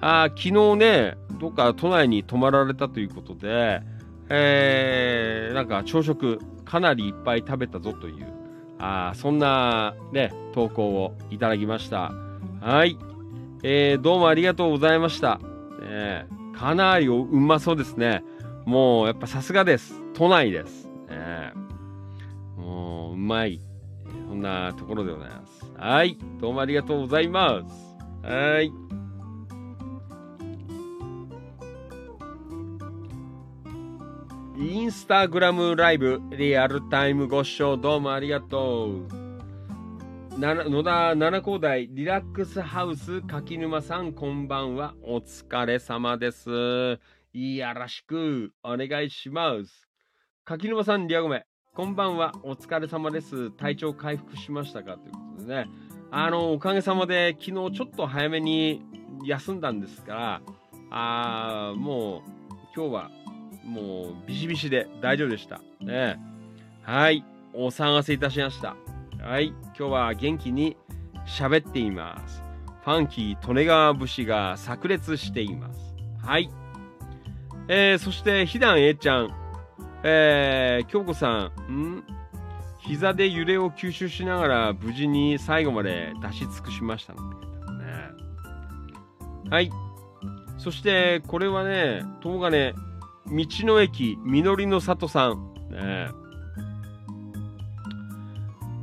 [0.00, 3.80] あ昨日ね、どっか都内に泊まられたということで、
[4.28, 8.26] えーなんか朝食かなりいっぱい食べたぞという、
[8.78, 12.12] あそんなね、投稿をいただきました。
[12.60, 12.98] はい。
[13.62, 15.38] えーどうもありがとうございました。
[15.80, 18.22] ねかなりうまそうですね。
[18.64, 19.94] もうやっぱさすがです。
[20.14, 20.86] 都内です。
[21.08, 21.52] ね
[22.56, 23.60] もううまい。
[24.28, 25.72] そんなところでございます。
[25.76, 26.18] はい。
[26.40, 28.26] どうもありがとうございます。
[28.26, 28.72] はい。
[34.58, 39.22] インスタグラムライブリアルタイムご視聴どうもありがとう。
[40.38, 46.98] 野田七高台リラックスハウス柿沼さんこんばんはお疲れ様です
[47.34, 49.88] いやらしくお願いします。
[50.44, 52.32] 柿沼さんリアゴメこんばんは。
[52.42, 53.50] お疲れ様です。
[53.52, 54.98] 体調回復しましたか？
[54.98, 55.66] ということでね。
[56.10, 58.82] あのおかげさまで昨日ちょっと早めに
[59.24, 60.42] 休んだんですが
[60.90, 62.22] あーもう
[62.76, 63.10] 今日は
[63.64, 65.62] もうビシビシで大丈夫でした。
[65.80, 66.20] ね。
[66.82, 67.24] はい。
[67.54, 68.76] お騒がせいたしました。
[69.22, 70.76] はい、今日は元気に
[71.26, 72.42] 喋っています。
[72.84, 75.94] ファンキー利根川節が炸裂しています。
[76.22, 76.50] はい。
[77.68, 79.30] えー、そして、ひだん A ちゃん。
[80.02, 82.04] えー、京子さん、ん？
[82.80, 87.20] 膝で揺れを吸収しながら無事に最後まで出し尽くしました、ね。
[89.48, 89.70] はい。
[90.58, 92.74] そして、これはね、東金、
[93.26, 95.52] 道の駅、みのりの里さん。
[95.70, 96.10] ね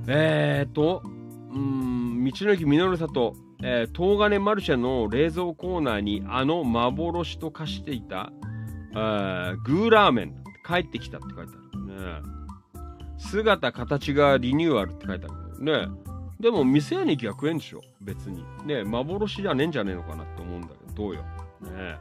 [0.07, 8.31] えーと、うん、道の駅みのる里、えー、東金マルシェの冷蔵コーナーにあの幻と化していた、
[8.91, 12.22] えーグーラーメン、帰ってきたって書いてあるね。
[13.18, 15.88] 姿、形がリニューアルって書いてあるね。
[16.40, 18.44] でも、店屋に行きゃ食えんでしょ、別に。
[18.66, 21.22] ね幻じゃねえんじゃねえのかなって思うんだけど、どうよ。
[21.61, 21.98] ね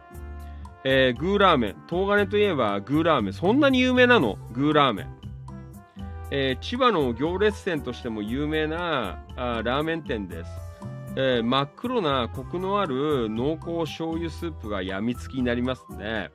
[0.85, 1.77] えーグーラーメン。
[1.89, 3.33] 東金といえばグーラーメン。
[3.33, 4.39] そんなに有名なの？
[4.53, 5.19] グーラーメン。
[6.31, 10.51] えー千葉の行列店としても有名なあーラーメン店です、
[11.17, 16.31] えー真っ黒なコクのある濃厚醤油スープがやみつきになりますね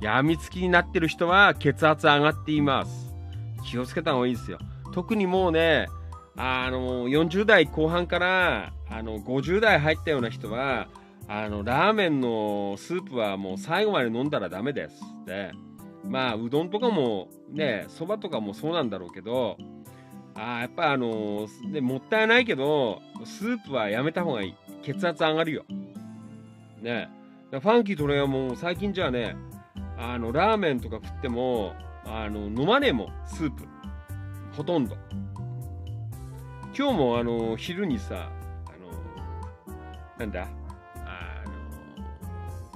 [0.00, 3.12] やみつきになってる人は血圧上がっています。
[3.68, 4.58] 気をつけた方がいいですよ。
[4.92, 5.88] 特にもうね
[6.36, 10.88] あの40代後半からあの50代入ったような人は
[11.26, 15.00] あのラーメンのスープはもう最後まで飲んだらダメです。
[15.26, 15.52] で
[16.04, 19.58] まあうどんとかもねそばとかもそうなんだろうけど
[20.38, 24.54] あやっぱあの、でもったいないけどスープはやめた方がいい。
[24.82, 25.64] 血圧上がるよ。
[26.80, 27.10] ね。
[27.50, 29.34] ファンキーと俺はもう最近じゃあね
[29.98, 33.64] あのラーメンとか食ってもあの飲まねえもんスープ。
[34.56, 34.96] ほとんど。
[36.76, 38.30] 今日もあの昼にさ
[38.66, 38.92] あの
[40.18, 40.48] なんだ？
[41.04, 41.44] あ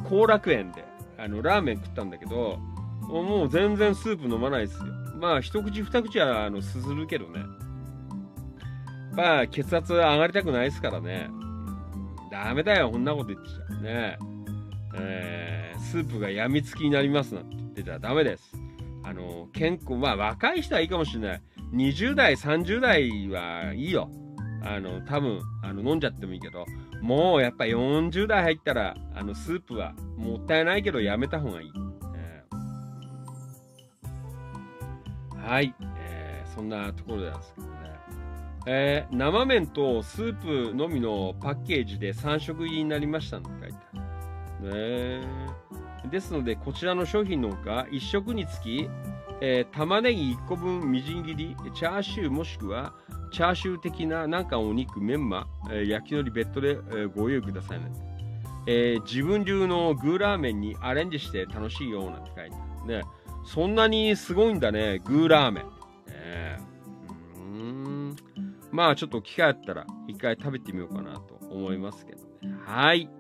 [0.01, 0.85] の後楽園で
[1.19, 2.59] あのラーメン食ったんだけど
[3.09, 4.87] もう全然スープ飲まないですよ。
[5.21, 7.45] まあ一口二口はあのすするけどね。
[9.15, 11.31] まあ血圧上がりたくないですからね。
[12.31, 13.81] ダメだよこんなこと言ってちゃ。
[13.83, 14.19] ね。
[14.95, 18.55] えー、スープがやみつきになりますなんて言ってたらダメです。
[19.05, 21.43] あの健康まあ若い人はいいかもしれない。
[21.75, 24.11] 20代30代はいいよ。
[24.65, 26.65] あの多分あの飲んじゃってもいいけど
[27.01, 31.73] もうやっぱ40代入ったらあのスープはもったいないけどやめた方がいい、
[32.15, 37.73] えー、はい、えー、そんなところですけどね、
[38.67, 44.02] えー、生麺とスープのみのパッケージで3食入りになりましたって書いてある。
[44.63, 45.21] ね
[46.11, 48.89] ですのでこちらの商品のほか1食につき
[49.45, 52.95] えー、玉ねぎ1個分みじん切り、チャーシューもしくは
[53.33, 57.91] チャーシュー的ななんかお肉、メンマ、えー、焼きのり別途で、え、ご用意くださいね、
[58.69, 63.03] え、自分流のグーラーメンにアレンジして楽しいようなって書いてあるね。
[63.45, 65.65] そんなにすごいんだね、グーラーメン。
[66.07, 68.17] えー、うん
[68.71, 72.19] まあちょっと機会あったら一回食べてみようかなと思いますけど
[72.49, 72.55] ね。
[72.65, 73.11] はい。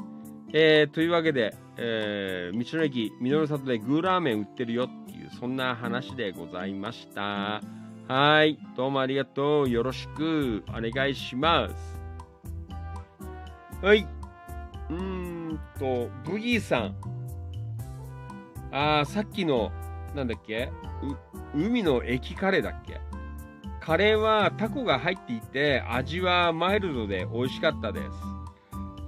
[0.55, 7.63] えー、というわけで、えー、道の駅みのる里でグーラーメン売ってるよっていうそんな話でございました。
[8.07, 8.59] はい。
[8.77, 9.71] どうもありがとう。
[9.71, 11.75] よろしくお願いします。
[13.81, 14.07] はい。
[14.91, 14.97] うー
[15.55, 16.97] んと、ブギーさん。
[18.71, 19.73] あー、さっきの、
[20.15, 20.71] なんだっけ？
[21.55, 23.01] 海の駅カレーだっけ？
[23.81, 28.07] カレーはタコが入っていて、味はマイルドで美味しかったです。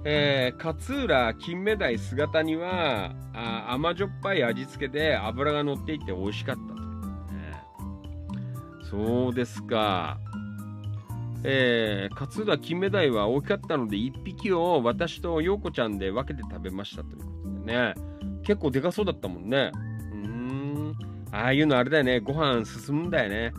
[0.07, 6.79] えー、勝浦金目鯛姿にはあ甘じょっぱい味付けで脂が乗っていて美味しかったと、
[7.33, 7.63] ね、
[8.89, 10.19] そうですか。
[11.47, 17.25] えー、勝浦金目鯛は大きかったので1匹を私と陽子ちゃんで分けて食べましたというこ
[17.59, 17.93] とでね。
[18.43, 19.71] 結構でかそうだったもんね。
[20.11, 20.95] うん。
[21.31, 22.19] ああいうのあれだよね。
[22.19, 23.53] ご飯進むんだよね。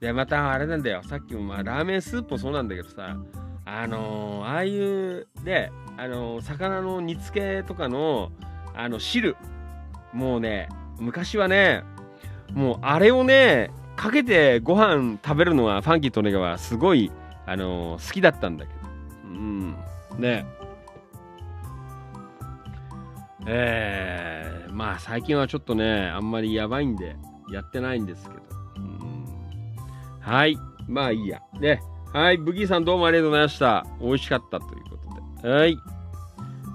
[0.00, 1.02] でまたあれなんだよ。
[1.04, 3.16] さっきもまあラーメンスープもそうなんだけどさ。
[3.64, 8.30] あのー、ああいうであの魚の煮付けとかの
[8.74, 9.36] あの汁。
[10.12, 11.84] もうね昔はね
[12.52, 17.10] もうあれをねかけてご飯食べるのがファンキーとネガはすごい
[17.46, 18.80] あの好きだったんだけど。
[19.24, 19.76] うん。
[20.18, 20.46] ね。
[23.46, 27.16] えー、まあ最近はちょっとねあんまりやばいんで
[27.50, 28.36] やってないんですけど。
[28.76, 29.26] うん。
[30.20, 30.56] はい。
[30.88, 31.40] まあいいや。
[31.60, 31.80] ね。
[32.12, 32.38] はい。
[32.38, 33.86] ブギーさんどうもありがとうございました。
[34.00, 34.81] 美味しかったという。
[35.42, 35.76] はい。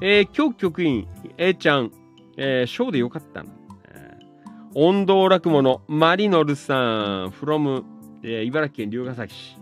[0.01, 1.07] えー、今日局員、
[1.37, 1.91] A ちゃん、
[2.35, 3.49] えー、ショーでよかったな。
[3.93, 4.17] え、
[4.75, 7.85] 音頭落語のマリノルさん、from、
[8.23, 9.57] えー、茨城県龍ヶ崎市。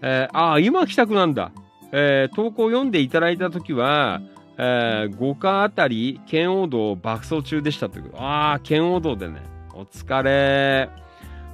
[0.00, 1.52] えー、ああ、今帰宅なんだ。
[1.92, 4.22] えー、投稿読んでいただいたときは、
[4.56, 8.12] えー、5日あたり、剣王道爆走中でしたという。
[8.16, 9.42] ああ、剣王道でね。
[9.74, 10.88] お疲れ。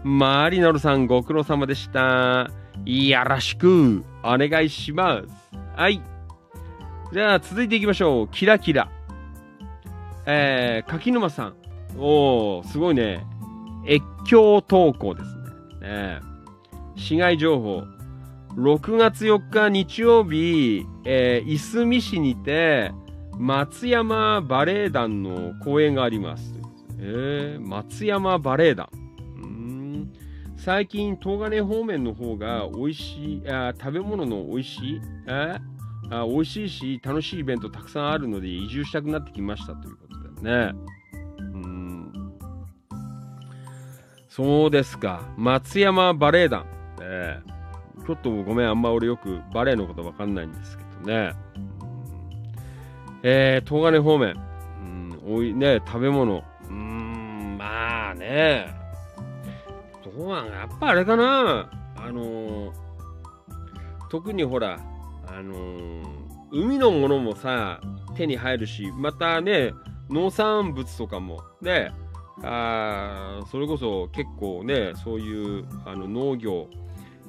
[0.05, 2.49] マリノルさん、ご苦労様でした。
[2.85, 5.59] よろしく、お願いします。
[5.75, 6.01] はい。
[7.13, 8.29] じゃあ続いていきましょう。
[8.29, 8.91] キラキラ。
[10.27, 11.55] えー、柿沼さん。
[11.97, 13.25] おー、すごいね。
[13.89, 15.27] 越境投稿です
[15.81, 15.89] ね。
[15.89, 16.21] ね
[16.97, 17.85] 市街情報。
[18.57, 22.91] 6月4日日曜日、えー、いすみ市にて、
[23.39, 26.55] 松山バレエ団の公演があります。
[26.99, 28.89] えー、松山バレエ団。
[29.37, 30.13] うん
[30.57, 35.76] 最近、東金方面の方が美味しい、あ食べ物の美味しい、えー
[36.11, 40.79] あ美味しいし楽しいイベントたくさんあるので移住したくなってきましたということだよね。
[41.39, 41.97] うん
[44.29, 45.23] そうですか。
[45.39, 46.67] 松山バレエ団。
[47.01, 51.33] えー、ちょっとごめん、あんま俺よくバレエのことわかんないんですけどね。
[53.23, 54.35] えー、東金方面。
[54.83, 56.45] うん、おいね、食べ物。
[56.69, 58.75] うん、まあね。
[60.05, 61.71] どうなんやっぱあれかな。
[61.97, 62.73] あのー、
[64.11, 64.79] 特にほら、
[65.37, 66.03] あのー、
[66.51, 67.81] 海のものもさ、
[68.17, 69.75] 手に入るし、またね、
[70.09, 71.93] 農産物とかも、ね、
[72.43, 76.69] あそれこそ結構ね、そういうあの農業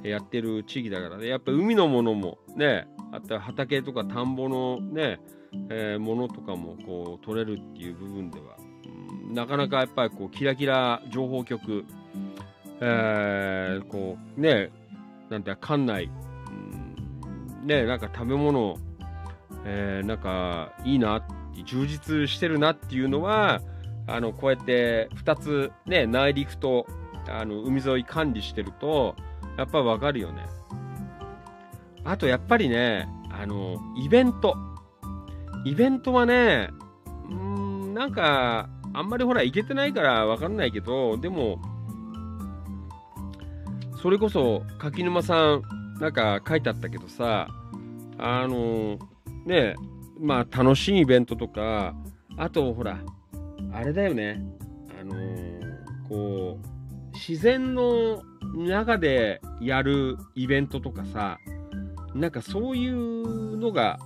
[0.04, 5.20] やってる地域だからね、やっぱ海のものもね、あと畑とか田んぼのね、
[5.70, 8.58] えー、ものとかもこう取れるっていう部分では、
[9.30, 11.84] うん、なかなかやっぱりこうキラキラ情報局、
[12.80, 14.72] えー、こうね、
[15.30, 16.10] なんて館内、
[17.68, 18.77] ね、なんか食べ物、
[19.65, 21.22] えー、なんかいいな、
[21.65, 23.61] 充実してるなっていうのは、
[24.07, 26.88] あの、こうやって2つね、内陸と
[27.27, 29.15] あの海沿い管理してると、
[29.57, 30.45] やっぱわかるよね。
[32.06, 34.56] あとやっぱりね、あの、イベント。
[35.65, 36.69] イベントはね、
[37.30, 41.60] うん、なんか、あんまりほら、行けてないからわかんないけど、でも、
[44.02, 45.61] それこそ、柿沼さん、
[45.99, 47.48] なんか書いてあったけどさ、
[48.18, 48.98] あの、
[49.45, 49.76] ね、
[50.19, 51.95] まあ、楽しいイベントとか、
[52.38, 52.99] あと、ほら、
[53.74, 54.41] あれだよね、
[54.99, 55.15] あの
[56.07, 58.22] こう、自然の
[58.56, 61.40] 中でやるイベントとかさ、
[62.14, 63.99] なんかそういうのが、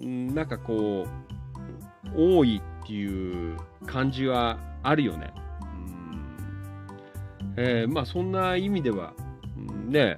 [0.00, 3.56] なんかこう、多いっていう
[3.86, 5.32] 感じはあるよね。
[5.62, 9.12] うんえー、まあそんな意味では、
[9.86, 10.16] ね、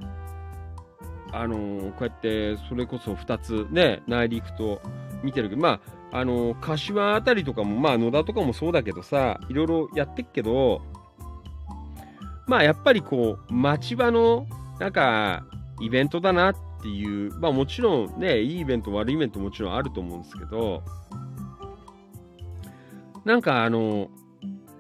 [1.33, 4.81] あのー、こうやってそれこそ2つね、内陸と
[5.23, 5.81] 見てるけど、ま
[6.13, 10.83] あ、あのー、柏あたりとかも、まあ野田とかもそうだけどさ、いろいろやってっけど、
[12.47, 14.47] まあやっぱりこう、町場の
[14.79, 15.45] なんか
[15.81, 20.83] イベントだなっていう、まあもちろんね、いいイベント、悪いイベントもちろんあると思うんですけど、
[23.25, 24.11] なんかあの、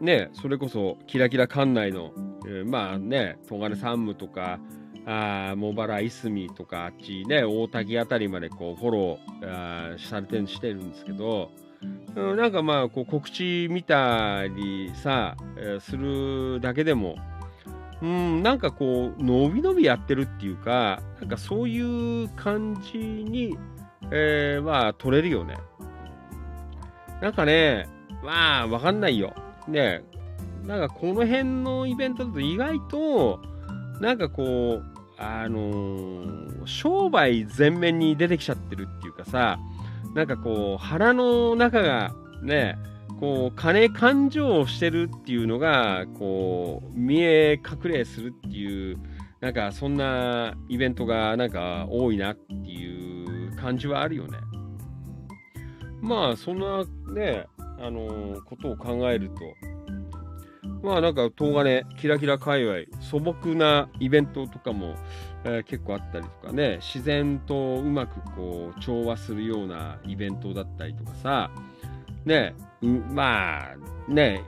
[0.01, 2.13] ね、それこそキラキラ館内の、
[2.47, 4.59] えー、まあね、東金山武とか、
[5.07, 11.51] あ茂原いすみとかあっちね大滝あたりまでこうフォローあされてしてるんですけど、
[12.15, 17.17] うん、なんかまあこう告知見たりさ、えー、するだけでも
[18.03, 23.57] うん、なんかこう、伸び伸びやってるっていうか、なんかそういう感じに、
[24.11, 25.59] えー、まあ、取れるよね。
[27.21, 27.89] なんかね、
[28.25, 29.35] まあ、わかんないよ。
[29.69, 30.03] ね、
[30.65, 33.41] なんかこの辺のイベントだと意外と、
[34.01, 39.59] なんかこう、あのー、商売全面に出てきちゃってるっていうかさ、
[40.15, 42.13] なんかこう、腹の中が
[42.43, 42.77] ね、
[43.21, 48.99] こう、金勘定をしてるっていうのが、こう、見え隠れするっていう、
[49.41, 54.39] なんかそんなイベントがなんか多いなっていう感じはあるよね。
[56.01, 57.47] まあ、そんなね、
[57.79, 59.35] あのー、ことを考えると、
[60.83, 64.95] まあなんか東金、キラキラ界隈、素朴なイベントとかも、
[65.45, 71.51] えー、結構あったりとかね、自然とうまくこう調和するようなイベントだったりとかさ、
[72.25, 72.55] ね、
[73.13, 73.77] まあ、
[74.09, 74.45] ね、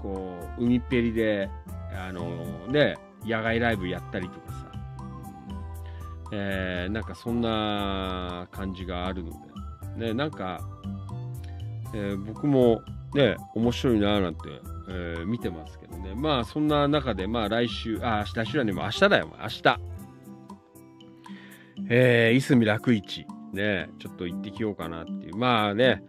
[0.00, 1.48] こう、海っぺりで、
[1.94, 2.26] あの
[2.68, 4.72] ね、野外ライブやったりとかさ、
[6.32, 9.32] えー、なんかそんな感じがあるの
[9.96, 10.60] で、ね、なんか、
[11.94, 12.82] えー、僕も
[13.14, 14.40] ね、面白いなぁなんて、
[14.88, 16.14] えー、見てますけどね。
[16.14, 19.80] まあ、そんな中で、まあ来週、あ、来週はね、も明日だよ、明日。
[21.88, 25.36] えー、いすみ楽市、ね、ちょっと行ってきようかなっていう。
[25.36, 26.04] まあね、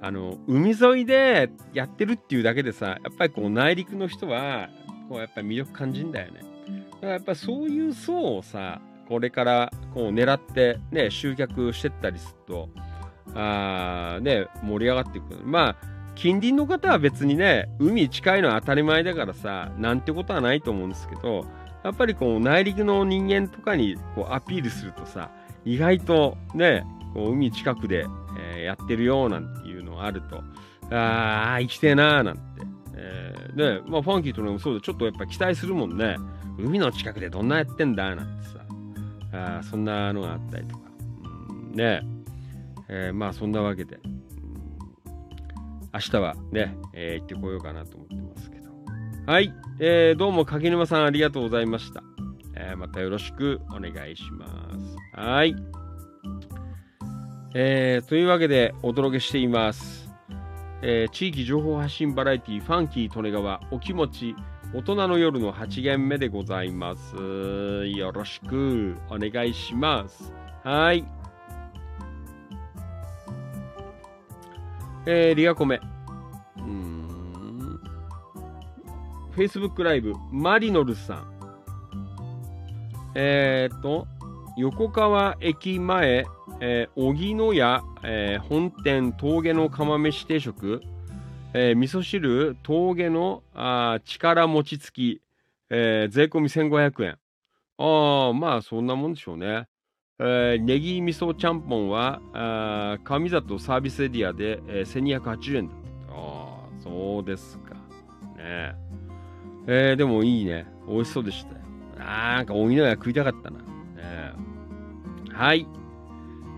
[0.00, 4.68] あの、海沿いでやってるっていうだけでさ、やっぱりこう内陸の人は、
[5.08, 6.40] こうやっぱり魅力感じんだよね。
[6.94, 12.68] だからやっぱそういう層をさ、これからこう狙ってね、集客してったりすると、
[13.34, 15.40] あね、盛り上がっていく。
[15.44, 21.46] まあ、近隣の方は別にね、海近いのは当たり前だからさ、なんてことはないと思うんですけど、
[21.84, 25.30] やっぱりこう内陸の人間とかにこうアピールするとさ、
[25.64, 26.84] 意外とね、
[27.14, 28.04] こう海近くで、
[28.36, 30.42] えー、やってるよなんていうのがあると、
[30.92, 32.40] ああ、生きてえなーなんて。
[32.96, 36.16] えー、で、まあファンキーとのもそうで、ちょっとやっぱ期待するもんね。
[36.58, 40.82] 海の近くでどんなやってんだなんてさ、あそんなのがあったりとか。
[41.50, 42.02] うん、ね
[42.88, 44.00] えー、まあそんなわけで、
[45.98, 48.70] 明日はね、えー、行ってこようかなと思ってますけど。
[49.26, 52.04] はい、えー、どうも柿沼さんありがとうございました。
[52.54, 54.46] えー、またよろしくお願いしま
[55.16, 55.20] す。
[55.20, 55.56] はい。
[57.54, 60.10] えー、というわけでお届けしています、
[60.82, 64.36] えー、地域情報発信バラエティファンキー利根川お気持ち
[64.74, 67.16] 大人の夜の8限目でございます
[67.86, 71.04] よろしくお願いしますはい
[75.06, 75.80] えー、リアコメ。
[76.58, 77.80] うん。
[79.36, 80.14] Facebook ライブ。
[80.30, 81.38] マリノルさん。
[83.14, 84.06] えー、っと
[84.56, 86.26] 横川駅前
[86.60, 90.82] えー、荻野屋、えー、本店峠の釜飯定食、
[91.54, 95.22] えー、味噌汁峠のあ力餅つき、
[95.70, 97.18] えー、税込み1500円。
[97.78, 99.68] ああ、まあそんなもんでしょうね。
[100.20, 105.76] えー、ネギ味噌ちゃんぽんは、あ上里サービスエリアで、えー、1280円だっ
[106.08, 106.12] た。
[106.12, 107.74] ああ、そうですか。
[108.36, 108.74] ね
[109.68, 110.66] えー、でもいいね。
[110.88, 111.60] 美味しそうでしたよ。
[111.98, 113.60] なんかおいのや食いたかったな。
[113.96, 115.68] えー、はい。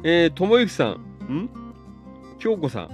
[0.05, 0.95] えー、ともゆきさん。
[1.31, 1.51] ん？
[2.39, 2.89] 京子さん。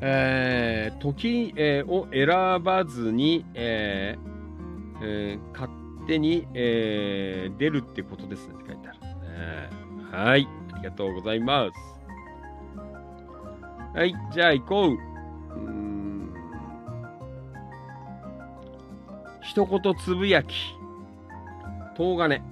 [0.00, 5.70] えー、時、えー、を選ばずに、えーえー、勝
[6.06, 8.98] 手に、えー、出るってことですねって書いてある。
[9.24, 10.48] えー、はい。
[10.72, 11.92] ありがとうございます。
[13.94, 14.14] はい。
[14.32, 14.90] じゃあ行こう。
[15.54, 16.32] うん
[19.42, 20.54] 一言つぶやき。
[21.96, 22.42] 東金。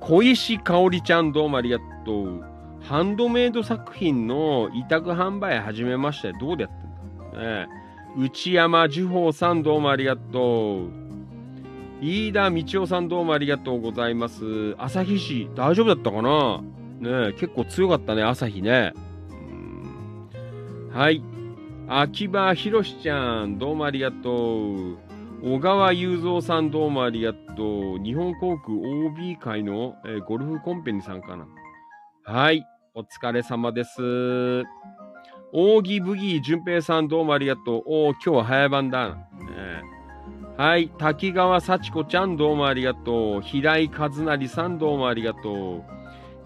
[0.00, 2.44] 小石香織ちゃんどうもありがとう。
[2.82, 7.68] ハンドメイド作品の委託販売始めましたどうでやってんだ、ね、
[8.16, 11.05] 内山樹宝さんどうもありがとう。
[12.00, 14.74] 飯田道夫さんどうもありがとうございます。
[14.76, 16.60] 朝日市大丈夫だったかな？
[17.00, 18.92] ね結構強かったね、朝日ね。
[20.92, 21.22] はい。
[21.88, 24.98] 秋葉博ちゃん、どうもありがとう。
[25.42, 27.98] 小川雄三さん、どうもありがとう。
[27.98, 31.46] 日本航空 OB 会の、えー、ゴルフコンペに参加な。
[32.24, 32.66] はい。
[32.94, 34.64] お疲れ様です。
[35.52, 37.82] 扇ブギー淳平さん、どうもありがとう。
[37.86, 39.14] お今日は早番だ。
[39.14, 39.16] ね、
[40.56, 40.88] はい。
[40.88, 43.42] 滝川幸子ちゃん、どうもありがとう。
[43.42, 45.84] 平井和成さん、どうもありがとう。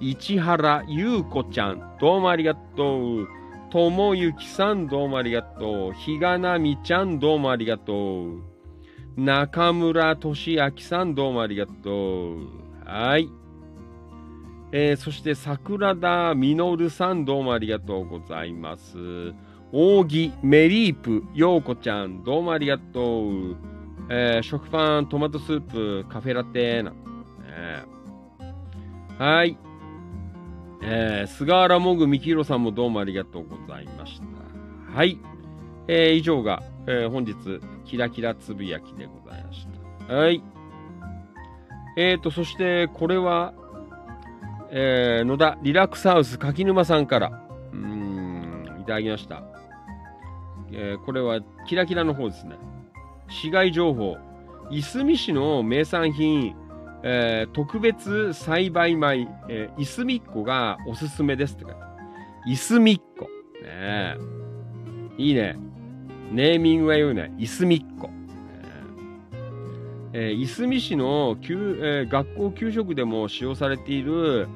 [0.01, 3.29] 市原優子ちゃん、どうもありがとう。
[3.71, 5.93] ともゆきさん、どうもありがとう。
[5.93, 8.43] ひがなみちゃん、どうもありがとう。
[9.17, 12.49] 中村俊明さん、どうもありがとう。
[12.85, 13.29] はい。
[14.73, 18.97] えー、そして桜田実さん、どうもありがとうございます。
[19.71, 23.80] 扇メリープ陽子ちゃん、どうもありがとう。
[24.13, 26.93] えー、食パントマトスープカフェラテな。
[27.45, 29.57] えー、はい。
[30.83, 34.97] えー、菅原もぐみきろさんもどうもありがとうございました。
[34.99, 35.17] はい。
[35.87, 37.35] えー、以上が、えー、本日、
[37.85, 39.69] キラキラつぶやきでございまし
[40.09, 40.15] た。
[40.15, 40.43] はい。
[41.97, 43.55] えーと、そして、これは、
[44.73, 47.43] えー、野田リラックスハウス柿沼さんから、
[47.73, 49.45] うん、いただきました。
[50.73, 51.39] えー、これは、
[51.69, 52.57] キラキラの方ですね。
[53.31, 54.19] 市街情報。
[54.71, 56.55] いすみ市の名産品、
[57.03, 61.81] えー、特別栽培米、えー、いすみっこがおすすめですって書いて
[62.47, 63.29] いすみっこ。
[65.17, 65.57] いいね。
[66.33, 67.33] ネーミングは言うね。
[67.39, 68.11] いすみっこ。
[70.13, 74.49] いすみ市の給、えー、学校給食でも使用されている、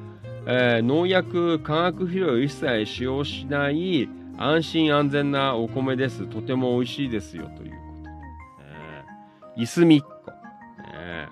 [0.47, 6.27] えー、農薬、化学肥料を一切使用しない安心安全なお米です。
[6.27, 7.63] とても美味しいですよと
[9.55, 9.67] い。
[9.67, 10.33] すみっこ。
[10.93, 11.27] え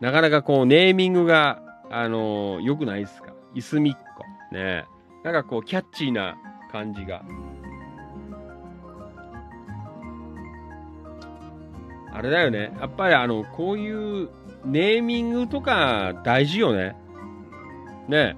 [0.00, 3.32] ー、なかなかこうネーミングが、あのー、良くないですか？
[3.54, 4.00] いすみっこ。
[4.52, 4.84] ね
[5.22, 6.36] なんかこうキャッチーな
[6.70, 7.22] 感じが。
[12.12, 12.76] あれだよね。
[12.80, 14.28] やっぱりあの、こういう
[14.64, 16.96] ネーミングとか大事よね。
[18.08, 18.36] ね。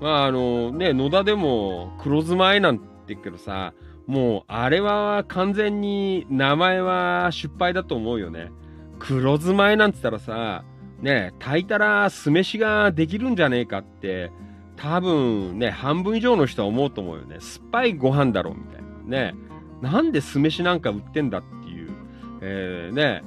[0.00, 3.74] まああの、ね、野田でも黒ずまいなんて言うけどさ、
[4.06, 8.50] もうあれは完全に名前は失敗だと思うよね。
[8.98, 10.64] 黒ずまいなんて言ったらさ、
[11.00, 14.30] ね、炊いたら酢飯ができるんじゃねえかって、
[14.76, 17.36] 多分ね、半分以上の人は思うと思うよね。
[17.40, 19.32] 酸っぱいご飯だろ、みたいな。
[19.32, 19.34] ね。
[19.82, 21.90] なんで酢飯なんか売ってんだっていう
[22.40, 23.22] えー、ね、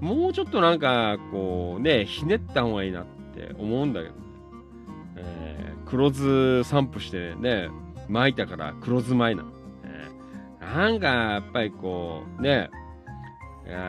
[0.00, 4.20] もうちょっとなんか、こうね、ひねった方がいいなって思うんだけど、ね、
[5.16, 7.68] えー、黒酢散布してね、
[8.08, 9.44] 巻いたから黒酢巻いな。
[9.44, 9.55] えー、
[10.74, 12.70] なんか、やっぱりこう、ね、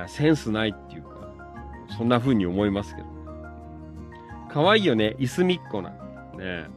[0.08, 1.10] センスないっていうか、
[1.98, 3.08] そんな風に思いますけど、
[4.50, 5.90] 可愛いよね、いすみっこな。
[6.38, 6.68] ね。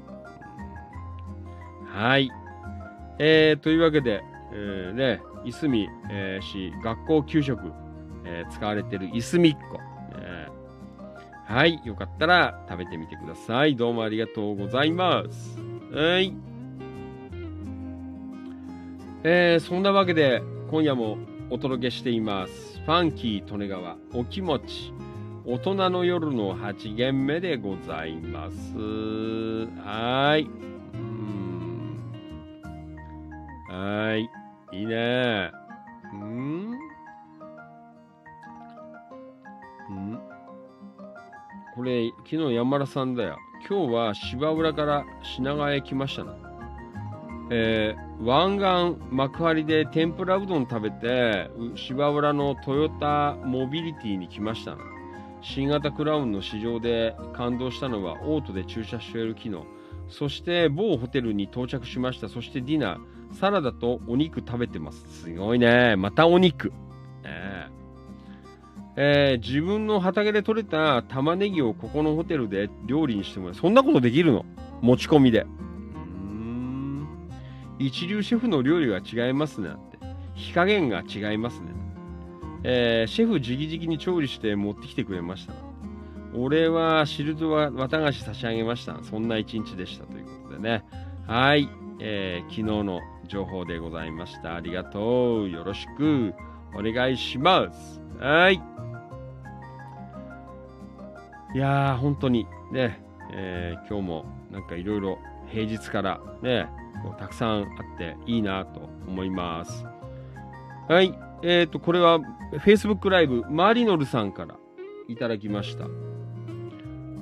[1.87, 2.31] はい。
[3.19, 4.23] えー、というわけで、
[4.53, 7.73] えー、ね、いすみ、えー、市学校給食、
[8.25, 9.79] えー、使われてるいすみっこ、
[10.15, 13.77] えー、はい、よかったら食べてみてください。
[13.77, 15.59] どうもありがとうございます。
[15.93, 16.50] はい。
[19.23, 21.19] えー、そんなわけで、今夜も
[21.51, 22.81] お届けしています。
[22.87, 24.95] ファンキー利根川お気持ち。
[25.45, 28.75] 大人の夜の8限目でございます。
[29.85, 30.49] はい。
[33.71, 34.23] はい。
[34.79, 35.51] いいね。
[36.15, 36.71] うん
[39.91, 40.21] ん
[41.75, 43.37] これ、昨日山田さんだよ。
[43.69, 46.35] 今日は芝浦から品川へ来ましたな。
[47.51, 54.77] えー、湾岸幕張で天ぷらうどん食べて、芝浦のトヨタモビリティに来ました。
[55.41, 59.65] 新型クラウンの市場で感動したのはオートで駐車している機能。
[60.11, 62.29] そして某ホテルに到着しました。
[62.29, 62.99] そしてディナー。
[63.39, 65.23] サラダとお肉食べてます。
[65.23, 65.97] すごいね。
[65.97, 66.73] またお肉。
[67.25, 67.69] え
[68.97, 73.55] えー自分の畑で採れた玉ねぎをここのホテルで料理にしてもらう。
[73.55, 74.45] そんなことできるの？
[74.83, 75.47] 持ち込みで。
[77.81, 79.71] 一流シェフの料理が違いますね。
[79.71, 79.99] って。
[80.35, 81.73] 火加減が違いますね。
[82.63, 85.55] えーシェフ直々に調理して持ってきてくれました。
[86.35, 89.03] 俺はシルトは綿菓子差し上げました。
[89.03, 90.85] そんな一日でしたということでね。
[91.27, 91.69] はい。
[92.01, 94.57] えー昨日の情報でございました。
[94.57, 95.51] ありがとう。
[95.51, 96.35] よろしく
[96.75, 98.03] お願いします。
[98.19, 98.61] はい。
[101.55, 103.03] いやー、本当にね、
[103.33, 106.69] えー今日もなんかいろいろ平日からね、
[107.03, 109.85] こうたくさんあっていいなと思います。
[110.89, 111.17] はい。
[111.43, 112.19] えっ、と、これは
[112.65, 114.57] Facebook ライブ、マリノルさんから
[115.09, 115.87] いただきました。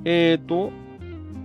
[0.05, 0.73] えっ、と、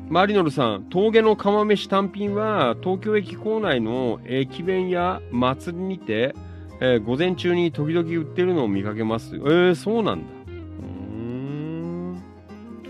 [0.10, 6.36] マリノルさん、峠の釜飯単品は東京駅構内の駅弁や祭りにて、
[6.80, 9.36] えー午前中に時々売ってるのを見かけます。
[9.36, 10.26] えー、そうなんだ。
[10.48, 12.24] うん。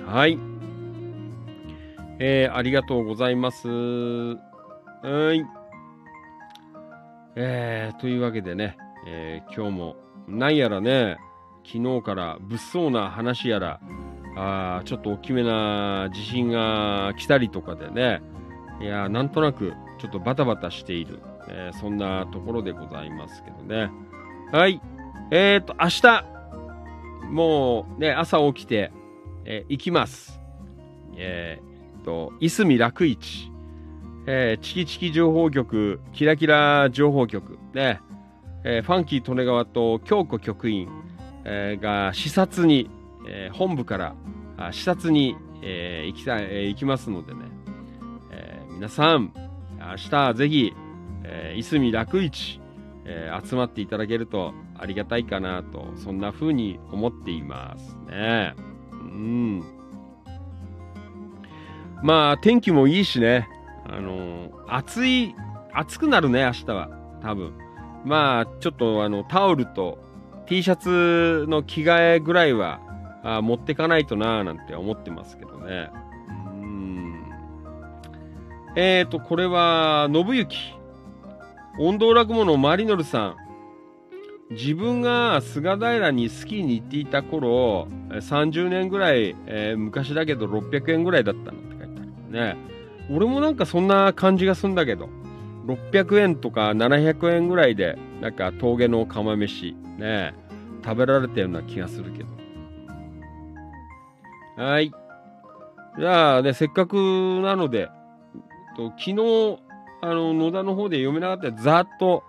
[0.06, 0.38] はい。
[2.20, 3.68] えー、ありがとうございます。
[5.04, 5.46] はい。
[7.36, 9.96] えー、というわけでね、えー今日も、
[10.30, 11.18] なんやらね、
[11.66, 13.82] 昨日から物騒な話やら、
[14.38, 18.22] あーちょっと大きめな地震が来たりとかでね、
[18.80, 21.20] いやーなんとなくちょっとバタバタしている、
[21.50, 23.92] えーそんなところでございますけどね。
[24.54, 24.82] はい。
[25.32, 26.26] えーと、明日、
[27.30, 28.94] もうね、朝起きて、
[29.44, 30.40] えー行きます。
[31.18, 33.52] えーと、いすみ楽市、
[34.26, 38.00] えーチキチキ情報局、キラキラ情報局、ね、
[38.64, 40.90] えーファンキー利根川と京子局員、
[41.44, 42.90] えーが視察に、
[43.28, 44.16] えー本部から
[44.58, 47.40] あ視察に、えー行きた、えー行きますのでね、
[48.32, 49.34] えー皆さん、
[49.80, 50.74] 明日ぜひ、
[51.24, 52.62] えーいすみ楽市、
[53.06, 58.54] えー集まっていただけるとありがたいかなと、そんな風に思っていますね。
[58.91, 59.64] うん。
[62.02, 63.48] まあ、天気もいいしね、
[63.90, 65.36] あのー暑い、
[65.74, 66.90] 暑くなるね、明日は、
[67.22, 67.54] 多分。
[68.06, 70.00] まあ、ちょっとあの、タオルと
[70.46, 72.80] T シャツの着替えぐらいは、
[73.24, 75.90] あ持ってかないとなーなんて思ってますけどね。
[76.58, 77.24] うーん。
[78.76, 80.48] えーと、これは、信行。
[81.80, 83.36] 音頭落語のマリノルさん。
[84.52, 92.73] 自分が菅平にスキーに行っていた頃、30年ぐらい、えー昔だけど600円ぐらいだったのって書いてあるね。
[93.10, 95.10] 俺もなんかそんな感じがすんだけど、
[95.66, 100.34] 600円とか700円ぐらいで、なんか峠の釜飯、ね、
[100.84, 102.30] 食べられたような気がするけど。
[104.64, 104.92] はい。
[105.98, 106.96] じゃあね、せっかく
[107.42, 107.90] なので、
[108.76, 109.60] と昨日、
[110.02, 112.24] あの、野田の方で読めなかったやつざっと、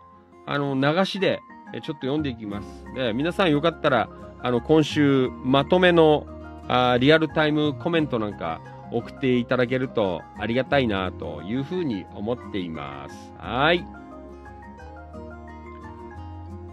[0.46, 1.40] あの、流しで、
[1.72, 2.84] ちょっと読んでいきます。
[2.94, 4.08] で、皆さんよかったら、
[4.40, 6.26] あの、今週、まとめの、
[6.68, 8.58] あリアルタイムコメントなんか
[8.90, 13.32] 送っていただけるとありがたいなというふうに思っています。
[13.38, 13.84] はい。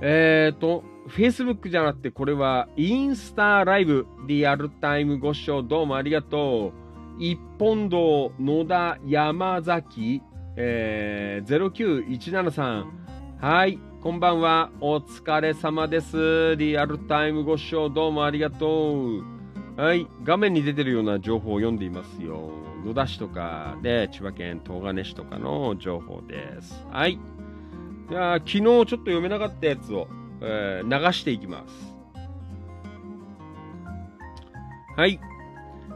[0.02, 6.82] えっ、ー、と、Facebook じゃなくて、これはインスタライブリアルタイムご視聴どうもありがとう。
[7.20, 10.22] 一本堂野田山崎、
[10.56, 12.86] えー、09173。
[13.40, 14.72] はい、こんばんは。
[14.80, 16.56] お疲れ様です。
[16.56, 19.41] リアルタイムご視聴どうもありがとう。
[19.82, 22.52] はい、画面に出てるような情報を読んでいますよ。
[22.86, 26.86] 野田市とかで、千葉県東金市とかの情報です。
[26.92, 27.18] はい。
[28.08, 30.08] じゃあ、昨日ちょっと読めなかったやつを、
[30.40, 31.96] えー流していきます。
[34.96, 35.20] はい。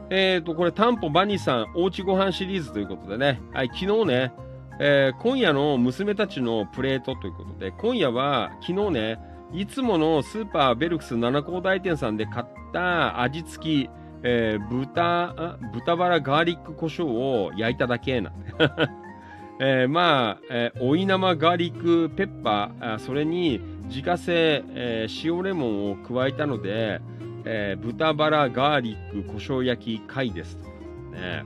[0.10, 4.34] えっ、と、これ、タンポバニーさん、おうちご飯シリーズということでね、はい、昨日ね、
[4.80, 13.90] えー今夜の娘たちのプレートということで、今夜は、昨日ね、いつものスーパーベルクス七高大店さんで買った味付き、
[14.22, 18.54] えー豚、豚バラガーリック胡椒を焼いただけなんで。
[19.58, 27.00] えーまあ、えー追い生ガーリックペッパー、あそれに自家製、えー塩レモンを加えたので、
[27.46, 30.58] えー豚バラガーリック胡椒焼き貝です。
[31.14, 31.46] ね、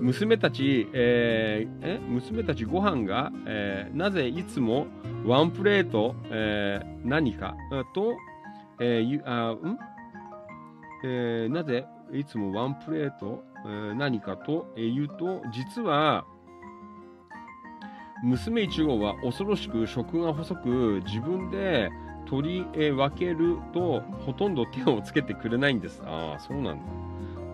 [0.00, 1.98] 娘たち、えーえ？
[2.06, 4.86] 娘たちご飯が、えーなぜいつも
[5.26, 7.54] ワンプレート、えー何か？
[7.94, 8.14] と、
[8.80, 9.78] えーあん？
[11.04, 16.24] えーなぜいつもワンプレート、えー何かと、え言うと、実は、
[18.24, 21.90] 娘1号は恐ろしく食が細く、自分で
[22.26, 26.02] 取り分けると、ほとんど手をつけてくれないんです。
[26.04, 26.82] ああ、そうなんだ。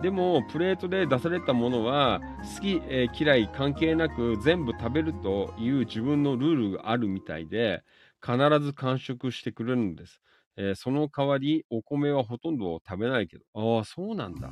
[0.01, 2.21] でも、プレートで出されたものは、
[2.55, 7.83] 好き、えー嫌い関係なく全部食べるという自分のルールがあるみたいで、
[8.23, 10.21] 必ず完食してくれるんです。
[10.57, 13.77] えーその代わりお米はほとんど食べないけど。
[13.77, 14.51] ああ、そうなんだ。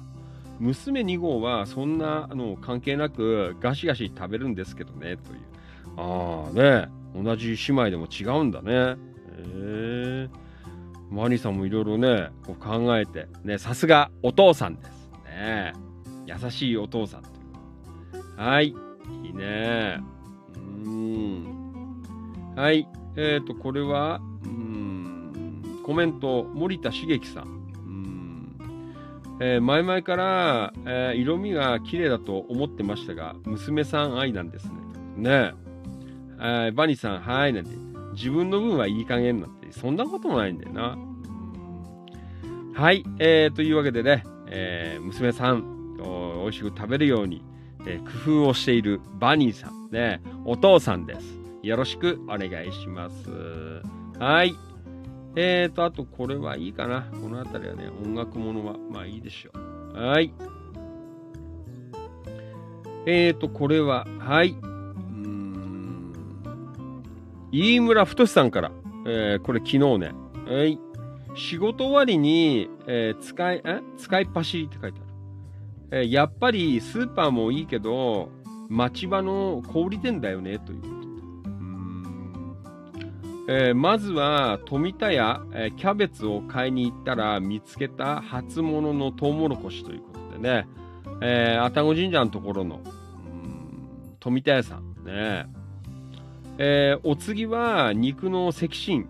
[0.60, 5.40] 娘2号はそんなの関係なくガシガシ食べるんですけどね、という。
[5.98, 8.72] ああね、同じ姉妹でも違うんだね。
[8.74, 8.96] へ
[9.58, 10.30] え。
[11.10, 14.93] マニさんもいろいろね、こう考えて、ね、さすがお父さんです。
[15.34, 15.74] ね
[16.26, 17.32] 優しいお父さんとい
[18.20, 18.40] う。
[18.40, 20.00] はい、いいね。
[20.56, 22.54] うん。
[22.56, 27.48] はい、えっ、ー、と、これは、うん、コメント、森田茂樹さん。
[27.48, 28.58] ん
[29.42, 34.72] えー前々から、えー色味が綺麗だと思ってましたが、娘さん愛なんですね。
[35.18, 35.54] ねえ。
[36.40, 37.72] えーバニさん、はい、なんて。
[38.14, 40.98] 自分の分はいい加減なんて、そんなこともないんだよな。
[42.76, 44.24] はい、えー、というわけでね、
[44.56, 47.44] えー娘さん、お美味しく食べるように、
[47.86, 51.40] えー工夫をしているバニーさん、ね、お父さんです。
[51.64, 53.30] よろしくお願いします。
[54.20, 54.56] はい。
[55.36, 57.08] えーと、あとこれはいいかな。
[57.22, 59.98] この辺りはね、音楽ものは、まあいいでしょう。
[59.98, 60.32] はい。
[63.06, 64.50] えーと、これは、はい。
[64.52, 66.14] うーん。
[67.52, 68.72] 飯村太さんから、
[69.08, 70.12] えーこれ昨日ね。
[70.46, 70.80] はい。
[71.36, 73.82] 仕事終わりに、えー使い、え？
[73.98, 76.02] 使いっ走りって書いてある。
[76.02, 78.30] えーやっぱりスーパーもいいけど、
[78.70, 80.94] 町場の小売店だよね、ということ。
[83.50, 90.68] えーまずは富田屋、えーキャベツを買いに行ったら見つけた初物のトウモロコシということでね、
[91.22, 92.80] えー愛宕神社のところの
[94.20, 95.48] 富田屋さんね、
[96.58, 99.10] えーお次は肉の赤心、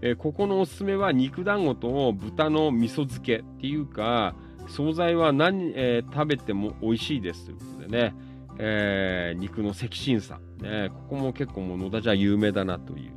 [0.00, 4.34] えーここのおすすめは肉団子と豚の味噌漬けっていうか
[4.68, 8.14] 惣菜は何、えー食べても美味しいですということでね、
[8.58, 13.12] えー肉の赤心さ、ね、ここも結構もう野田じゃ有名だなという、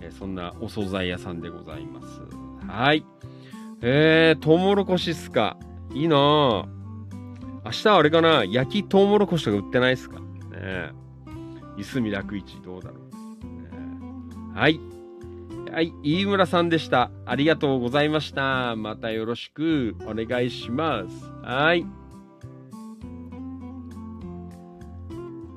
[0.00, 2.20] えそんなお惣菜屋さんでございます。
[2.66, 3.04] はい。
[3.82, 5.56] えー、トウモロコシっすか。
[5.94, 6.66] いいなぁ。
[7.64, 8.44] 明日はあれかな。
[8.44, 10.20] 焼きトウモロコシとか売ってないっすか。
[10.20, 10.24] ね。
[10.52, 10.90] え
[11.78, 14.54] いすみ楽市どうだろう、ね。
[14.54, 14.80] はい。
[15.72, 17.12] はい、飯村さんでした。
[17.24, 18.74] ありがとうございました。
[18.74, 21.30] またよろしくお願いします。
[21.42, 21.86] はい。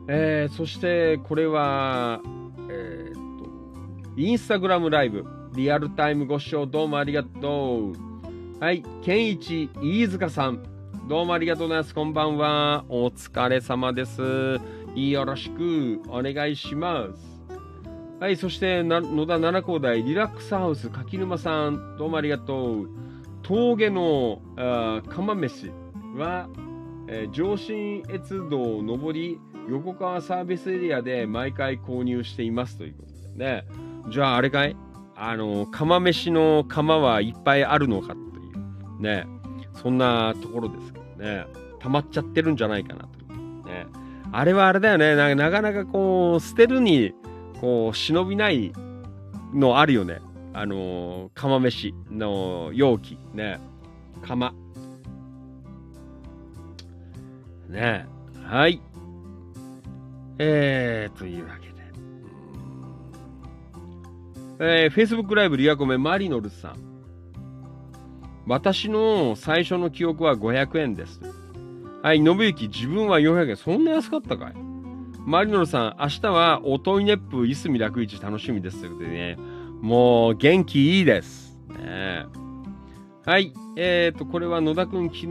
[0.08, 2.22] えー、そしてこれは、
[2.70, 5.26] えーっと、インスタグラムライブ、
[5.56, 8.64] リアルタイムご視聴どうもありがとう。
[8.64, 10.64] はい、健一飯塚さん、
[11.10, 11.96] どうもありがとうございます。
[11.96, 12.86] こんばんは。
[12.88, 14.22] お疲れ様です。
[14.96, 17.33] よろしくお願いします。
[18.24, 22.90] はい、そして野田七高台リラックスハウス柿沼さん、どうもありがとう。
[23.42, 25.74] 峠のあ釜飯
[26.16, 26.48] は、
[27.10, 33.66] えー上信越道上り横川サービスエリアで毎回購入していますということでね。
[34.10, 34.78] じゃああれかい？
[35.18, 38.20] あの、釜飯の釜はいっぱいあるのかとい
[39.00, 39.28] うね。
[39.74, 41.46] そんなところですけどね。
[41.82, 43.86] 溜まっちゃってるんじゃないかなというね。
[44.32, 45.14] あれはあれだよね。
[45.14, 47.14] ななかなかこう、捨てるに
[47.64, 48.74] こう忍びない
[49.54, 50.20] のあるよね。
[50.54, 53.18] あの釜飯の容器。
[53.34, 53.58] ね。
[54.22, 54.54] 釜。
[57.70, 58.06] ね。
[58.44, 58.82] はい。
[60.40, 61.74] えー、というわけで。
[64.84, 66.76] えー、Facebook ライブリアコメマリノルさん。
[68.46, 71.22] 私の最初の記憶は500円です。
[72.02, 73.56] はい信行自分は400円。
[73.56, 74.73] そんな安かったかい？
[75.26, 79.38] マリノルさん、明日はおといねっぷいすみ楽市楽しみですということでね、
[79.82, 81.58] もう元気いいです。
[81.70, 82.26] ね
[83.26, 85.28] はい、えーと、これは野田くん昨日、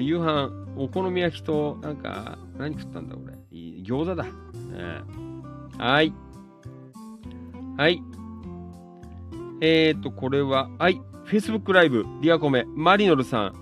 [0.00, 3.34] 夕飯、お好み焼きと、なんか、何食ったんだ俺。
[3.50, 4.22] いい餃子だ。
[4.22, 4.30] ね
[5.78, 6.12] はい。
[7.76, 8.00] はい。
[9.60, 13.54] えーと、これは、はい、Facebook ライブ、リアコメ、マリノルさん。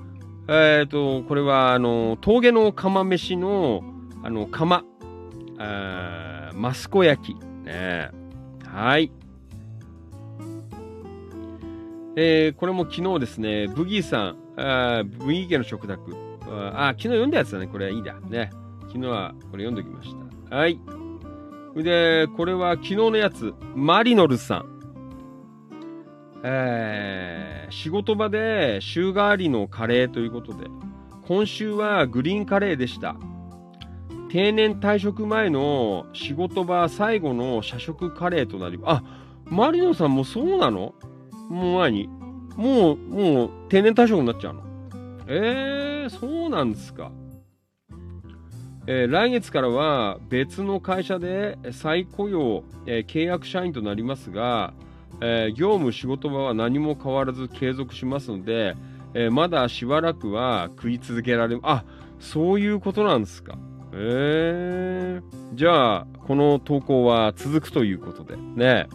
[0.49, 3.83] えーと、これは、あの、峠の釜飯の、
[4.23, 4.85] あの、釜。
[5.63, 7.37] あーマスコ焼き。
[7.65, 8.11] ね、
[8.67, 9.13] はい。
[12.17, 16.01] えーこれも昨日ですね、ブギーさん、あブギー家の食卓。
[16.49, 17.67] ああ、昨日読んだやつだね。
[17.67, 18.19] これいいだ。
[18.21, 18.51] ね。
[18.89, 20.15] 昨日はこれ読んでおきまし
[20.49, 20.57] た。
[20.57, 20.81] はい。
[21.77, 24.81] で、これは昨日のやつ、マリノルさん。
[26.43, 30.67] えー仕事場で週替わりのカレーということで、
[31.29, 33.15] 今週はグリーンカレーでした。
[34.31, 39.03] 定年退職前の仕事場最後の社食カレーとなりあ
[39.45, 40.95] マリノさんもそうなの？
[41.49, 42.07] もう何
[42.57, 44.63] もうもう定年退職になっちゃうの？
[45.27, 47.11] えー、そうなんですか、
[48.87, 54.75] えー来月からは別の会社で再雇用、えー契約社員となりますが
[55.21, 58.77] えー業務仕事場は何も変わらず継続しますので、
[59.15, 61.85] えまだしばらくは食い続けられあ
[62.21, 63.59] そういうことなんですか。
[63.93, 68.37] えー、じゃあこの投稿は続くということで。
[68.37, 68.89] ね。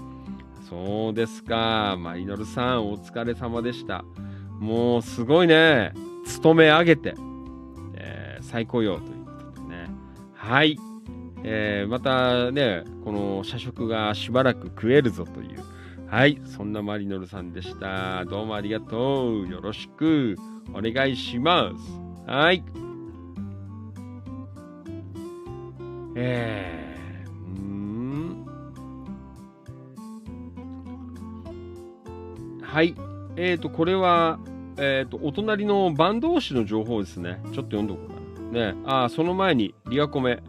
[0.69, 1.95] そうですか。
[1.99, 4.03] マリノルさんお疲れ様でした。
[4.59, 5.93] もうすごいね。
[6.26, 7.15] 勤め上げて、
[7.95, 9.89] えー再雇用ということでね。
[10.34, 10.77] はい。
[11.43, 15.63] えーまたね、この社食がしばらく食えるぞという、
[16.07, 18.26] はい、そんなマリノルさんでした。
[18.26, 19.47] どうもありがとう。
[19.47, 20.35] よろしく
[20.73, 22.31] お願いします。
[22.31, 22.63] はい。
[26.15, 28.45] えー、うん。
[32.61, 32.95] はい。
[33.35, 34.39] えっ、ー、と、これは、
[34.77, 37.41] えっ、と、お隣の坂東市の情報ですね。
[37.43, 38.15] ちょっと読んどこうか
[38.59, 38.73] な。
[38.73, 40.41] ね、あ、その前に、リアコメ。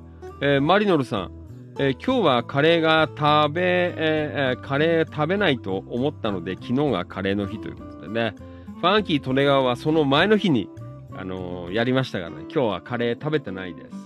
[0.42, 1.30] えーマリノルさん、
[1.78, 3.62] えー今日はカレーが食べ、
[3.96, 8.34] ええカレー食べないと思ったので、昨日がカレーの日ということでね、
[8.80, 10.68] ファンキー・トネガワはその前の日に、
[11.16, 14.05] あのーやりましたからね、今日はカレー食べてないです。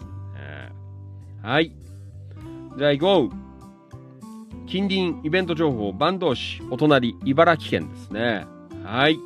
[1.42, 1.72] はい。
[2.76, 3.40] じゃあ行こう。
[4.66, 8.46] 近隣イベント情報、坂東市、お隣、茨城県ですね。
[8.84, 9.18] はい。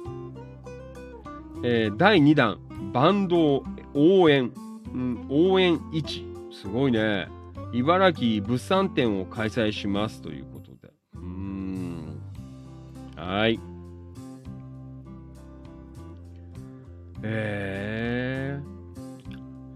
[1.62, 2.58] えー第2弾、
[2.92, 3.62] バンド
[3.94, 4.52] 応援、
[4.94, 6.52] うん、応援1。
[6.52, 7.28] すごいね。
[7.72, 10.92] 茨城物産展を開催しますということで。
[11.14, 12.20] うん。
[13.16, 13.58] はい。
[17.22, 18.03] えー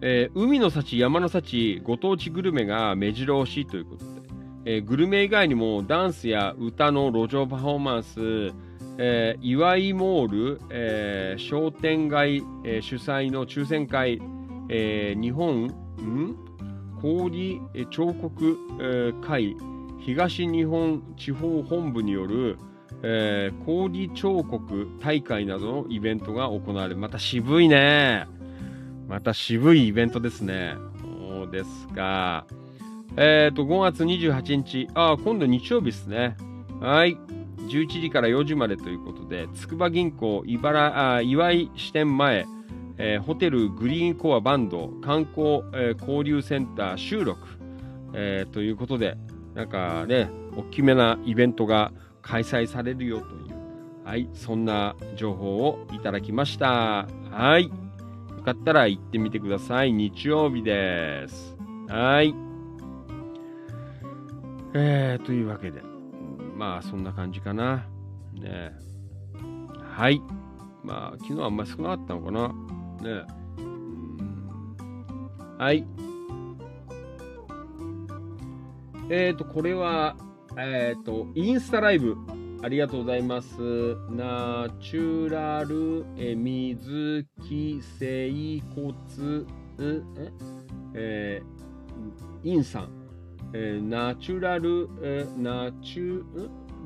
[0.01, 4.11] えー海の幸、山の幸、ご当地グルメが目白押しということで、
[4.65, 8.21] えーグルメ以外にもダンスや歌の路上パフォーマンス、
[8.99, 14.21] えー、岩井モール、えー商店街、えー主催の抽選会、
[14.69, 16.37] えー日本ん？
[17.01, 17.61] 氷
[17.91, 19.57] 彫刻、えー会
[20.01, 22.57] 東日本地方本部による、
[23.03, 28.27] えー氷彫刻大会などのイベントが行われまた渋いね。
[29.09, 30.77] また渋いイベントですね。
[31.01, 32.47] そうですか
[33.17, 36.37] えっ、と5月28日あー今度日曜日ですね。
[36.81, 37.17] はい。
[37.69, 42.47] 11時から4時までということで筑波銀行茨あ岩井支店前
[42.97, 47.41] えーホテルグリーンコアバンド観光、えー交流センター収録、
[48.15, 49.17] えーということで
[49.55, 57.07] なんかね大きめなイベントが開催されるよというはいそんな情報をいただきました。
[57.31, 57.88] はい。
[58.55, 59.93] かったら行ってみてください。
[59.93, 61.55] 日曜日です。
[61.89, 62.35] はい。
[64.75, 65.83] えー、というわけで。
[66.57, 67.87] まあそんな感じかな。
[68.33, 68.73] ね。
[69.83, 70.23] はい。
[70.83, 72.49] まあ昨日はあんまり少なかったのかな。
[72.49, 73.27] ね。
[75.59, 75.87] はい。
[79.11, 80.17] えっ、と、これは、
[80.57, 82.17] えっ、と、インスタライブ。
[82.61, 83.57] ありがとうございます。
[84.11, 88.95] ナチュラル、え、水木、整骨、
[89.81, 90.03] え
[90.95, 91.43] え？
[92.43, 92.91] ーインさん。
[93.55, 96.25] えーナチュラル、えーナチュ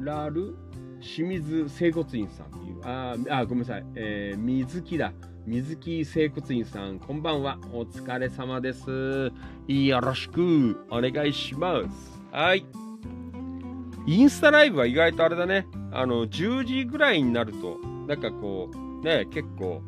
[0.01, 0.55] ラル、
[1.01, 2.81] 清水整骨院さんっていう。
[2.85, 3.85] ああ、ごめんなさい。
[3.95, 5.13] えー水木だ。
[5.47, 7.59] 水木整骨院さん、こんばんは。
[7.73, 9.33] お疲れ様です。
[9.67, 12.21] よろしくお願いします。
[12.31, 12.65] はい。
[14.07, 15.67] インスタライブは意外とあれだね。
[15.93, 19.83] あの、10時ぐらいになると、なんかこう、ね、結構、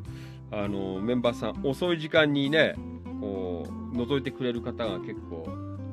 [0.51, 2.75] あの、メンバーさん、遅い時間にね、
[3.21, 5.47] こう、覗いてくれる方が結構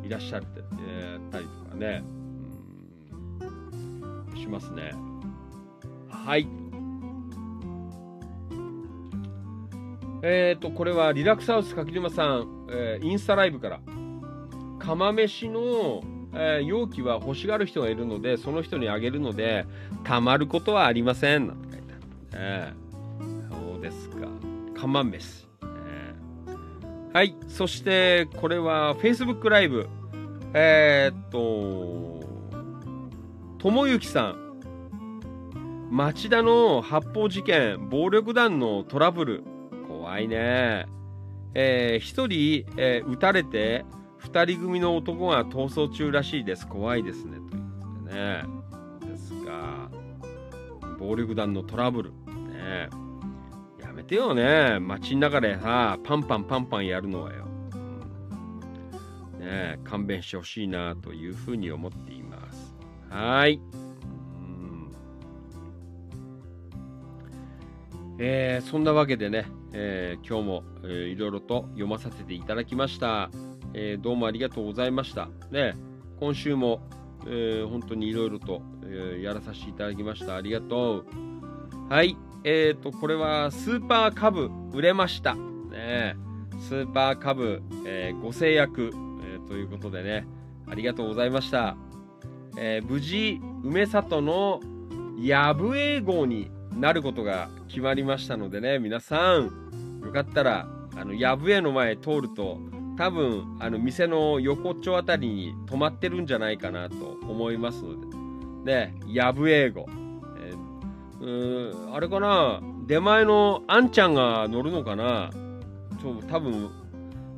[0.04, 0.48] いらっしゃって、
[0.88, 2.04] えーたりとかね、
[4.36, 4.92] しますね。
[6.10, 6.48] はい。
[10.24, 13.80] えっ、と、これはリラックスハウス柿沼さん、えーインスタライブから、
[14.78, 16.04] 釜飯の、
[16.34, 19.66] えー容器は欲しがる人がいるので、その人にあげるので、
[20.04, 21.48] たまることはありません。
[21.48, 22.02] なんて書いてある。
[22.34, 22.82] えー
[23.72, 24.28] そうですか。
[24.76, 25.48] 釜飯。
[25.64, 27.36] えーはい。
[27.48, 29.88] そして、これは Facebook ライブ。
[30.54, 32.20] えーっと、
[33.58, 34.52] ともゆきさん。
[35.92, 39.44] 町田の発砲事件、暴力団のトラブル。
[39.88, 40.86] 怖いね。
[41.54, 43.84] えー一人、えー撃たれて、
[44.22, 46.68] 二人組の男が逃走中らしいです。
[46.68, 47.38] 怖いですね。
[47.50, 48.44] ということでね。
[49.02, 49.90] ですが、
[51.00, 52.12] 暴力団のトラブル。
[52.12, 52.90] ね。
[53.82, 54.80] やめてよね。
[54.80, 57.46] 街の中でさ、パンパンパンパンやるのはよ。
[57.76, 57.78] う
[59.38, 62.76] んね勘弁してほしいなというふうに思っています。
[63.10, 63.60] はい。
[68.20, 73.32] えーそんなわけでね、えー今日も、えーいろいろと読まさせていただきました。
[73.74, 75.30] えーどうもありがとうございました。
[75.50, 75.76] ね、
[76.20, 76.82] 今週も、
[77.26, 80.36] えー、本当にいろいろと、えー、やらさせていただきました。
[80.36, 81.06] ありがとう。
[81.90, 82.18] はい。
[82.44, 85.36] えっ、ー、と、これはスーパーカブ売れました。
[85.36, 86.16] ね、
[86.68, 88.92] スーパーカブ、えご制約、
[89.24, 90.28] えということでね、
[90.68, 91.78] ありがとうございました。
[92.58, 94.60] え無事、梅里の
[95.20, 100.68] ヤブエ号になることが決まりましたのでね、皆さん、よかったら、
[100.98, 102.58] あの、ヤブエの前通ると、
[103.02, 109.88] 多分、あの、店の横っちょあたりに止まってるんじゃないかなと思いますので、ね、ヤブエ号。
[110.38, 112.62] えー、うーあれかな？
[112.86, 115.32] 出前のあんちゃんが乗るのかな？
[116.00, 116.70] ちょ、多分、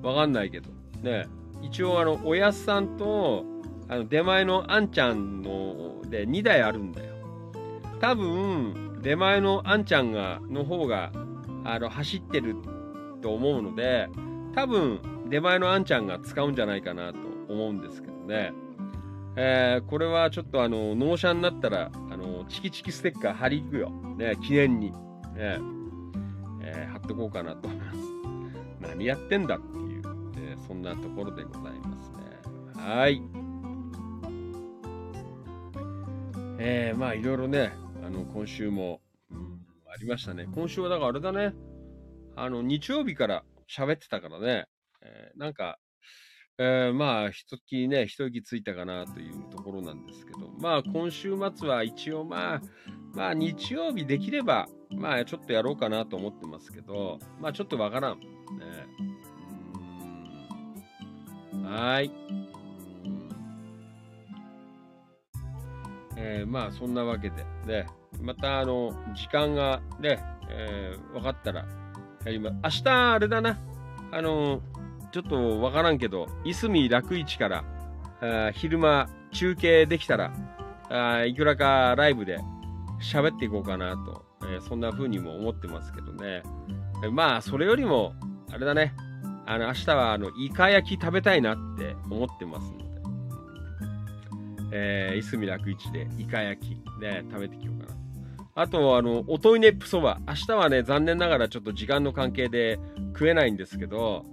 [0.02, 0.70] わかんないけど。
[1.02, 1.28] ね、
[1.62, 3.46] 一応あの、おやすさんと、
[3.88, 7.14] あの、出前のあんちゃんの、で2台あるんだよ。
[8.02, 11.14] 多分、出前のあんちゃんが、の方が、
[11.64, 12.58] あの、走ってる
[13.22, 14.10] と思うので、
[14.54, 15.00] 多分、
[15.34, 17.18] 出前のあんちゃんが使うんじゃないかなと
[17.50, 18.54] 思うんですけどね。
[19.36, 23.90] えー、これはちょっとあの、納車になったら、あの、チキチキステッカー貼り行くよ。
[24.16, 24.92] ね、記念に。
[24.92, 24.98] ね、
[26.62, 28.00] えー、貼っとこうかなと思います。
[28.88, 30.04] 何やってんだっていう、
[30.38, 32.18] えー、そんなところでございますね。
[32.76, 33.24] はい。
[36.60, 37.74] えー、まあいろいろね、
[38.06, 39.02] あの、今週も、
[39.32, 40.48] うん、ありましたね。
[40.54, 41.56] 今週はだからあれだね、
[42.36, 44.68] あの、日曜日から喋ってたからね、
[45.04, 45.78] えー、なんか、
[46.58, 52.62] えー、まあ、一月ね、一息ついたかなというところなんですけど、まあ、今週末は一応、まあ、
[53.14, 58.20] まあ、日曜日できれば、まあ、ちょっとやろうかなと思ってますけど、まあ、ちょっとわからん。
[58.20, 58.26] ね、
[61.54, 62.12] うんはい。
[66.16, 67.88] えー、まあ、そんなわけで、ね、
[68.22, 71.66] また、あの、時間がね、えー、分かったら、
[72.26, 72.56] やります。
[72.64, 73.60] 明日、あれだな、
[74.12, 74.62] あの、
[75.14, 77.64] ちょっとわからんけど、いすみ楽市から、
[78.20, 80.34] あ昼間中継できたら、
[80.90, 82.40] あいくらかライブで
[83.00, 86.42] 喋っていこうかなと、えー、そんな風にも思ってますけどね。
[87.12, 88.16] まあ、それよりも、
[88.52, 88.96] あれだね、
[89.46, 92.80] あの、明日は、あの、イカ焼き食べたいなって思ってますの
[94.72, 98.00] で、え、いすみ楽市でイカ焼き、ね、食べてきようかな。
[98.56, 100.20] あと、あの、おといねっぷそば。
[100.28, 102.80] 明日はね、残念ながらちょっと時間の関係で
[103.14, 104.26] 食えないんですけど、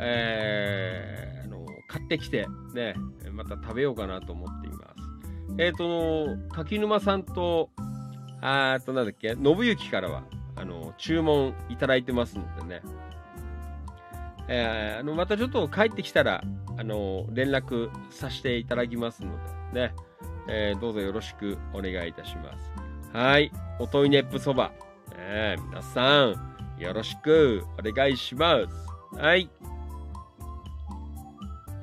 [0.00, 2.94] えー、あの、買ってきて、ね、
[3.32, 4.82] また食べようかなと思っています。
[5.58, 7.70] えっ、ー、と、柿沼さんと、
[8.40, 10.24] あーと、なんだっけ、信行からは、
[10.56, 12.82] あの、注文いただいてますのでね、
[14.48, 16.42] えー、あの、またちょっと帰ってきたら、
[16.76, 19.32] あの、連絡させていただきますの
[19.72, 19.94] で、ね、
[20.48, 22.72] えー、どうぞよろしくお願いいたします。
[23.12, 23.52] はい。
[23.78, 24.72] おといねっぷそば。
[25.12, 28.60] えー、皆さん、よろしくお願いしま
[29.12, 29.18] す。
[29.18, 29.50] はい。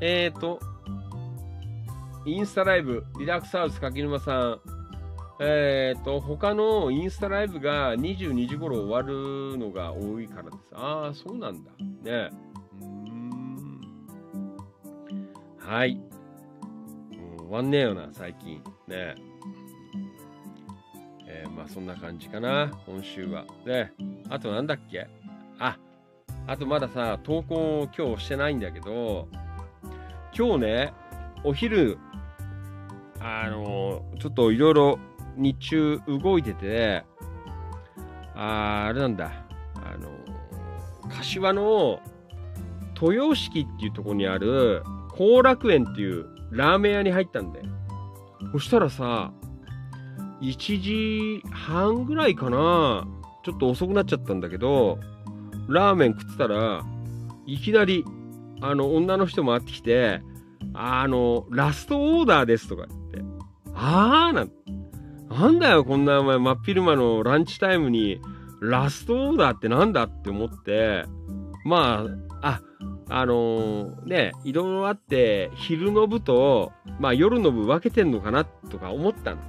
[0.01, 0.59] えーと、
[2.25, 4.59] インスタライブ、リラックスハウス柿沼さん。
[5.39, 10.57] えーと、他のインスタライブが22時頃終わるのが多いからです。
[10.73, 11.71] ああ、そうなんだ。
[12.03, 12.29] ね。
[12.81, 13.81] うん。
[15.59, 15.95] はい。
[15.95, 16.03] も
[17.37, 18.63] う終わんねえよな、最近。
[18.87, 19.15] ね。
[21.27, 23.45] えー、まあそんな感じかな、今週は。
[23.65, 23.91] で、
[24.29, 25.07] あとなんだっけ？
[25.59, 25.77] あ、
[26.47, 29.27] あとまださ、投稿を今日してないんだけど、
[30.37, 30.93] 今日ね、
[31.45, 31.97] お昼、
[33.21, 34.99] あの、ちょっといろいろ
[35.37, 37.05] 日中動いてて、
[38.35, 39.31] ああれなんだ、
[39.75, 40.09] あの、
[41.09, 42.01] 柏の
[43.01, 44.83] 豊敷っていうとこにある
[45.17, 47.65] 後楽園っていうラーメン屋に入ったんだよ。
[48.51, 49.31] そしたらさ、
[50.41, 53.07] 1時半ぐらいかな。
[53.45, 54.99] ちょっと遅くなっちゃったんだけど、
[55.69, 56.83] ラーメン食ってたら、
[57.45, 58.03] いきなり、
[58.61, 60.21] あの、女の人回ってきて、
[60.73, 63.21] あの、ラストオーダーですとか言って、
[63.73, 64.51] あーなん、
[65.29, 68.19] なんだよ、こんなお前、真っ昼間のランチタイムに、
[68.61, 71.05] ラストオーダーってなんだって思って、
[71.65, 72.05] ま
[72.41, 72.61] あ、あ、
[73.09, 79.41] あのー、ね、いろいろあって、昼の部と、まあ夜の部分けてんのかなとか思ったの。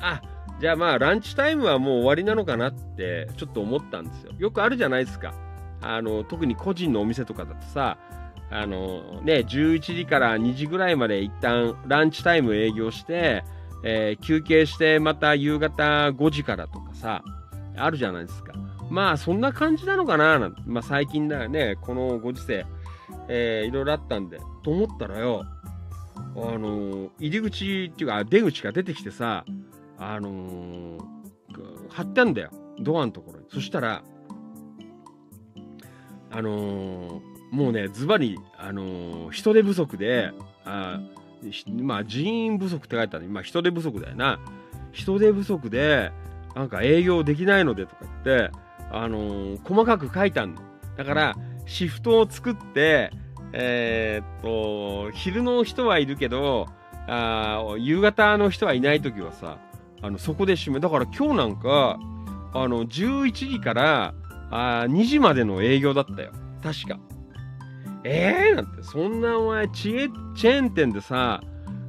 [0.00, 0.22] あ、
[0.60, 4.32] じゃあまあランチタイムはもう終わりなのかなってちょっと思ったんですよ。
[4.38, 5.34] よくあるじゃないですか。
[5.80, 7.98] あの、特に個人のお店とかだとさ、
[8.50, 13.44] あのね、11時から2時ぐらいまで一旦ランチタイム営業して、
[13.84, 17.22] えー、休憩してまた夕方5時からとかさ、
[17.76, 18.52] あるじゃないですか。
[18.90, 22.66] まあそんな感じなのかなな、まあ最近だよね、このご時世、
[23.28, 25.44] えー、いろいろあったんで、と思ったらよ、
[26.16, 29.44] あの入り口っていうか出口が出てきてさ、
[29.96, 30.98] あのー、
[31.88, 32.50] 貼ってあんだよ。
[32.80, 33.46] ドアのところに。
[33.48, 34.02] そしたら、
[36.30, 40.32] あのー、もうね、ズバリ、あのー、人手不足で、
[40.64, 41.00] あ
[41.82, 44.40] まあ人員不足って書いてあるまあ人手不足だよな。
[44.92, 46.12] 人手不足で
[46.54, 48.50] なんか営業できないのでとかって
[48.90, 50.62] あのー、細かく書いたんだ
[50.96, 51.36] だから
[51.66, 53.12] シフトを作って
[53.52, 56.66] えー、っと昼の人はいるけど
[57.06, 59.58] あ夕方の人はいない時はさ
[60.02, 61.98] あのそこで閉めだから今日なんか
[62.52, 64.14] あの11時から
[64.50, 66.32] あ2時までの営業だったよ。
[66.62, 66.98] 確か。
[68.04, 71.42] えー、なんてそんなお前チェチェーン店でさ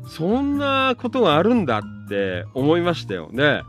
[0.07, 3.61] そんなことがあるんだって思いましたよね。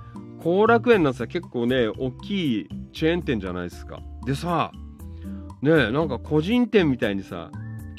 [0.43, 4.01] 後楽園なんてさ結構ね大きいチェーン店じゃないですか。
[4.27, 4.73] でさ
[5.60, 7.51] ねなんか個人店みたいにさ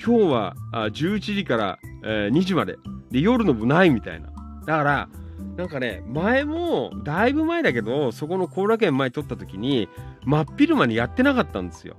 [0.04, 2.78] 今日はあ11時から、えー、2時まで。
[3.12, 4.30] で夜の部ないみたいな。
[4.66, 5.10] だから
[5.56, 9.88] なんかね前もだいぶ前だけどそこの後楽園前撮った時に
[10.26, 11.96] 真っ昼間にやってなかったんですよ。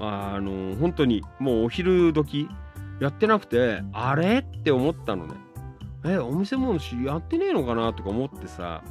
[0.00, 2.48] あの本当にもうお昼時
[3.00, 4.38] やってなくてあれ？
[4.38, 5.34] って思ったのね。
[6.04, 7.92] えお店もやってねえのかな？
[7.92, 8.82] とか思ってさ。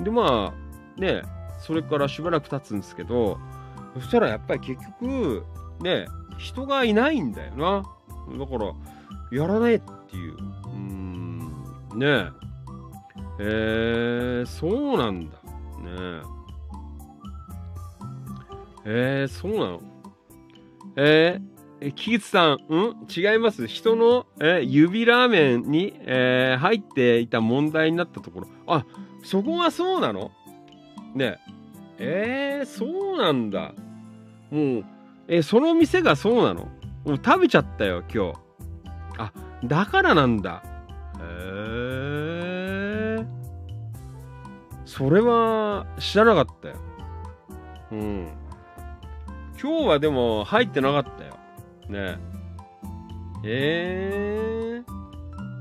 [0.00, 1.22] でまあね
[1.60, 3.38] それからしばらく経つんですけど
[3.94, 5.44] そしたらやっぱり結局
[5.80, 6.06] ね
[6.38, 7.82] 人がいないんだよな。
[8.38, 8.72] だから
[9.30, 10.36] やらないっていう。
[10.66, 11.38] うん
[11.94, 12.30] ね。
[13.38, 15.36] ええー、そうなんだ。
[15.36, 16.22] ね。
[18.84, 19.80] えー、そうなの。
[20.96, 23.06] えー、キーツさん、ん？
[23.08, 28.48] 違います人の、え、指ラーメンに、えー、入っていた問題になったところ。
[28.66, 28.84] あ、
[29.22, 30.30] そこがそうなの？
[31.14, 31.38] ね
[31.98, 33.74] えー、そうなんだ。
[34.50, 34.84] もう、
[35.28, 36.68] え、その店がそうなの？
[37.04, 38.38] もう食べちゃったよ、今日。
[39.18, 39.32] あ、
[39.64, 40.62] だからなんだ。
[41.18, 43.26] へえー。
[44.84, 46.76] それは知らなかったよ。
[47.92, 48.28] うん。
[49.62, 51.38] 今日はでも入ってなかったよ。
[51.88, 52.18] ね
[53.44, 54.82] え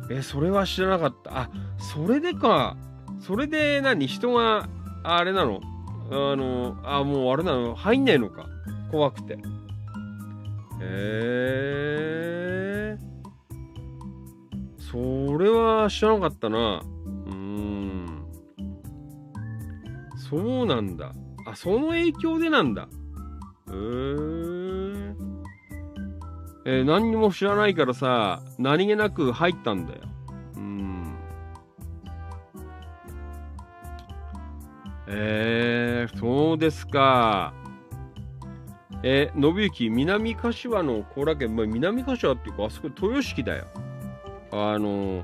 [0.10, 1.42] ー、え、それは知らなかった。
[1.42, 2.76] あ、それでか。
[3.20, 4.08] それで何？
[4.08, 4.68] 人が、
[5.04, 5.62] あれなの？
[6.10, 7.76] あの、あ、もうあれなの？
[7.76, 8.48] 入んないのか？
[8.90, 9.34] 怖くて。
[9.34, 9.38] へ
[10.82, 13.02] えー。
[14.80, 14.98] そ
[15.38, 16.82] れは知らなかったな。
[17.28, 18.26] うーん。
[20.18, 21.14] そうなんだ。
[21.46, 22.90] あ、その影響でなんだ。
[23.72, 24.52] へー
[26.64, 30.00] えー、何にも知らないからさ、何気なく入ったんだよ。
[30.56, 31.16] うん。
[35.08, 37.54] えー、そうですか。
[39.04, 43.66] えー、信行、南柏の後楽園、まあ、南柏っていうか、あそこ豊敷だよ。
[44.52, 45.24] あの、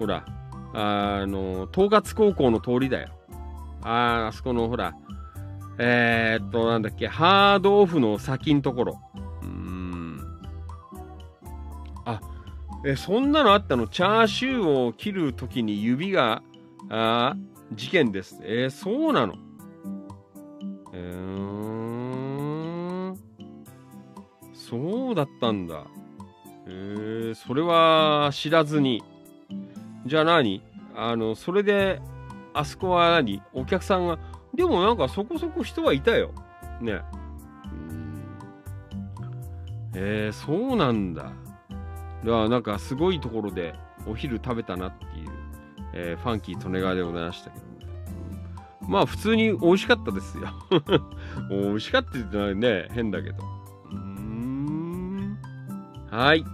[0.00, 0.24] ほら、
[0.74, 3.10] あの、東葛高校の通りだよ。
[3.82, 4.92] ああそこのほら、
[5.80, 9.00] えー、っと、なんだっけ、ハードオフの先のところ。
[9.42, 10.20] うん。
[12.04, 12.20] あ、
[12.84, 13.86] え、そんなのあったの？
[13.86, 16.42] チャーシューを切るときに指が、
[16.90, 17.36] あ
[17.74, 18.40] 事件です。
[18.42, 19.34] えー、そうなの？
[20.92, 23.16] えー、
[24.52, 25.84] そうだったんだ。
[26.66, 29.02] えー、それは知らずに。
[30.06, 30.62] じゃあ何？
[30.96, 32.00] あの、それで、
[32.52, 33.42] あそこは何？
[33.52, 34.18] お客さんが、
[34.58, 36.32] でもなんかそこそこ人はいたよ。
[36.80, 37.00] ね。
[39.94, 41.22] えー、そうなんだ。
[41.22, 41.32] だか
[42.24, 45.28] らなんかすごいところでお昼食べたなっていう、
[45.94, 47.70] えー、ファンキー利根川でございましたけどね。
[48.88, 50.48] まあ普通に美味しかったですよ。
[51.50, 53.36] 美味しかったって言ったらね、変だけど。
[53.92, 55.38] うーん。
[56.10, 56.44] はい。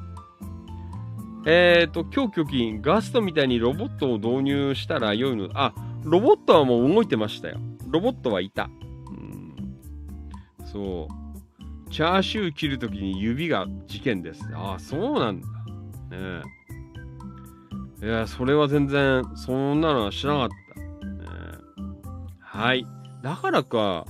[1.47, 5.49] えっ、ー、と、今日巨金、ガストみたいにロボットを導入したら良いの。
[5.55, 7.57] あ、ロボットはもう動いてましたよ。
[7.95, 8.69] ロボットはいた。
[9.09, 9.55] うん。
[10.65, 11.91] そう。
[11.93, 14.43] チャーシュー切るときに指が事件です。
[14.53, 15.47] ああ、そうなんだ。
[16.11, 16.43] ね
[18.03, 20.81] いや、それは全然、そんなのは知らなかった。
[20.81, 20.89] ね、
[22.41, 22.85] はい。
[23.23, 24.05] だからか、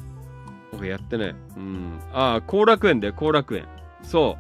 [0.72, 1.34] 僕やってね。
[1.54, 2.00] うん。
[2.10, 3.68] ああ、後楽園で、後楽園。
[4.02, 4.38] そ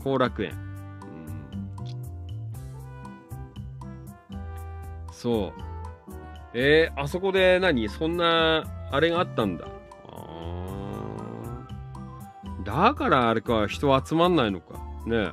[0.00, 0.04] う。
[0.04, 0.52] 後楽園。
[0.52, 0.54] う
[4.34, 4.42] ん。
[5.10, 5.67] そう。
[6.54, 7.88] えー、あそこで何？
[7.88, 9.66] そんな、あれがあったんだ。
[12.64, 14.78] だからあれか、人集まんないのか。
[15.06, 15.32] ね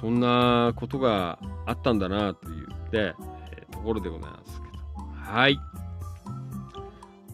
[0.00, 3.14] そんなことがあったんだな、という、で、
[3.52, 5.04] えー、ところでございますけど。
[5.14, 5.58] はい。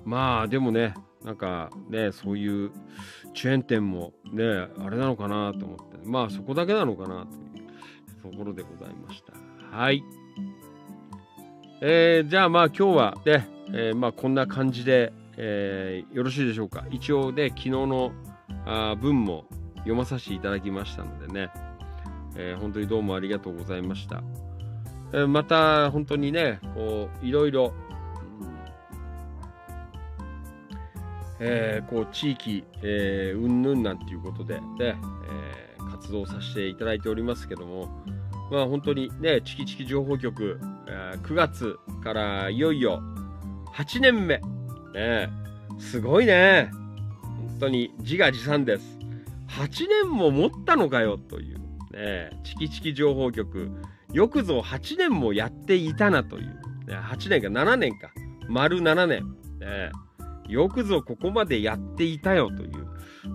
[0.04, 0.94] まあ、でもね、
[1.24, 2.70] なんかね、そういう
[3.34, 4.44] チェーン店もね、
[4.78, 9.27] あれなのかなと思って、まあそこだけなのかなというところでございました。
[9.70, 10.02] はい。
[11.80, 16.84] えー、じゃあまあ今日はね、えー、まあこんな感じで、えー、よろしいでしょうか。
[16.90, 18.12] 一応ね、昨日の
[18.66, 19.44] あ分も
[19.78, 21.50] 読まさせていただきましたのでね、
[22.36, 24.22] えー、本当にどうもありがとうございました。
[25.12, 27.72] えー、また、本当にね、こう、いろいろ、
[31.40, 37.88] えー、こう地域、えー、うんぬんなんていうことで、ねえー、活動させていただいておりますけども、
[38.50, 43.02] まあ本当にね、チキチキ情報局、えー、9月からいよいよ
[43.74, 44.40] 8年目、
[44.94, 45.30] ね、
[45.78, 46.70] すごいね。
[47.22, 48.98] 本当に自画自賛です。
[49.48, 51.58] 8年も持ったのかよという、
[51.92, 53.70] ね、チキチキ情報局、
[54.12, 56.44] よくぞ8年もやっていたなという、
[56.86, 58.10] ね、8年か7年か、
[58.48, 59.24] 丸7年、
[59.60, 59.92] ね、
[60.48, 62.86] よくぞここまでやっていたよという、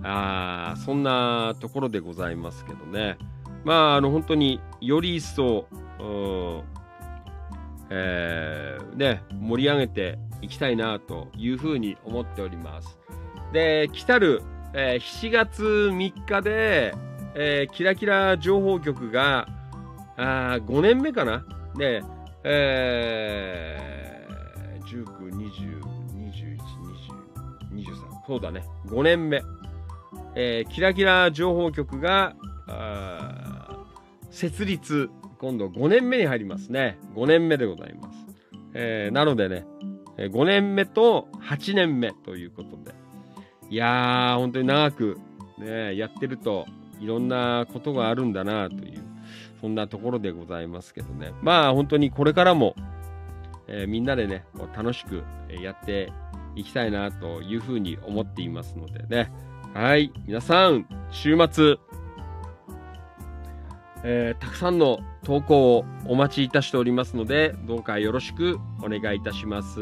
[0.03, 3.17] あそんなところでございますけどね。
[3.64, 5.66] まあ、あの、本当により一層、
[7.90, 12.98] えー、ね、盛り上げていきたいなというふうに思っております。
[13.53, 14.42] で、来たる、
[14.74, 16.93] えー、7月3日で、
[17.35, 19.48] えー、キラキラ情報局が、
[20.16, 21.43] あ5年目かな？
[21.75, 22.03] で、
[22.43, 26.58] えー、19、20、21、
[27.72, 29.42] 20、23、そうだね、5年目。
[30.35, 32.35] えー、キラキラ情報局が
[32.67, 33.43] あ、
[34.34, 36.98] 設立、今度5年目に入りますね。
[37.16, 38.18] 5年目でございます。
[38.74, 39.64] えー、なのでね、
[40.18, 42.95] 5年目と8年目ということで。
[43.70, 45.20] いやー、本当に長く、
[45.60, 46.66] ね、やってると
[47.00, 49.03] いろんなことがあるんだなという、
[49.62, 51.32] そんなところでございますけどね。
[51.44, 52.76] まあ本当にこれからも、
[53.68, 54.45] えー、みんなでね、
[54.76, 55.24] 楽しく
[55.62, 56.12] やって
[56.56, 59.32] いきたいなというふうに思っていますのでね。
[59.76, 61.78] はい、皆さん、週末、
[64.03, 69.80] えー、たくさんの投稿をお待ちいたしておりますので、どうかよろしくお願いいたします。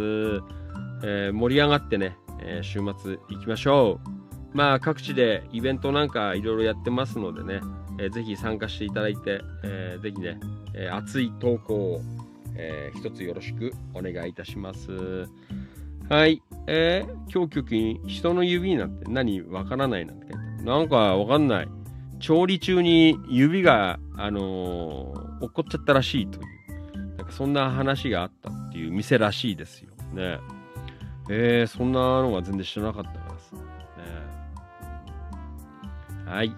[1.04, 4.22] えー、盛り上がってね、えー、週末行きましょう。
[4.54, 7.62] まあ、各地でイベントなんかいろいろやってますのでね、
[8.00, 10.40] えー、ぜひ参加していただいて、えー、ぜひね、
[10.76, 12.02] えー、熱い投稿を、
[12.56, 15.28] えー、一つよろしくお願いいたします。
[16.10, 16.44] はい。
[16.68, 20.64] えー、今日局に人の指になんて何わからないなんて書いて。
[20.64, 21.68] なんかわかんない。
[22.22, 26.42] 調理中に指が、あのー、落っこっちゃったらしいとい
[26.96, 29.90] う、なんかそんな話があったっていう店らしいですよ。
[30.14, 30.40] ね。
[31.30, 33.62] えー、そんなのが全然知らなかったからですね。
[36.26, 36.56] はい。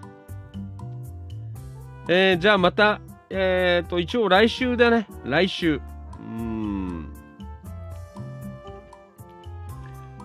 [2.08, 5.08] えー、じゃあまた、えっ、ー、と、一応来週だね。
[5.24, 5.80] 来週。
[6.20, 7.12] うん。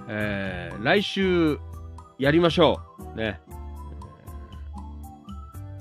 [0.08, 1.58] えー、来週
[2.20, 2.80] やりましょ
[3.16, 3.18] う。
[3.18, 3.42] ね。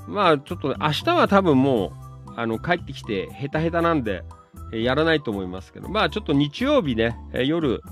[0.08, 1.92] まあちょっと明日は多分も
[2.26, 4.22] うあの帰ってきてヘタヘタなんで、
[4.72, 7.82] えやらないと思いますけどまあちょっと日曜日ね、え夜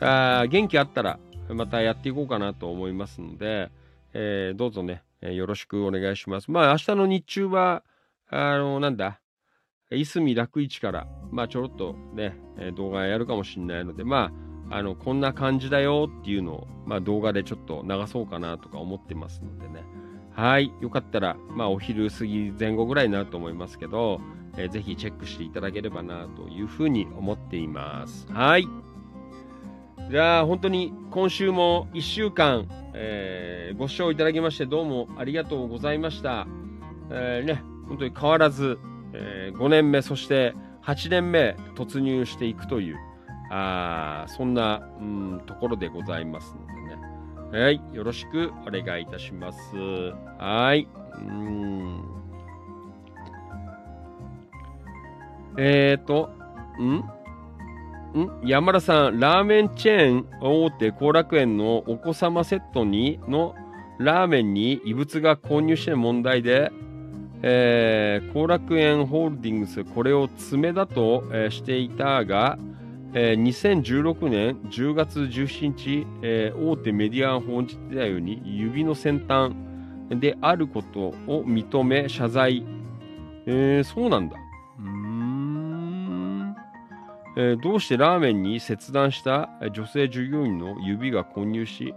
[0.00, 3.70] あ元気あったらまたやっていこうかなと思いますので、
[4.12, 7.82] えー、どうぞね、えよろしくお願いしますまあ明日の日中は
[8.28, 9.20] あのなんだ
[9.90, 14.32] いすみ楽市から、まあ、ちょろっとね、え動画やるかもしれないので、ま
[14.70, 19.84] あ、あの、こんな感じだよっていうのを、まあ、動画でちょっと流そうかなとか思ってますのでね。
[20.36, 20.70] はい。
[20.82, 24.20] よかったら、まあ、お昼過ぎ前後ぐらいになると思いますけど、
[24.58, 28.26] えー、ぜひチェックしていただければなというふうに思っています。
[28.30, 28.66] はい。
[30.10, 36.46] じゃあ、本当に今週も1週間、えー、ご視聴いただきましてどうもありがとうございました。
[37.10, 38.78] えー、ね、本当に変わらず、
[39.14, 42.96] えー、5年目、そして8年目突入していくという、
[43.50, 46.85] あそんな、うん、ところでございますので、
[47.52, 47.80] はい。
[47.92, 49.58] よろしくお願いいたします。
[50.38, 50.88] はい。
[51.14, 52.02] うん。
[55.58, 56.30] えっ、ー、と、
[56.80, 56.96] ん？
[56.96, 58.40] ん？
[58.44, 63.54] 山田さん、ラーメンチェーン大手後楽園のお子様セットにの
[63.98, 66.72] ラーメンに異物が購入して問題で、
[67.42, 72.58] えー、後楽園ホールディングスこれを爪だと、えー、していたが、
[73.18, 79.54] えー、2016年10月17日、えー、大手メディアが報じてたように指の先端
[80.10, 82.66] であることを認め謝罪。
[83.46, 84.36] えー、そうなんだ。
[84.78, 86.56] うーん、
[87.38, 91.94] えー、どうしてラーメンに切断した女性従業員の指が混入し、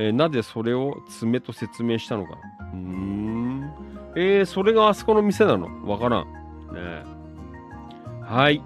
[0.00, 2.32] えー、なぜそれを爪と説明したのか。
[2.72, 3.72] うーん。
[4.16, 5.88] えー、それがあそこの店なの？
[5.88, 6.24] わからん。
[6.24, 7.04] ね
[8.24, 8.60] はい。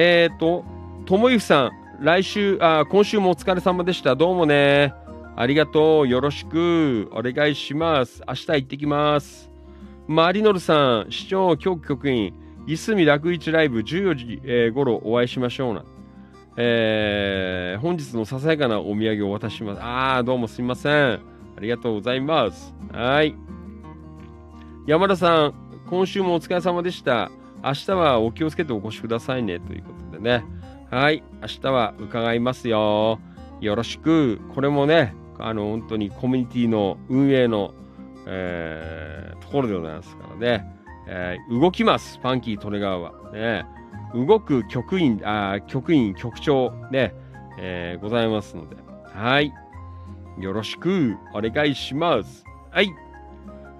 [0.00, 0.64] えっ、ー、と、
[1.06, 1.70] ともゆきさん、
[2.00, 4.14] 来週、あ、今週もお疲れ様でした。
[4.14, 4.94] どうもね。
[5.34, 6.08] ありがとう。
[6.08, 7.10] よろしく。
[7.10, 8.22] お願いします。
[8.28, 9.50] 明日行ってきます。
[10.06, 12.32] マリノルさん、市長局局員、
[12.68, 15.84] いすみ楽市ライブ14時、えー、頃お会いしましょうな。
[16.56, 19.80] えー、本日のささやかなお土産を渡します。
[19.82, 20.94] あー、どうもすみません。
[21.14, 21.20] あ
[21.60, 22.72] りがとうございます。
[22.92, 23.34] はい。
[24.86, 25.54] 山田さん、
[25.90, 27.32] 今週もお疲れ様でした。
[27.64, 29.60] 明日はお気をつけてお越しくださいね。
[29.60, 30.44] ということでね。
[30.90, 31.22] はい。
[31.42, 33.18] 明日は伺いますよ。
[33.60, 34.40] よろしく。
[34.54, 37.74] これもね、あの、本当にコミュニティの運営の、
[38.26, 40.78] えーところでございますからね。
[41.06, 42.18] えー動きます。
[42.20, 43.12] ファンキー利根川は。
[43.32, 43.66] ね。
[44.14, 47.14] 動く局員、あ局員、局長、ね、
[47.58, 48.76] えーございますので。
[49.04, 49.52] はい。
[50.38, 52.44] よろしくお願いします。
[52.70, 52.90] はい。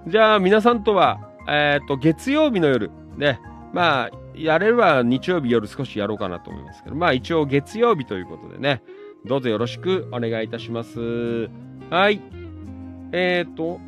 [0.07, 3.39] じゃあ、皆さんとは、えっ、と、月曜日の夜、ね。
[3.73, 8.81] まあ、やれれば日曜日夜少しやろうかなと思いますけど、まあ一応月曜日ということでね、
[9.25, 11.49] どうぞよろしくお願いいたします。
[11.89, 12.21] はい。
[13.11, 13.79] えっ、と、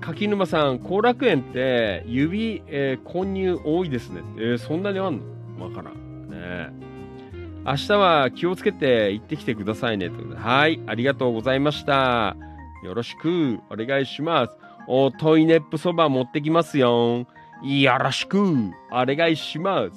[0.00, 4.22] 柿沼さん、後楽園って指、えー混入多いですね。
[4.36, 5.20] えーそんなにあん
[5.58, 5.66] の？
[5.66, 6.30] わからん。
[6.30, 6.70] ね
[7.66, 10.08] 明日は気をつけて行ってきてくださいね。
[10.08, 12.36] というはい、ありがとうございました。
[12.82, 14.56] よろしくお願いします。
[14.86, 17.26] おトイネップそば持ってきますよ。
[17.62, 19.92] よろしくお願いします。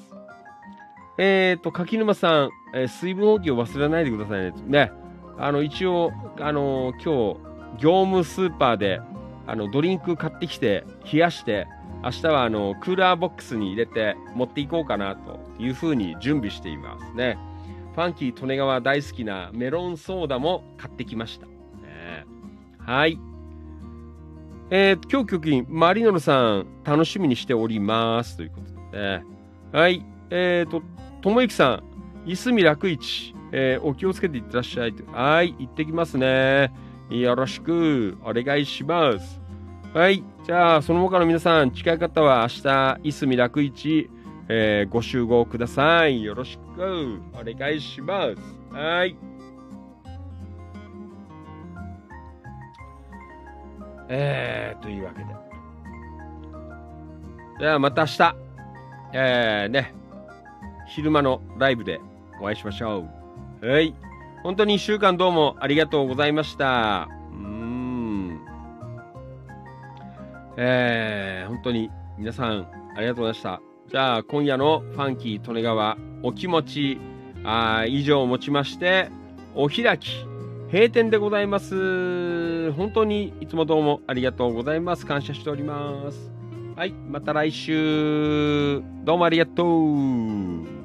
[1.18, 4.54] えっ、と、柿沼さん、えー水分補給を忘れないでくださいね。
[4.66, 4.92] ね。
[5.38, 9.02] あの、一応、あの今日、業務スーパーで、
[9.46, 11.68] あの、ドリンク買ってきて、冷やして、
[12.04, 17.38] 明日はあの、クーラーボックスに入れて持っていこうかなというふうに準備していますね。
[17.94, 21.46] ファンキー利根川大好きなメロンソーダも買ってきました。
[21.46, 22.26] ね
[22.80, 23.20] はい。
[24.74, 28.38] えー、今日局員、マリノルさん、楽しみにしております。
[28.38, 29.22] ということで、
[29.74, 30.06] はい。
[30.30, 30.82] えーと、
[31.22, 31.84] ともゆきさ
[32.26, 34.94] ん、いすみ楽市、えーお気をつけていってらっしゃい。
[35.12, 35.54] はい。
[35.60, 36.72] 行ってきますね。
[37.10, 39.42] よろしくお願いします。
[39.94, 40.24] はい。
[40.46, 44.10] じゃあ、その他の皆さん、近い方は明日、いすみ楽市、
[44.48, 46.24] えーご集合ください。
[46.24, 48.28] よろしくお願いしま
[48.72, 48.74] す。
[48.74, 49.18] はい。
[54.14, 55.26] えー、というわけで。
[57.60, 58.36] じゃあ、また明日、
[59.14, 59.94] えー、ね、
[60.88, 62.02] 昼間のライブで
[62.42, 63.08] お会いしましょ
[63.62, 63.66] う。
[63.66, 63.96] はい。
[64.44, 67.08] 本当に一週間どうもありがとうございました。
[67.32, 68.42] うん。
[70.58, 72.68] えー、本当に皆さん
[72.98, 73.62] ありがとうございました。
[73.90, 77.00] じゃあ、今夜のファンキー利根川お気持ち
[77.46, 79.10] あ以上をもちまして、
[79.56, 80.26] お開き、
[80.72, 82.72] 閉店でございます。
[82.72, 85.06] 本当にいつもどうもありがとうございます。
[85.06, 86.32] 感謝しております。
[86.78, 88.82] はい、また来週。
[89.04, 90.81] どうもありがとう。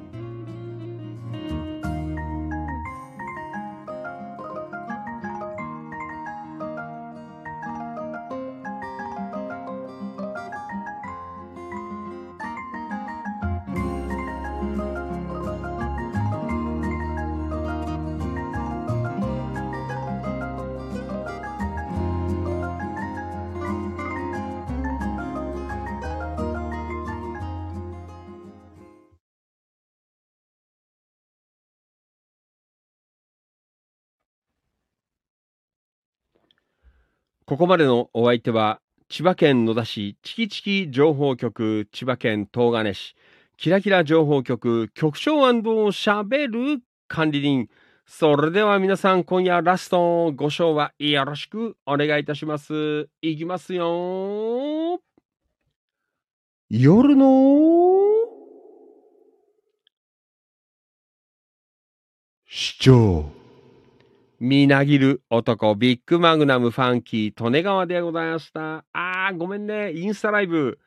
[37.47, 43.15] ここまでのお相手は、千葉県野田市チキチキ情報局、千葉県東金市、
[43.55, 47.69] キラキラ情報局、局長をしゃべる管理人。
[48.05, 53.07] それでは皆さん、今夜ラストご賞はよろしくお願いいたします。
[53.21, 54.99] いきますよ。
[56.69, 57.31] 夜の
[62.45, 63.36] 市長。
[64.39, 68.85] みなぎる男、ビッグマグナムファンキー、利根川でございました。
[68.93, 69.93] あー、ごめんね。
[69.93, 70.77] インスタライブ。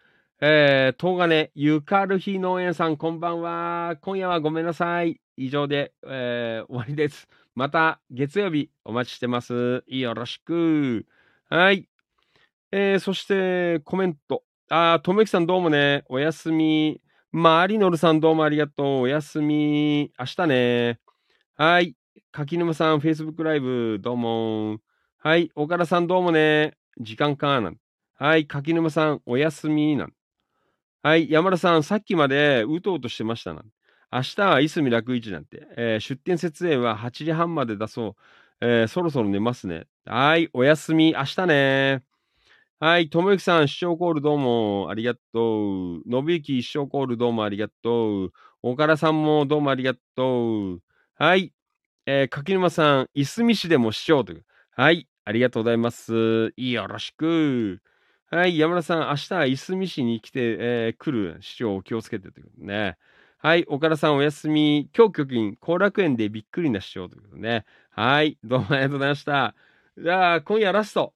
[0.40, 3.96] えー、東金、ゆかるひ農園さん、こんばんは。
[4.02, 5.20] 今夜はごめんなさい。
[5.36, 7.26] 以上で、えー、終わりです。
[7.56, 9.82] また、月曜日、お待ちしてます。
[9.88, 11.06] よろしく。
[11.48, 11.88] はい。
[12.70, 14.44] えー、そして、コメント。
[14.68, 16.04] あー、とめきさんどうもね。
[16.08, 17.00] おやすみ。
[17.32, 18.86] マリノルさんどうもありがとう。
[19.00, 20.12] おやすみ。
[20.16, 21.00] 明日ね。
[21.56, 21.96] はい。
[22.32, 24.78] 柿沼さん、Facebook ライブ、どうも。
[25.18, 25.50] はい。
[25.54, 26.76] 岡田さん、どうもね。
[26.98, 27.76] 時間かなん。
[28.14, 28.46] はい。
[28.46, 30.12] 柿沼さん、おやすみなん。
[31.02, 31.30] はい。
[31.30, 33.64] 山田さん、さっきまでうとうとしてましたなん。
[34.12, 35.66] 明日はいすみ楽市なんて。
[35.76, 38.16] えー出店設営は8時半までだそ
[38.60, 38.66] う。
[38.66, 39.86] えーそろそろ寝ますね。
[40.04, 40.50] はい。
[40.52, 41.12] おやすみ。
[41.12, 42.04] 明日ね。
[42.80, 43.10] はい。
[43.10, 46.02] ともゆきさん、視聴コールどうもありがとう。
[46.06, 48.32] のびゆき視聴コールどうもありがとう。
[48.62, 50.82] 岡田さんもどうもありがとう。
[51.16, 51.52] はい。
[52.06, 54.44] えー、柿沼さん、いすみ市でも視聴という。
[54.70, 55.06] はい。
[55.24, 56.52] ありがとうございます。
[56.56, 57.82] よろしく。
[58.30, 58.58] はい。
[58.58, 62.96] 山田さん、明日はいすみ市に来て、えー来る市長を気をつけてということね。
[63.38, 63.64] はい。
[63.68, 64.88] 岡田さん、おやすみ。
[64.96, 67.66] 今日局員、後楽園でびっくりな市長ということね。
[67.90, 68.38] はい。
[68.44, 69.54] どうもありがとうございました。
[69.98, 71.12] じゃあ、今夜ラスト。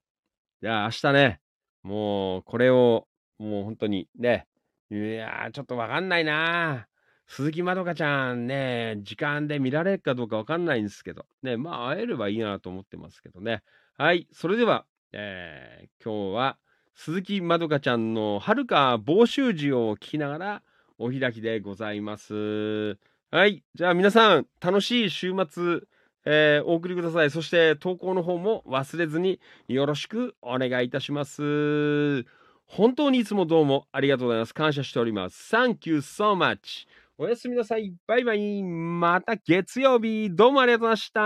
[0.60, 1.40] じゃあ、明日ね、
[1.82, 4.46] もう、これを、もう本当に、ね、
[4.90, 6.86] いやー、ちょっとわかんないな
[7.26, 13.62] 鈴木まどかちゃんね、時間で見られるかどうかわかんないんですけど、ね、まあ、会えればいいなと思ってますけどね。
[13.96, 16.58] はい、それでは、えー、今日は、
[16.94, 20.62] 鈴木まどかちゃんのはるか房州時を聞きながら
[20.98, 22.98] お開きでございます。
[23.30, 23.64] はい。
[23.74, 25.80] じゃあ皆さん、楽しい週末、
[26.24, 27.30] えー、お送りください。
[27.30, 32.24] そして投稿の方も忘れずによろしくお願いいたします。
[32.66, 34.54] 本当にいつもどうもありがとうございます。
[34.54, 35.54] 感謝しております。
[35.54, 36.86] Thank you so much.
[37.16, 37.94] おやすみなさい。
[38.08, 38.64] バイバイ。
[38.64, 41.20] また月曜日、どうもありがとうございました。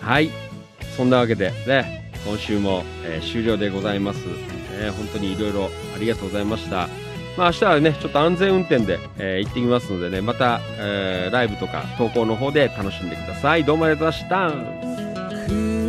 [0.00, 0.30] はい。
[0.96, 4.18] そんなわけでね、今週も、えー、終了でございます。
[4.72, 6.88] えー、本当にいろいろありがとうございました。
[7.38, 13.62] まあ明日はね、ちょっと安全運転で、えー、行ってきますのでね、また、え、ライブとか投稿の方で楽しんでください。
[13.62, 15.83] どうもありがとうございました。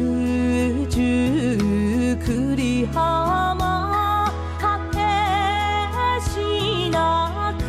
[2.85, 4.97] 九十九里浜果て
[6.21, 7.63] しなく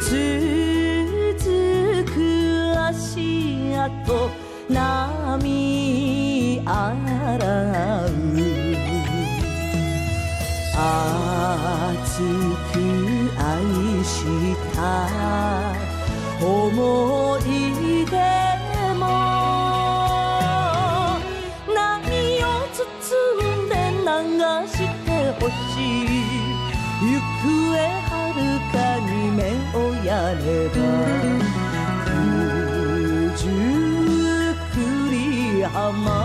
[0.00, 0.10] 続
[2.12, 2.16] く
[2.76, 4.30] 足跡
[4.68, 6.70] 波洗
[8.06, 8.10] う。
[10.78, 12.20] 熱
[12.72, 12.74] く
[13.38, 13.44] 愛
[14.04, 14.14] し
[14.74, 14.76] た
[16.44, 17.40] 思い
[18.06, 18.45] 出。
[25.46, 26.10] してほしい
[27.00, 27.78] 行方は
[28.34, 28.38] る
[28.72, 29.40] かに目
[29.74, 30.74] をやれば
[33.36, 33.44] 九十
[34.74, 34.76] 九
[35.10, 36.15] 里浜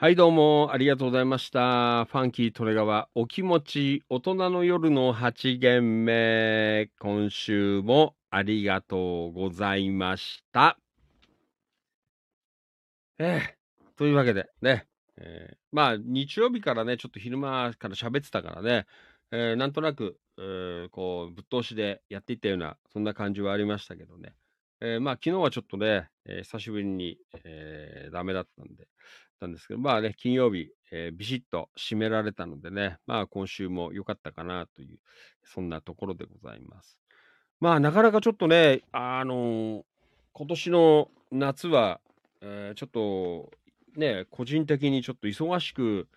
[0.00, 2.06] はい、どうもありがとうございました。
[2.06, 6.88] ファンキートレガワ、お気持ち、大人の夜の8限目。
[6.98, 10.78] 今週もありがとうございました。
[13.18, 13.56] ええ
[13.98, 14.86] というわけでね、
[15.18, 18.86] えーまあ、日曜日からね、ちょっと昼間から喋ってたからね、
[19.32, 24.32] えーなんとなく、えーこう、ぶっ通しでやっていったような、そんな感じはありましたけどね。
[24.80, 28.88] えーまあ、昨日はちょっとね、えー久しぶりに、えーダメだったんで、
[29.40, 34.98] たんですけど、まあね、金曜日、えービシッと締められたのでね、まあ今週も良かったかなという、
[35.44, 36.98] そんなところでございます。
[37.60, 39.82] まあなかなかちょっとね、あのー
[40.32, 42.00] 今年の夏は、
[42.40, 43.50] えーちょっと
[43.98, 46.08] ね、個人的にちょっと忙しく、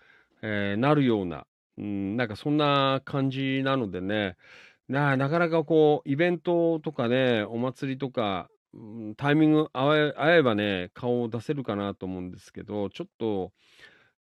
[0.41, 1.45] えーなるような、
[1.77, 4.35] うん、なんかそんな感じなのでね、
[4.87, 8.77] ななかなかこう、イベントとかね、お祭りとか、う
[9.11, 13.51] んタイミング合え合えばね、顔を出せるかなと思うんですけど、ちょっと、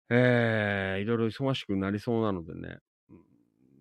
[0.09, 3.13] えーいろいろ忙しくなりそうなのでね、う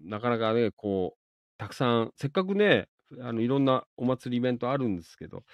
[0.07, 1.19] んなかなかね、こう、
[1.59, 2.89] たくさん、せっかくね、
[3.21, 5.45] あのいろんなお祭りイベントあるんですけど、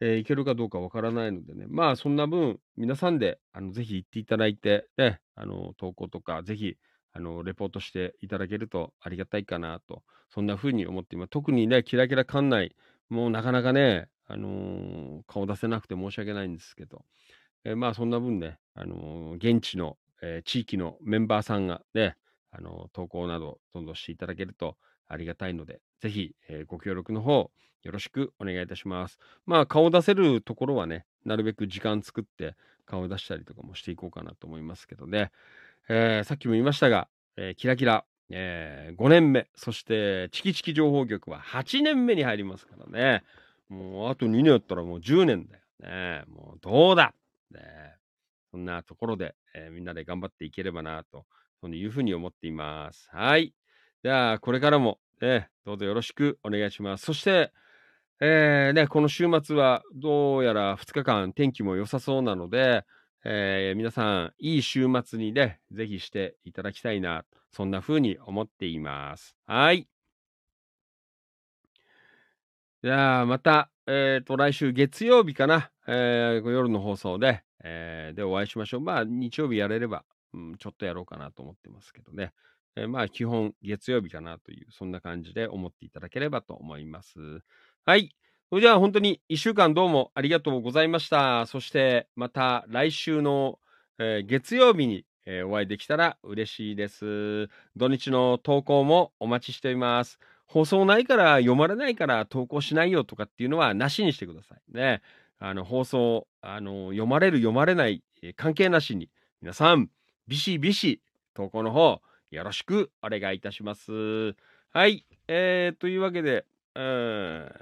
[0.00, 6.76] えー行けるかどうかわからないのでね、まあそんな分、皆さんであのぜひ行っていただいて、ね、あの投稿とか、ぜひ
[7.12, 11.30] あのレポートしていただけるとありがたいかなと、そんな風に思っています。
[11.30, 12.74] 特にね、キラキラ館内、
[13.08, 17.04] もうなかなかね、あのー顔出せなくて申し訳ないんですけど、
[17.64, 22.16] えーまあそんな分ね、あのー現地の、え地域のメンバーさんがね、
[22.50, 24.76] あの投稿などどんどんしていただけると
[25.08, 27.50] ありがたいので、ぜひ、えご協力の方
[27.82, 29.18] よろしくお願いいたします。
[29.46, 32.54] まあ顔出せるところはね、なるべく時間作って
[32.86, 35.30] 顔出したりとかもしていこうかなと思いますけどね。
[35.88, 43.22] えさっきも言いましたが、えキラキラ、え5年目、そしてチキチキ情報局は8年目に入りますからね。
[43.68, 46.24] もうあと2年やったらもう10年だよね。
[46.28, 47.14] もうどうだ
[47.50, 47.60] ね
[48.50, 51.26] そんなところで、えーみんなで頑張っていければなと、
[51.60, 53.08] そういうふうに思っています。
[53.10, 53.52] はい。
[54.04, 57.06] じゃあ、これからも、ね、どうぞよろしくお願いします。
[57.06, 57.52] そして、
[58.20, 62.84] えーね、この週末はどうやら2日間天気も良さそうなので、
[63.24, 69.36] えー皆さん、いい週末にね、ぜひしていただきたいな、そんな風に思っています。
[69.46, 69.88] はい。
[72.84, 78.80] じゃあ、また、えっ、と、来週月曜日かな、えー夜の放送で、えーでお会いしましょう。
[78.82, 80.04] まあ、日曜日やれれば、
[80.34, 82.34] うん、ちょっとやろうかなと思ってますけどね。
[82.76, 87.40] えーまあ、基本月曜日かなという、そんな感じで思っていただければと思います。
[87.86, 88.14] はい。
[88.50, 91.46] それじゃあ本当に一週間どうもありがとうございました。
[91.46, 93.60] そしてまた来週の、
[93.98, 97.48] えー月曜日に、えーお会いできたら嬉しいです。
[97.76, 100.18] 土日の投稿もお待ちしています。
[100.46, 105.02] 放送ないから読まれないから投稿しないよとかっていうのはなしにしてくださいね。
[105.38, 109.10] あの放送あの読まれる読まれない、え関係なしに
[109.42, 109.90] 皆さん
[110.28, 111.00] ビシビシ
[111.34, 112.00] 投稿の方
[112.30, 114.34] よろしくお願いいたします。
[114.70, 115.04] はい。
[115.28, 117.52] えー、というわけで、うん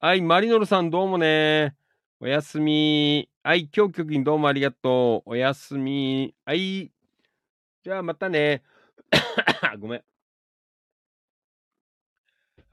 [0.00, 1.76] はい、マリノルさんどうもね。
[2.20, 3.28] おやすみ。
[3.42, 5.30] はい、今日局にどうもありがとう。
[5.30, 6.34] おやすみ。
[6.44, 6.90] はい。
[7.84, 8.62] じゃあまたね。
[9.78, 10.13] ごめん。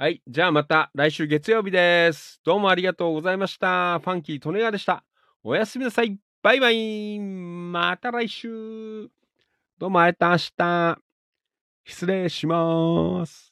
[0.01, 2.41] はい、じゃあまた来週月曜日です。
[2.43, 3.99] どうもありがとうございました。
[3.99, 5.03] ファンキー・利根川でした。
[5.43, 6.17] おやすみなさい。
[6.41, 7.19] バイバイ。
[7.19, 9.07] また来週。
[9.77, 10.99] どうもありがとうございました。
[11.85, 13.50] 失礼します。